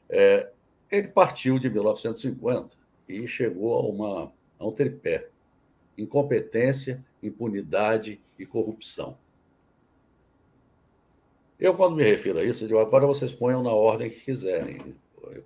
É, 0.09 0.49
ele 0.91 1.07
partiu 1.07 1.57
de 1.57 1.69
1950 1.69 2.75
e 3.07 3.25
chegou 3.25 3.75
a, 3.75 3.81
uma, 3.81 4.33
a 4.59 4.67
um 4.67 4.71
tripé: 4.73 5.29
incompetência, 5.97 7.03
impunidade 7.21 8.19
e 8.37 8.45
corrupção. 8.45 9.17
Eu, 11.57 11.73
quando 11.73 11.95
me 11.95 12.03
refiro 12.03 12.39
a 12.39 12.43
isso, 12.43 12.67
digo, 12.67 12.79
agora 12.79 13.07
vocês 13.07 13.31
ponham 13.31 13.63
na 13.63 13.71
ordem 13.71 14.09
que 14.09 14.19
quiserem: 14.19 14.93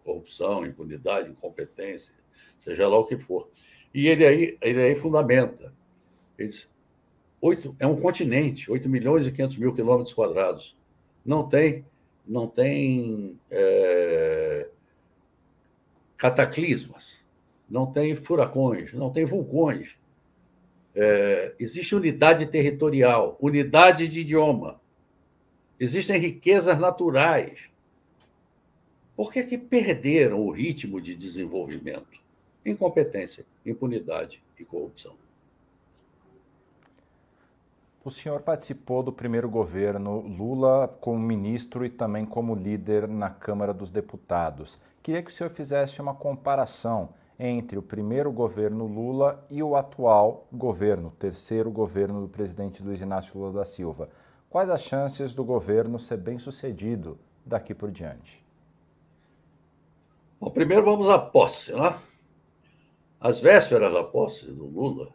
corrupção, 0.03 0.65
impunidade, 0.65 1.29
incompetência, 1.29 2.15
seja 2.57 2.87
lá 2.87 2.97
o 2.97 3.05
que 3.05 3.15
for. 3.15 3.47
E 3.93 4.07
ele 4.07 4.25
aí, 4.25 4.57
ele 4.59 4.81
aí 4.81 4.95
fundamenta. 4.95 5.71
Ele 6.35 6.49
diz, 6.49 6.75
8, 7.41 7.75
é 7.79 7.85
um 7.85 7.99
continente, 7.99 8.71
8 8.71 8.89
milhões 8.89 9.27
e 9.27 9.31
500 9.31 9.57
mil 9.57 9.73
quilômetros 9.73 10.13
quadrados. 10.13 10.75
Não 11.25 11.47
tem, 11.47 11.85
não 12.25 12.47
tem 12.47 13.39
é, 13.51 14.67
cataclismas, 16.17 17.19
não 17.69 17.85
tem 17.85 18.15
furacões, 18.15 18.93
não 18.93 19.11
tem 19.11 19.23
vulcões. 19.23 19.97
É, 20.95 21.53
existe 21.59 21.95
unidade 21.95 22.45
territorial, 22.47 23.37
unidade 23.39 24.07
de 24.07 24.21
idioma, 24.21 24.81
existem 25.79 26.19
riquezas 26.19 26.79
naturais. 26.79 27.69
Por 29.15 29.31
que, 29.31 29.43
que 29.43 29.57
perderam 29.57 30.41
o 30.41 30.51
ritmo 30.51 30.99
de 30.99 31.15
desenvolvimento? 31.15 32.19
Incompetência, 32.65 33.45
impunidade 33.65 34.41
e 34.59 34.65
corrupção. 34.65 35.15
O 38.07 38.09
senhor 38.09 38.39
participou 38.39 39.03
do 39.03 39.11
primeiro 39.11 39.49
governo 39.49 40.21
Lula 40.21 40.87
como 41.01 41.19
ministro 41.19 41.85
e 41.85 41.89
também 41.89 42.25
como 42.25 42.55
líder 42.55 43.05
na 43.05 43.29
Câmara 43.29 43.73
dos 43.73 43.91
Deputados. 43.91 44.79
Queria 45.03 45.21
que 45.21 45.29
o 45.29 45.33
senhor 45.33 45.49
fizesse 45.49 46.01
uma 46.01 46.15
comparação 46.15 47.09
entre 47.37 47.77
o 47.77 47.81
primeiro 47.81 48.31
governo 48.31 48.87
Lula 48.87 49.45
e 49.49 49.61
o 49.61 49.75
atual 49.75 50.47
governo, 50.53 51.11
terceiro 51.19 51.69
governo 51.69 52.21
do 52.21 52.29
presidente 52.29 52.81
Luiz 52.81 53.01
Inácio 53.01 53.37
Lula 53.37 53.51
da 53.51 53.65
Silva. 53.65 54.07
Quais 54.49 54.69
as 54.69 54.83
chances 54.83 55.33
do 55.33 55.43
governo 55.43 55.99
ser 55.99 56.15
bem 56.15 56.39
sucedido 56.39 57.19
daqui 57.45 57.73
por 57.73 57.91
diante? 57.91 58.41
Bom, 60.39 60.49
primeiro 60.49 60.85
vamos 60.85 61.09
à 61.09 61.19
posse, 61.19 61.73
né? 61.73 61.93
As 63.19 63.41
vésperas 63.41 63.91
da 63.91 64.01
posse 64.01 64.49
do 64.49 64.65
Lula, 64.65 65.09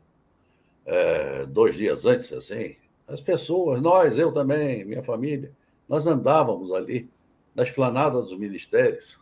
é, 0.85 1.47
dois 1.47 1.75
dias 1.75 2.05
antes, 2.05 2.31
assim, 2.35 2.82
as 3.13 3.21
pessoas, 3.21 3.83
nós, 3.83 4.19
eu 4.19 4.33
também, 4.33 4.87
minha 4.87 5.03
família, 5.03 5.55
nós 5.87 6.07
andávamos 6.07 6.73
ali 6.73 7.11
na 7.55 7.63
esplanada 7.63 8.23
dos 8.23 8.37
ministérios, 8.39 9.21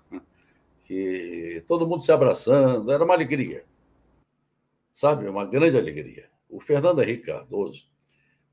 que 0.84 1.64
todo 1.66 1.88
mundo 1.88 2.04
se 2.04 2.12
abraçando, 2.12 2.92
era 2.92 3.02
uma 3.02 3.14
alegria. 3.14 3.64
Sabe, 4.94 5.28
uma 5.28 5.44
grande 5.44 5.76
alegria. 5.76 6.30
O 6.48 6.60
Fernando 6.60 7.02
Henrique 7.02 7.26
Cardoso 7.26 7.88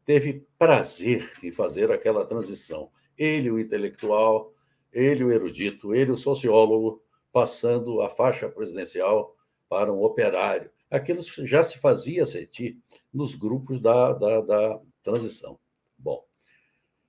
teve 0.03 0.43
prazer 0.57 1.31
em 1.43 1.51
fazer 1.51 1.91
aquela 1.91 2.25
transição. 2.25 2.89
Ele, 3.15 3.51
o 3.51 3.59
intelectual, 3.59 4.51
ele, 4.91 5.23
o 5.23 5.31
erudito, 5.31 5.93
ele, 5.93 6.09
o 6.09 6.17
sociólogo, 6.17 7.03
passando 7.31 8.01
a 8.01 8.09
faixa 8.09 8.49
presidencial 8.49 9.35
para 9.69 9.93
um 9.93 10.01
operário. 10.01 10.71
Aquilo 10.89 11.21
já 11.21 11.61
se 11.61 11.77
fazia 11.77 12.25
sentir 12.25 12.79
nos 13.13 13.35
grupos 13.35 13.79
da, 13.79 14.13
da, 14.13 14.41
da 14.41 14.81
transição. 15.07 15.57
Bom, 15.97 16.21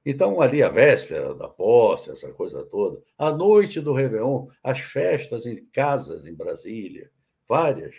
então 0.07 0.40
ali 0.40 0.62
a 0.62 0.68
véspera 0.68 1.34
da 1.34 1.49
posse, 1.49 2.11
essa 2.11 2.32
coisa 2.32 2.64
toda, 2.64 3.03
a 3.18 3.32
noite 3.32 3.80
do 3.80 3.92
Réveillon, 3.92 4.46
as 4.62 4.78
festas 4.78 5.46
em 5.46 5.66
casas 5.66 6.24
em 6.24 6.32
Brasília, 6.32 7.11
várias, 7.49 7.96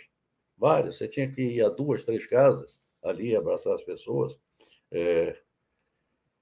várias, 0.58 0.95
você 0.95 1.08
tinha 1.08 1.30
que 1.30 1.41
ir 1.41 1.62
a 1.62 1.68
duas, 1.68 2.04
três 2.04 2.26
casas 2.26 2.80
ali 3.04 3.36
abraçar 3.36 3.74
as 3.74 3.84
pessoas. 3.84 4.39
É... 4.89 5.38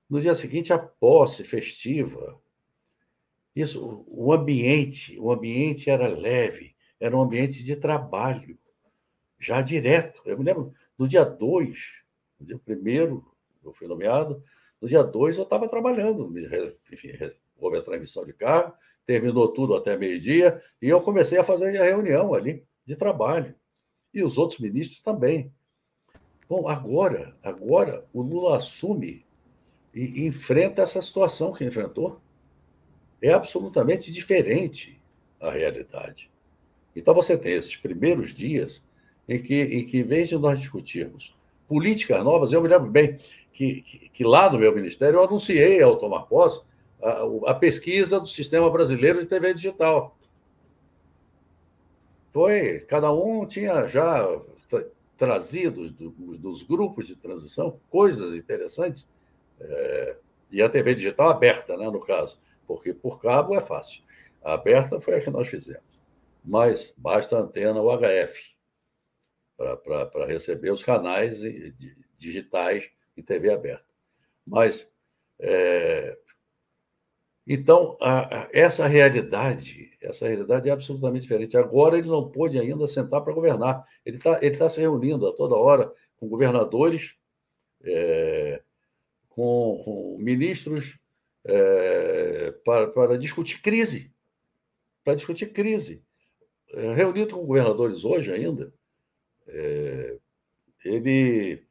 No 0.08 0.22
dia 0.22 0.36
seguinte, 0.36 0.72
a 0.72 0.78
posse 0.78 1.44
festiva. 1.44 2.40
Isso, 3.56 4.06
o 4.08 4.32
ambiente, 4.32 5.20
o 5.20 5.32
ambiente 5.32 5.90
era 5.90 6.08
leve, 6.08 6.76
era 7.00 7.18
um 7.18 7.22
ambiente 7.22 7.64
de 7.64 7.76
trabalho, 7.76 8.58
já 9.40 9.62
direto. 9.62 10.22
Eu 10.26 10.38
me 10.38 10.46
lembro, 10.46 10.74
no 10.98 11.08
dia 11.08 11.26
2, 11.26 11.78
no 12.40 12.46
dia 12.46 12.60
primeiro 12.60 13.26
eu 13.70 13.74
fui 13.74 13.88
nomeado. 13.88 14.42
No 14.82 14.88
dia 14.88 15.04
2 15.04 15.38
eu 15.38 15.44
estava 15.44 15.68
trabalhando, 15.68 16.32
enfim, 16.92 17.10
houve 17.58 17.78
a 17.78 17.82
transmissão 17.82 18.26
de 18.26 18.34
cargo, 18.34 18.74
terminou 19.06 19.48
tudo 19.48 19.76
até 19.76 19.98
meio-dia, 19.98 20.62
e 20.82 20.90
eu 20.90 21.02
comecei 21.02 21.38
a 21.38 21.44
fazer 21.44 21.78
a 21.80 21.86
reunião 21.86 22.34
ali 22.34 22.64
de 22.86 22.96
trabalho. 22.96 23.56
E 24.14 24.24
os 24.24 24.38
outros 24.38 24.60
ministros 24.60 25.02
também. 25.02 25.52
Bom, 26.50 26.68
agora, 26.68 27.36
agora 27.44 28.06
o 28.14 28.22
Lula 28.22 28.58
assume 28.58 29.26
e 29.94 30.26
enfrenta 30.26 30.82
essa 30.82 31.02
situação 31.02 31.52
que 31.52 31.66
enfrentou. 31.66 32.22
é 33.22 33.34
absolutamente 33.34 34.12
diferente 34.12 35.02
a 35.40 35.50
realidade. 35.50 36.30
Então 36.96 37.14
você 37.14 37.38
tem 37.38 37.54
esses 37.54 37.76
primeiros 37.76 38.34
dias 38.34 38.84
em 39.28 39.42
que, 39.42 39.62
em 39.62 39.86
que 39.86 40.00
em 40.00 40.04
vez 40.04 40.30
de 40.30 40.38
nós 40.38 40.60
discutirmos 40.60 41.37
políticas 41.68 42.24
novas, 42.24 42.54
eu 42.54 42.62
me 42.62 42.68
lembro 42.68 42.90
bem 42.90 43.18
que, 43.52 43.82
que, 43.82 44.10
que 44.10 44.24
lá 44.24 44.50
no 44.50 44.60
meu 44.60 44.74
ministério 44.74 45.18
eu 45.18 45.24
anunciei 45.24 45.82
ao 45.82 45.98
tomar 45.98 46.24
posse 46.24 46.62
a, 47.02 47.52
a 47.52 47.54
pesquisa 47.54 48.20
do 48.20 48.28
Sistema 48.28 48.70
Brasileiro 48.70 49.20
de 49.20 49.26
TV 49.26 49.54
Digital. 49.54 50.18
Foi, 52.32 52.80
cada 52.82 53.12
um 53.12 53.46
tinha 53.46 53.88
já 53.88 54.28
trazido 55.18 55.90
do, 55.90 56.12
dos 56.38 56.62
grupos 56.62 57.08
de 57.08 57.16
transição 57.16 57.80
coisas 57.90 58.36
interessantes, 58.36 59.10
é, 59.60 60.16
e 60.52 60.62
a 60.62 60.70
TV 60.70 60.94
digital 60.96 61.30
aberta, 61.30 61.76
né, 61.76 61.90
no 61.90 62.00
caso, 62.00 62.40
porque 62.66 62.94
por 62.94 63.20
cabo 63.20 63.56
é 63.56 63.62
fácil. 63.62 64.04
A 64.44 64.54
aberta 64.54 65.00
foi 65.00 65.16
a 65.16 65.22
que 65.22 65.30
nós 65.30 65.48
fizemos. 65.48 65.82
Mas 66.46 66.94
basta 66.98 67.36
a 67.36 67.42
antena 67.42 67.82
UHF 67.82 68.56
para 69.58 70.26
receber 70.26 70.72
os 70.72 70.84
canais 70.84 71.40
digitais 72.18 72.90
em 73.16 73.24
TV 73.24 73.52
aberta. 73.52 73.86
Mas 74.46 74.90
é, 75.40 76.18
então, 77.50 77.98
a, 78.02 78.44
a, 78.44 78.50
essa 78.52 78.86
realidade, 78.88 79.92
essa 80.02 80.28
realidade 80.28 80.68
é 80.68 80.72
absolutamente 80.72 81.22
diferente. 81.24 81.56
Agora 81.56 81.98
ele 81.98 82.10
não 82.10 82.30
pôde 82.30 82.60
ainda 82.60 82.86
sentar 82.88 83.24
para 83.24 83.34
governar. 83.34 83.88
Ele 84.06 84.18
está 84.18 84.38
ele 84.42 84.58
tá 84.58 84.68
se 84.68 84.82
reunindo 84.82 85.26
a 85.26 85.34
toda 85.34 85.56
hora 85.56 85.90
com 86.18 86.28
governadores, 86.28 87.16
é, 87.84 88.62
com, 89.30 89.82
com, 89.86 90.18
ministros, 90.20 91.00
é, 91.46 92.52
para, 92.66 92.88
para 92.88 93.18
discutir 93.18 93.62
crise. 93.62 94.12
Para 95.06 95.16
discutir 95.16 95.54
crise. 95.54 96.04
É, 96.74 96.94
reunido 96.94 97.34
com 97.34 97.46
governadores 97.46 98.04
hoje 98.04 98.34
ainda, 98.34 98.74
é, 99.48 100.18
ele, 100.84 101.64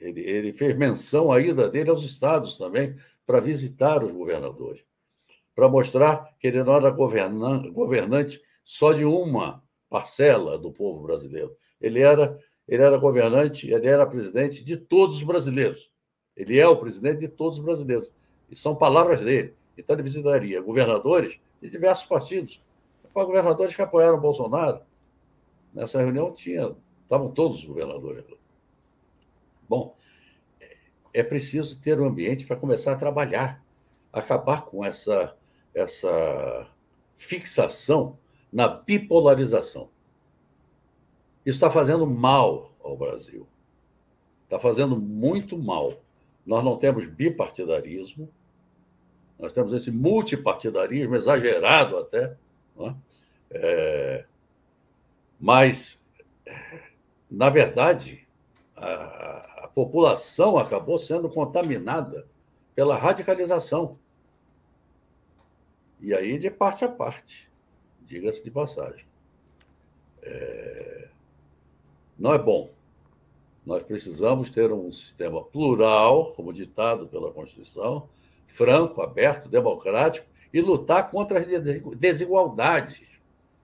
ele, 0.00 0.20
ele 0.20 0.52
fez 0.52 0.76
menção 0.76 1.30
à 1.32 1.40
ida 1.40 1.68
dele 1.68 1.90
aos 1.90 2.02
estados 2.02 2.56
também, 2.56 2.94
para 3.26 3.40
visitar 3.40 4.02
os 4.02 4.10
governadores, 4.10 4.82
para 5.54 5.68
mostrar 5.68 6.34
que 6.40 6.46
ele 6.46 6.62
não 6.62 6.76
era 6.76 6.90
governante 6.90 8.40
só 8.64 8.92
de 8.92 9.04
uma 9.04 9.62
parcela 9.88 10.58
do 10.58 10.72
povo 10.72 11.02
brasileiro. 11.02 11.54
Ele 11.80 12.00
era, 12.00 12.38
ele 12.66 12.82
era 12.82 12.96
governante, 12.96 13.70
ele 13.70 13.86
era 13.86 14.06
presidente 14.06 14.64
de 14.64 14.76
todos 14.76 15.16
os 15.16 15.22
brasileiros. 15.22 15.90
Ele 16.36 16.58
é 16.58 16.66
o 16.66 16.76
presidente 16.76 17.18
de 17.20 17.28
todos 17.28 17.58
os 17.58 17.64
brasileiros. 17.64 18.10
E 18.50 18.56
são 18.56 18.74
palavras 18.74 19.20
dele. 19.20 19.54
Então, 19.76 19.94
ele 19.94 20.02
visitaria 20.02 20.60
governadores 20.60 21.38
de 21.60 21.68
diversos 21.68 22.06
partidos. 22.06 22.62
Governadores 23.12 23.74
que 23.74 23.82
apoiaram 23.82 24.20
Bolsonaro. 24.20 24.80
Nessa 25.78 26.02
reunião 26.02 26.32
tinha, 26.32 26.74
estavam 27.04 27.30
todos 27.30 27.58
os 27.58 27.64
governadores. 27.64 28.24
Bom, 29.68 29.94
é 31.14 31.22
preciso 31.22 31.80
ter 31.80 32.00
um 32.00 32.06
ambiente 32.08 32.44
para 32.44 32.56
começar 32.56 32.94
a 32.94 32.96
trabalhar, 32.96 33.62
acabar 34.12 34.62
com 34.62 34.84
essa, 34.84 35.36
essa 35.72 36.66
fixação 37.14 38.18
na 38.52 38.66
bipolarização. 38.66 39.88
Isso 41.46 41.58
está 41.58 41.70
fazendo 41.70 42.08
mal 42.08 42.72
ao 42.82 42.96
Brasil. 42.96 43.46
Está 44.42 44.58
fazendo 44.58 45.00
muito 45.00 45.56
mal. 45.56 45.92
Nós 46.44 46.64
não 46.64 46.76
temos 46.76 47.06
bipartidarismo, 47.06 48.28
nós 49.38 49.52
temos 49.52 49.72
esse 49.72 49.92
multipartidarismo 49.92 51.14
exagerado 51.14 51.98
até, 51.98 52.36
é? 52.80 52.94
É, 53.50 54.24
mas, 55.38 56.02
na 57.30 57.48
verdade, 57.48 58.26
a, 58.76 59.38
população 59.78 60.58
acabou 60.58 60.98
sendo 60.98 61.28
contaminada 61.28 62.26
pela 62.74 62.96
radicalização. 62.96 63.96
E 66.00 66.12
aí, 66.12 66.36
de 66.36 66.50
parte 66.50 66.84
a 66.84 66.88
parte, 66.88 67.48
diga-se 68.00 68.42
de 68.42 68.50
passagem. 68.50 69.06
É... 70.20 71.08
Não 72.18 72.34
é 72.34 72.38
bom. 72.38 72.70
Nós 73.64 73.84
precisamos 73.84 74.50
ter 74.50 74.72
um 74.72 74.90
sistema 74.90 75.44
plural, 75.44 76.32
como 76.32 76.52
ditado 76.52 77.06
pela 77.06 77.30
Constituição, 77.30 78.08
franco, 78.48 79.00
aberto, 79.00 79.48
democrático 79.48 80.26
e 80.52 80.60
lutar 80.60 81.08
contra 81.08 81.38
as 81.38 81.46
desigualdades. 81.96 83.00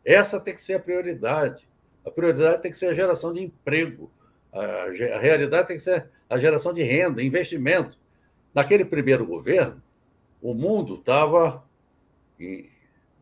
Essa 0.04 0.40
tem 0.40 0.54
que 0.54 0.60
ser 0.60 0.74
a 0.74 0.80
prioridade. 0.80 1.68
A 2.04 2.10
prioridade 2.10 2.62
tem 2.62 2.70
que 2.70 2.76
ser 2.76 2.86
a 2.86 2.94
geração 2.94 3.32
de 3.32 3.42
emprego, 3.42 4.10
a, 4.52 5.18
realidade 5.18 5.66
tem 5.66 5.76
que 5.76 5.82
ser 5.82 6.08
a 6.28 6.38
geração 6.38 6.72
de 6.72 6.82
renda, 6.82 7.22
investimento. 7.22 7.98
Naquele 8.54 8.84
primeiro 8.84 9.26
governo, 9.26 9.82
o 10.40 10.54
mundo 10.54 10.96
estava 10.96 11.64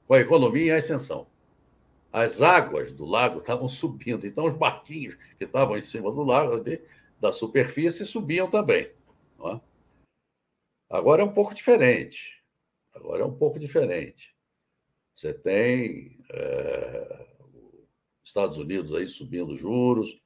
com 0.07 0.15
a 0.15 0.21
economia 0.21 0.75
em 0.75 0.77
ascensão. 0.77 1.27
As 2.13 2.43
águas 2.43 2.93
do 2.93 3.07
lago 3.07 3.41
estavam 3.41 3.69
subindo, 3.69 4.27
então 4.27 4.45
os 4.45 4.53
barquinhos 4.53 5.15
que 5.39 5.45
estavam 5.45 5.79
em 5.79 5.81
cima 5.81 6.11
do 6.13 6.23
lago, 6.23 6.63
da 7.19 7.33
superfície, 7.33 8.05
subiam 8.05 8.51
também. 8.51 8.91
É? 9.47 9.61
Agora 10.91 11.23
é 11.23 11.25
um 11.25 11.33
pouco 11.33 11.55
diferente. 11.55 12.43
Agora 12.95 13.23
é 13.23 13.25
um 13.25 13.33
pouco 13.33 13.59
diferente. 13.59 14.35
Você 15.15 15.33
tem 15.33 16.19
é, 16.31 17.27
Estados 18.23 18.59
Unidos 18.59 18.95
aí 18.95 19.07
subindo 19.07 19.57
juros, 19.57 20.21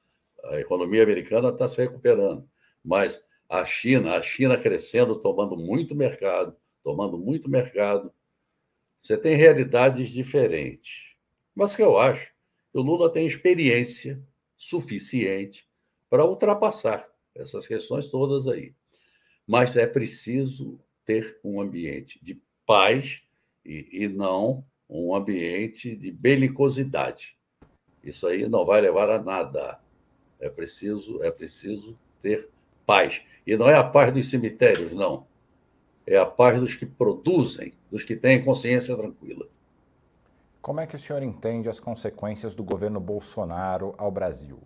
a 0.45 0.61
economia 0.61 1.03
americana 1.03 1.49
está 1.49 1.67
se 1.67 1.79
recuperando, 1.79 2.49
mas 2.85 3.23
a 3.49 3.65
China, 3.65 4.15
a 4.17 4.23
China 4.23 4.57
crescendo, 4.57 5.17
tomando 5.17 5.57
muito 5.57 5.95
mercado, 5.95 6.57
tomando 6.83 7.19
muito 7.19 7.49
mercado. 7.49 8.13
Você 9.01 9.17
tem 9.17 9.37
realidades 9.37 10.11
diferentes. 10.11 11.15
Mas 11.55 11.75
que 11.75 11.83
eu 11.83 11.99
acho 11.99 12.33
que 12.71 12.79
o 12.79 12.83
Lula 12.83 13.11
tem 13.11 13.27
experiência 13.27 14.23
suficiente 14.57 15.67
para 16.09 16.25
ultrapassar 16.25 17.09
essas 17.35 17.67
questões 17.67 18.09
todas 18.09 18.47
aí. 18.47 18.75
Mas 19.47 19.77
é 19.77 19.87
preciso 19.87 20.81
ter 21.05 21.39
um 21.43 21.61
ambiente 21.61 22.23
de 22.23 22.41
paz 22.67 23.23
e, 23.65 24.05
e 24.05 24.09
não 24.09 24.65
um 24.89 25.15
ambiente 25.15 25.97
de 25.97 26.11
belicosidade. 26.11 27.37
Isso 28.03 28.27
aí 28.27 28.49
não 28.49 28.65
vai 28.65 28.81
levar 28.81 29.11
a 29.11 29.21
nada. 29.21 29.81
É 30.39 30.49
preciso, 30.49 31.23
é 31.23 31.31
preciso 31.31 31.99
ter 32.23 32.49
paz. 32.85 33.23
E 33.47 33.57
não 33.57 33.69
é 33.69 33.75
a 33.75 33.85
paz 33.85 34.13
dos 34.13 34.29
cemitérios, 34.29 34.93
não. 34.93 35.27
É 36.07 36.17
a 36.17 36.27
paz 36.27 36.61
dos 36.61 36.75
que 36.75 36.87
produzem, 36.87 37.73
dos 37.91 38.05
que 38.05 38.15
têm 38.15 38.45
consciência 38.45 38.97
tranquila. 38.97 39.47
Como 40.63 40.81
é 40.81 40.87
que 40.87 40.95
o 40.95 40.99
senhor 40.99 41.23
entende 41.23 41.69
as 41.69 41.81
consequências 41.81 42.55
do 42.55 42.63
governo 42.63 43.01
Bolsonaro 43.01 43.95
ao 43.99 44.11
Brasil? 44.11 44.59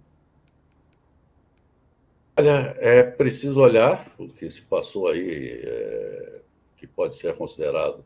Olha, 2.36 2.74
é 2.78 3.02
preciso 3.02 3.60
olhar 3.60 4.14
o 4.18 4.26
que 4.26 4.48
se 4.48 4.62
passou 4.62 5.08
aí, 5.08 5.60
é, 5.62 6.40
que 6.76 6.86
pode 6.86 7.16
ser 7.16 7.36
considerado 7.36 8.02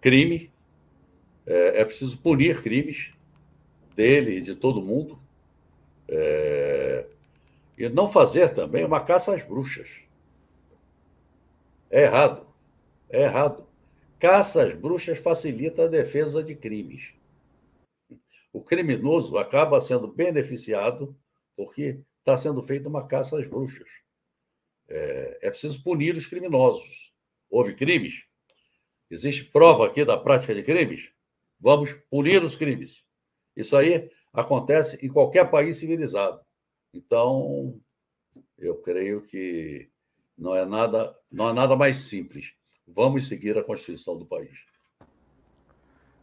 crime. 0.00 0.52
É, 1.46 1.80
é 1.80 1.84
preciso 1.84 2.18
punir 2.18 2.62
crimes 2.62 3.12
dele 3.94 4.38
e 4.38 4.40
de 4.40 4.54
todo 4.54 4.82
mundo. 4.82 5.18
É... 6.08 7.06
E 7.76 7.88
não 7.88 8.06
fazer 8.06 8.52
também 8.54 8.84
uma 8.84 9.00
caça 9.00 9.34
às 9.34 9.42
bruxas. 9.42 9.88
É 11.90 12.02
errado. 12.02 12.46
É 13.08 13.22
errado. 13.22 13.66
Caça 14.18 14.62
às 14.62 14.74
bruxas 14.74 15.18
facilita 15.18 15.84
a 15.84 15.88
defesa 15.88 16.42
de 16.42 16.54
crimes. 16.54 17.12
O 18.52 18.60
criminoso 18.60 19.38
acaba 19.38 19.80
sendo 19.80 20.06
beneficiado 20.06 21.16
porque 21.56 22.00
está 22.18 22.36
sendo 22.36 22.62
feita 22.62 22.88
uma 22.88 23.06
caça 23.06 23.38
às 23.38 23.46
bruxas. 23.46 23.88
É, 24.88 25.38
é 25.42 25.50
preciso 25.50 25.82
punir 25.82 26.16
os 26.16 26.26
criminosos. 26.26 27.12
Houve 27.50 27.74
crimes? 27.74 28.24
Existe 29.10 29.44
prova 29.44 29.86
aqui 29.86 30.04
da 30.04 30.16
prática 30.16 30.54
de 30.54 30.62
crimes? 30.62 31.12
Vamos 31.62 31.92
punir 32.10 32.42
os 32.42 32.56
crimes. 32.56 33.04
Isso 33.56 33.76
aí 33.76 34.10
acontece 34.32 34.98
em 35.04 35.08
qualquer 35.08 35.48
país 35.48 35.76
civilizado. 35.76 36.40
Então, 36.92 37.78
eu 38.58 38.76
creio 38.82 39.22
que 39.22 39.88
não 40.36 40.56
é 40.56 40.64
nada, 40.64 41.16
não 41.30 41.50
é 41.50 41.52
nada 41.52 41.76
mais 41.76 41.98
simples. 41.98 42.52
Vamos 42.86 43.28
seguir 43.28 43.56
a 43.56 43.62
Constituição 43.62 44.18
do 44.18 44.26
país. 44.26 44.58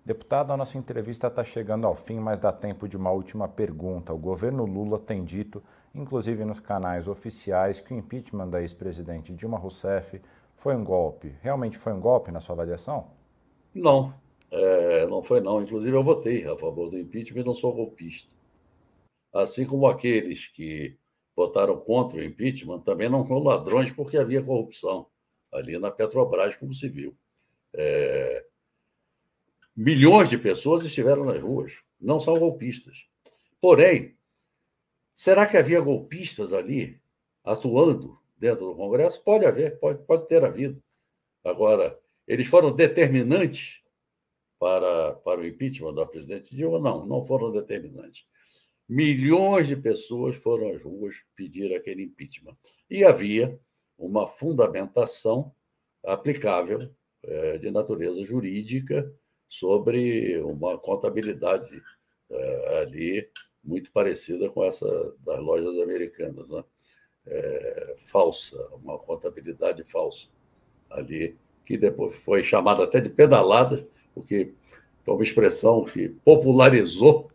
Deputado, 0.03 0.51
a 0.51 0.57
nossa 0.57 0.77
entrevista 0.77 1.27
está 1.27 1.43
chegando 1.43 1.87
ao 1.87 1.95
fim, 1.95 2.19
mas 2.19 2.37
dá 2.37 2.51
tempo 2.51 2.87
de 2.87 2.97
uma 2.97 3.11
última 3.11 3.47
pergunta. 3.47 4.13
O 4.13 4.17
governo 4.17 4.65
Lula 4.65 4.99
tem 4.99 5.23
dito, 5.23 5.63
inclusive 5.95 6.43
nos 6.43 6.59
canais 6.59 7.07
oficiais, 7.07 7.79
que 7.79 7.93
o 7.93 7.97
impeachment 7.97 8.49
da 8.49 8.59
ex-presidente 8.59 9.33
Dilma 9.33 9.57
Rousseff 9.57 10.21
foi 10.53 10.75
um 10.75 10.83
golpe. 10.83 11.33
Realmente 11.41 11.77
foi 11.77 11.93
um 11.93 11.99
golpe 11.99 12.31
na 12.31 12.41
sua 12.41 12.55
avaliação? 12.55 13.11
Não, 13.73 14.13
é, 14.51 15.05
não 15.07 15.21
foi 15.23 15.39
não. 15.39 15.61
Inclusive, 15.61 15.95
eu 15.95 16.03
votei 16.03 16.45
a 16.45 16.57
favor 16.57 16.89
do 16.89 16.97
impeachment 16.97 17.41
e 17.41 17.45
não 17.45 17.53
sou 17.53 17.73
golpista. 17.73 18.33
Assim 19.33 19.65
como 19.65 19.87
aqueles 19.87 20.47
que 20.47 20.97
votaram 21.35 21.79
contra 21.79 22.19
o 22.19 22.23
impeachment 22.23 22.81
também 22.81 23.07
não 23.09 23.25
são 23.25 23.39
ladrões 23.39 23.91
porque 23.91 24.17
havia 24.17 24.41
corrupção 24.41 25.07
ali 25.51 25.77
na 25.77 25.91
Petrobras, 25.91 26.57
como 26.57 26.73
se 26.73 26.89
viu. 26.89 27.15
É... 27.73 28.45
Milhões 29.75 30.29
de 30.29 30.37
pessoas 30.37 30.83
estiveram 30.83 31.23
nas 31.23 31.41
ruas, 31.41 31.77
não 31.99 32.19
são 32.19 32.37
golpistas. 32.37 33.07
Porém, 33.61 34.15
será 35.13 35.45
que 35.45 35.57
havia 35.57 35.79
golpistas 35.79 36.53
ali 36.53 36.99
atuando 37.43 38.19
dentro 38.37 38.65
do 38.65 38.75
Congresso? 38.75 39.23
Pode 39.23 39.45
haver, 39.45 39.79
pode, 39.79 40.03
pode 40.03 40.27
ter 40.27 40.43
havido. 40.43 40.81
Agora, 41.43 41.97
eles 42.27 42.47
foram 42.47 42.75
determinantes 42.75 43.81
para, 44.59 45.13
para 45.13 45.41
o 45.41 45.45
impeachment 45.45 45.93
da 45.93 46.05
presidente 46.05 46.55
Dilma? 46.55 46.79
Não, 46.79 47.05
não 47.05 47.23
foram 47.23 47.51
determinantes. 47.51 48.25
Milhões 48.87 49.67
de 49.67 49.75
pessoas 49.75 50.35
foram 50.35 50.69
às 50.69 50.81
ruas 50.81 51.15
pedir 51.35 51.73
aquele 51.75 52.03
impeachment. 52.03 52.57
E 52.89 53.03
havia 53.03 53.59
uma 53.97 54.27
fundamentação 54.27 55.53
aplicável 56.03 56.89
é, 57.23 57.57
de 57.57 57.69
natureza 57.71 58.23
jurídica 58.25 59.11
sobre 59.47 60.37
uma 60.39 60.77
contabilidade 60.77 61.81
é, 62.29 62.79
ali 62.81 63.29
muito 63.63 63.91
parecida 63.91 64.49
com 64.49 64.63
essa 64.63 64.87
das 65.19 65.39
lojas 65.39 65.77
americanas, 65.77 66.49
né? 66.49 66.63
é, 67.27 67.95
falsa, 67.97 68.57
uma 68.73 68.97
contabilidade 68.97 69.83
falsa 69.83 70.27
ali, 70.89 71.37
que 71.65 71.77
depois 71.77 72.15
foi 72.17 72.43
chamada 72.43 72.83
até 72.83 72.99
de 72.99 73.09
pedalada, 73.09 73.87
porque 74.13 74.53
foi 75.03 75.13
uma 75.13 75.23
expressão 75.23 75.83
que 75.83 76.09
popularizou 76.23 77.29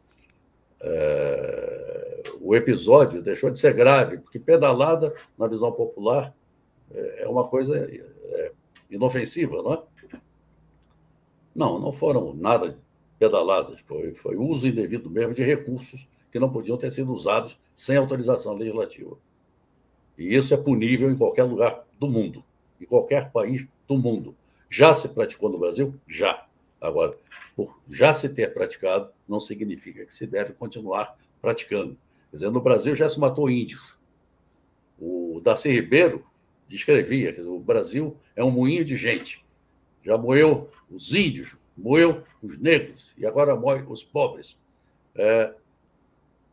é, 0.81 2.22
o 2.41 2.55
episódio, 2.55 3.22
deixou 3.22 3.51
de 3.51 3.59
ser 3.59 3.75
grave, 3.75 4.18
porque 4.18 4.39
pedalada, 4.39 5.14
na 5.39 5.47
visão 5.47 5.72
popular, 5.72 6.35
é, 6.93 7.22
é 7.22 7.29
uma 7.29 7.49
coisa 7.49 7.77
é, 7.77 8.53
inofensiva, 8.91 9.62
não 9.62 9.75
é? 9.75 9.83
Não, 11.55 11.79
não 11.79 11.93
foram 11.93 12.35
nada 12.35 12.75
pedaladas, 13.18 13.81
foi, 13.87 14.12
foi 14.12 14.37
uso 14.37 14.66
indevido 14.66 15.09
mesmo 15.09 15.33
de 15.33 15.43
recursos 15.43 16.09
que 16.31 16.39
não 16.39 16.51
podiam 16.51 16.77
ter 16.77 16.91
sido 16.91 17.12
usados 17.12 17.59
sem 17.75 17.97
autorização 17.97 18.55
legislativa. 18.55 19.16
E 20.18 20.35
isso 20.35 20.53
é 20.53 20.57
punível 20.57 21.11
em 21.11 21.16
qualquer 21.16 21.45
lugar 21.45 21.85
do 21.99 22.09
mundo, 22.09 22.43
em 22.81 22.85
qualquer 22.85 23.31
país 23.31 23.66
do 23.87 23.97
mundo. 23.97 24.35
Já 24.68 24.93
se 24.93 25.09
praticou 25.09 25.49
no 25.49 25.59
Brasil? 25.59 25.95
Já. 26.09 26.47
Agora, 26.85 27.16
por 27.57 27.80
já 27.89 28.12
se 28.12 28.28
ter 28.28 28.53
praticado, 28.53 29.11
não 29.26 29.41
significa 29.41 30.05
que 30.05 30.12
se 30.12 30.26
deve 30.26 30.53
continuar 30.53 31.16
praticando. 31.41 31.97
Quer 32.30 32.37
dizer, 32.37 32.51
no 32.51 32.61
Brasil 32.61 32.95
já 32.95 33.09
se 33.09 33.18
matou 33.18 33.49
índios. 33.49 33.99
O 35.01 35.41
Darcy 35.43 35.70
Ribeiro 35.70 36.24
descrevia 36.68 37.32
que 37.32 37.41
o 37.41 37.59
Brasil 37.59 38.16
é 38.37 38.45
um 38.45 38.51
moinho 38.51 38.85
de 38.85 38.97
gente. 38.97 39.43
Já 40.03 40.18
moeu 40.18 40.70
os 40.91 41.14
índios, 41.14 41.57
moeu 41.74 42.22
os 42.43 42.59
negros 42.59 43.12
e 43.16 43.24
agora 43.24 43.57
moe 43.57 43.82
os 43.89 44.05
pobres. 44.05 44.59
É, 45.14 45.55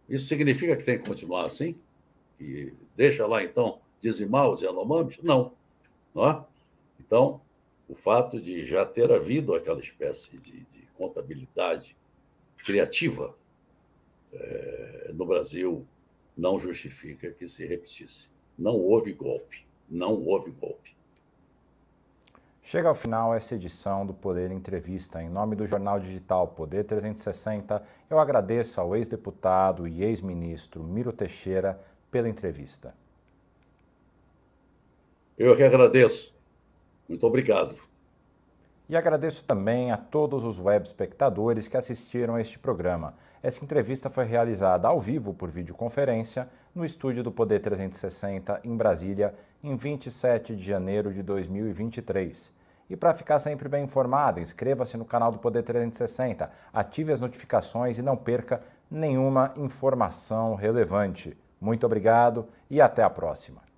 isso 0.08 0.28
significa 0.28 0.78
que 0.78 0.84
tem 0.84 0.98
que 0.98 1.08
continuar 1.08 1.46
assim? 1.46 1.76
E 2.40 2.72
deixa 2.96 3.28
lá, 3.28 3.44
então, 3.44 3.80
dizimar 4.00 4.50
os 4.50 4.62
Yanomamis? 4.62 5.20
Não. 5.22 5.52
não 6.16 6.30
é? 6.30 6.44
Então, 7.00 7.42
o 7.92 7.94
fato 7.94 8.39
de 8.39 8.66
já 8.66 8.86
ter 8.86 9.12
havido 9.12 9.54
aquela 9.54 9.82
espécie 9.82 10.38
de, 10.38 10.62
de 10.62 10.88
contabilidade 10.96 11.94
criativa 12.60 13.36
é, 14.32 15.12
no 15.14 15.26
Brasil 15.26 15.86
não 16.38 16.58
justifica 16.58 17.32
que 17.32 17.50
se 17.50 17.66
repetisse. 17.66 18.30
Não 18.58 18.78
houve 18.78 19.12
golpe. 19.12 19.68
Não 19.89 20.14
houve 20.26 20.52
golpe. 20.52 20.96
Chega 22.64 22.88
ao 22.88 22.96
final 22.96 23.36
essa 23.36 23.56
edição 23.56 24.06
do 24.06 24.14
Poder 24.14 24.52
Entrevista. 24.52 25.22
Em 25.22 25.30
nome 25.30 25.58
do 25.58 25.68
jornal 25.68 26.00
digital 26.00 26.48
Poder 26.48 26.86
360, 26.86 27.84
eu 28.10 28.20
agradeço 28.20 28.80
ao 28.80 28.96
ex-deputado 28.96 29.86
e 29.86 30.02
ex-ministro 30.02 30.82
Miro 30.82 31.12
Teixeira 31.12 31.78
pela 32.10 32.30
entrevista. 32.30 32.96
Eu 35.38 35.58
que 35.58 35.64
agradeço. 35.64 36.39
Muito 37.12 37.28
obrigado. 37.28 37.76
E 38.88 38.95
agradeço 38.95 39.43
também 39.43 39.91
a 39.91 39.97
todos 39.97 40.45
os 40.45 40.57
web 40.57 40.86
espectadores 40.86 41.68
que 41.68 41.76
assistiram 41.76 42.36
a 42.36 42.41
este 42.41 42.57
programa. 42.57 43.16
Essa 43.43 43.66
entrevista 43.66 44.09
foi 44.09 44.24
realizada 44.24 44.88
ao 44.88 44.97
vivo 44.97 45.34
por 45.34 45.49
videoconferência 45.49 46.47
no 46.74 46.86
estúdio 46.86 47.22
do 47.22 47.30
Poder 47.30 47.59
360 47.59 48.62
em 48.64 48.78
Brasília, 48.78 49.36
em 49.62 49.76
27 49.76 50.55
de 50.55 50.64
janeiro 50.64 51.14
de 51.14 51.22
2023. 51.22 52.53
E 52.89 52.95
para 52.95 53.14
ficar 53.14 53.39
sempre 53.39 53.68
bem 53.68 53.84
informado, 53.84 54.39
inscreva-se 54.39 54.95
no 54.95 55.03
canal 55.03 55.34
do 55.34 55.38
Poder 55.38 55.64
360, 55.64 56.49
ative 56.72 57.12
as 57.12 57.20
notificações 57.20 57.97
e 57.97 58.01
não 58.01 58.16
perca 58.16 58.62
nenhuma 58.89 59.53
informação 59.57 60.55
relevante. 60.55 61.38
Muito 61.59 61.86
obrigado 61.86 62.47
e 62.70 62.80
até 62.80 63.03
a 63.03 63.09
próxima. 63.09 63.71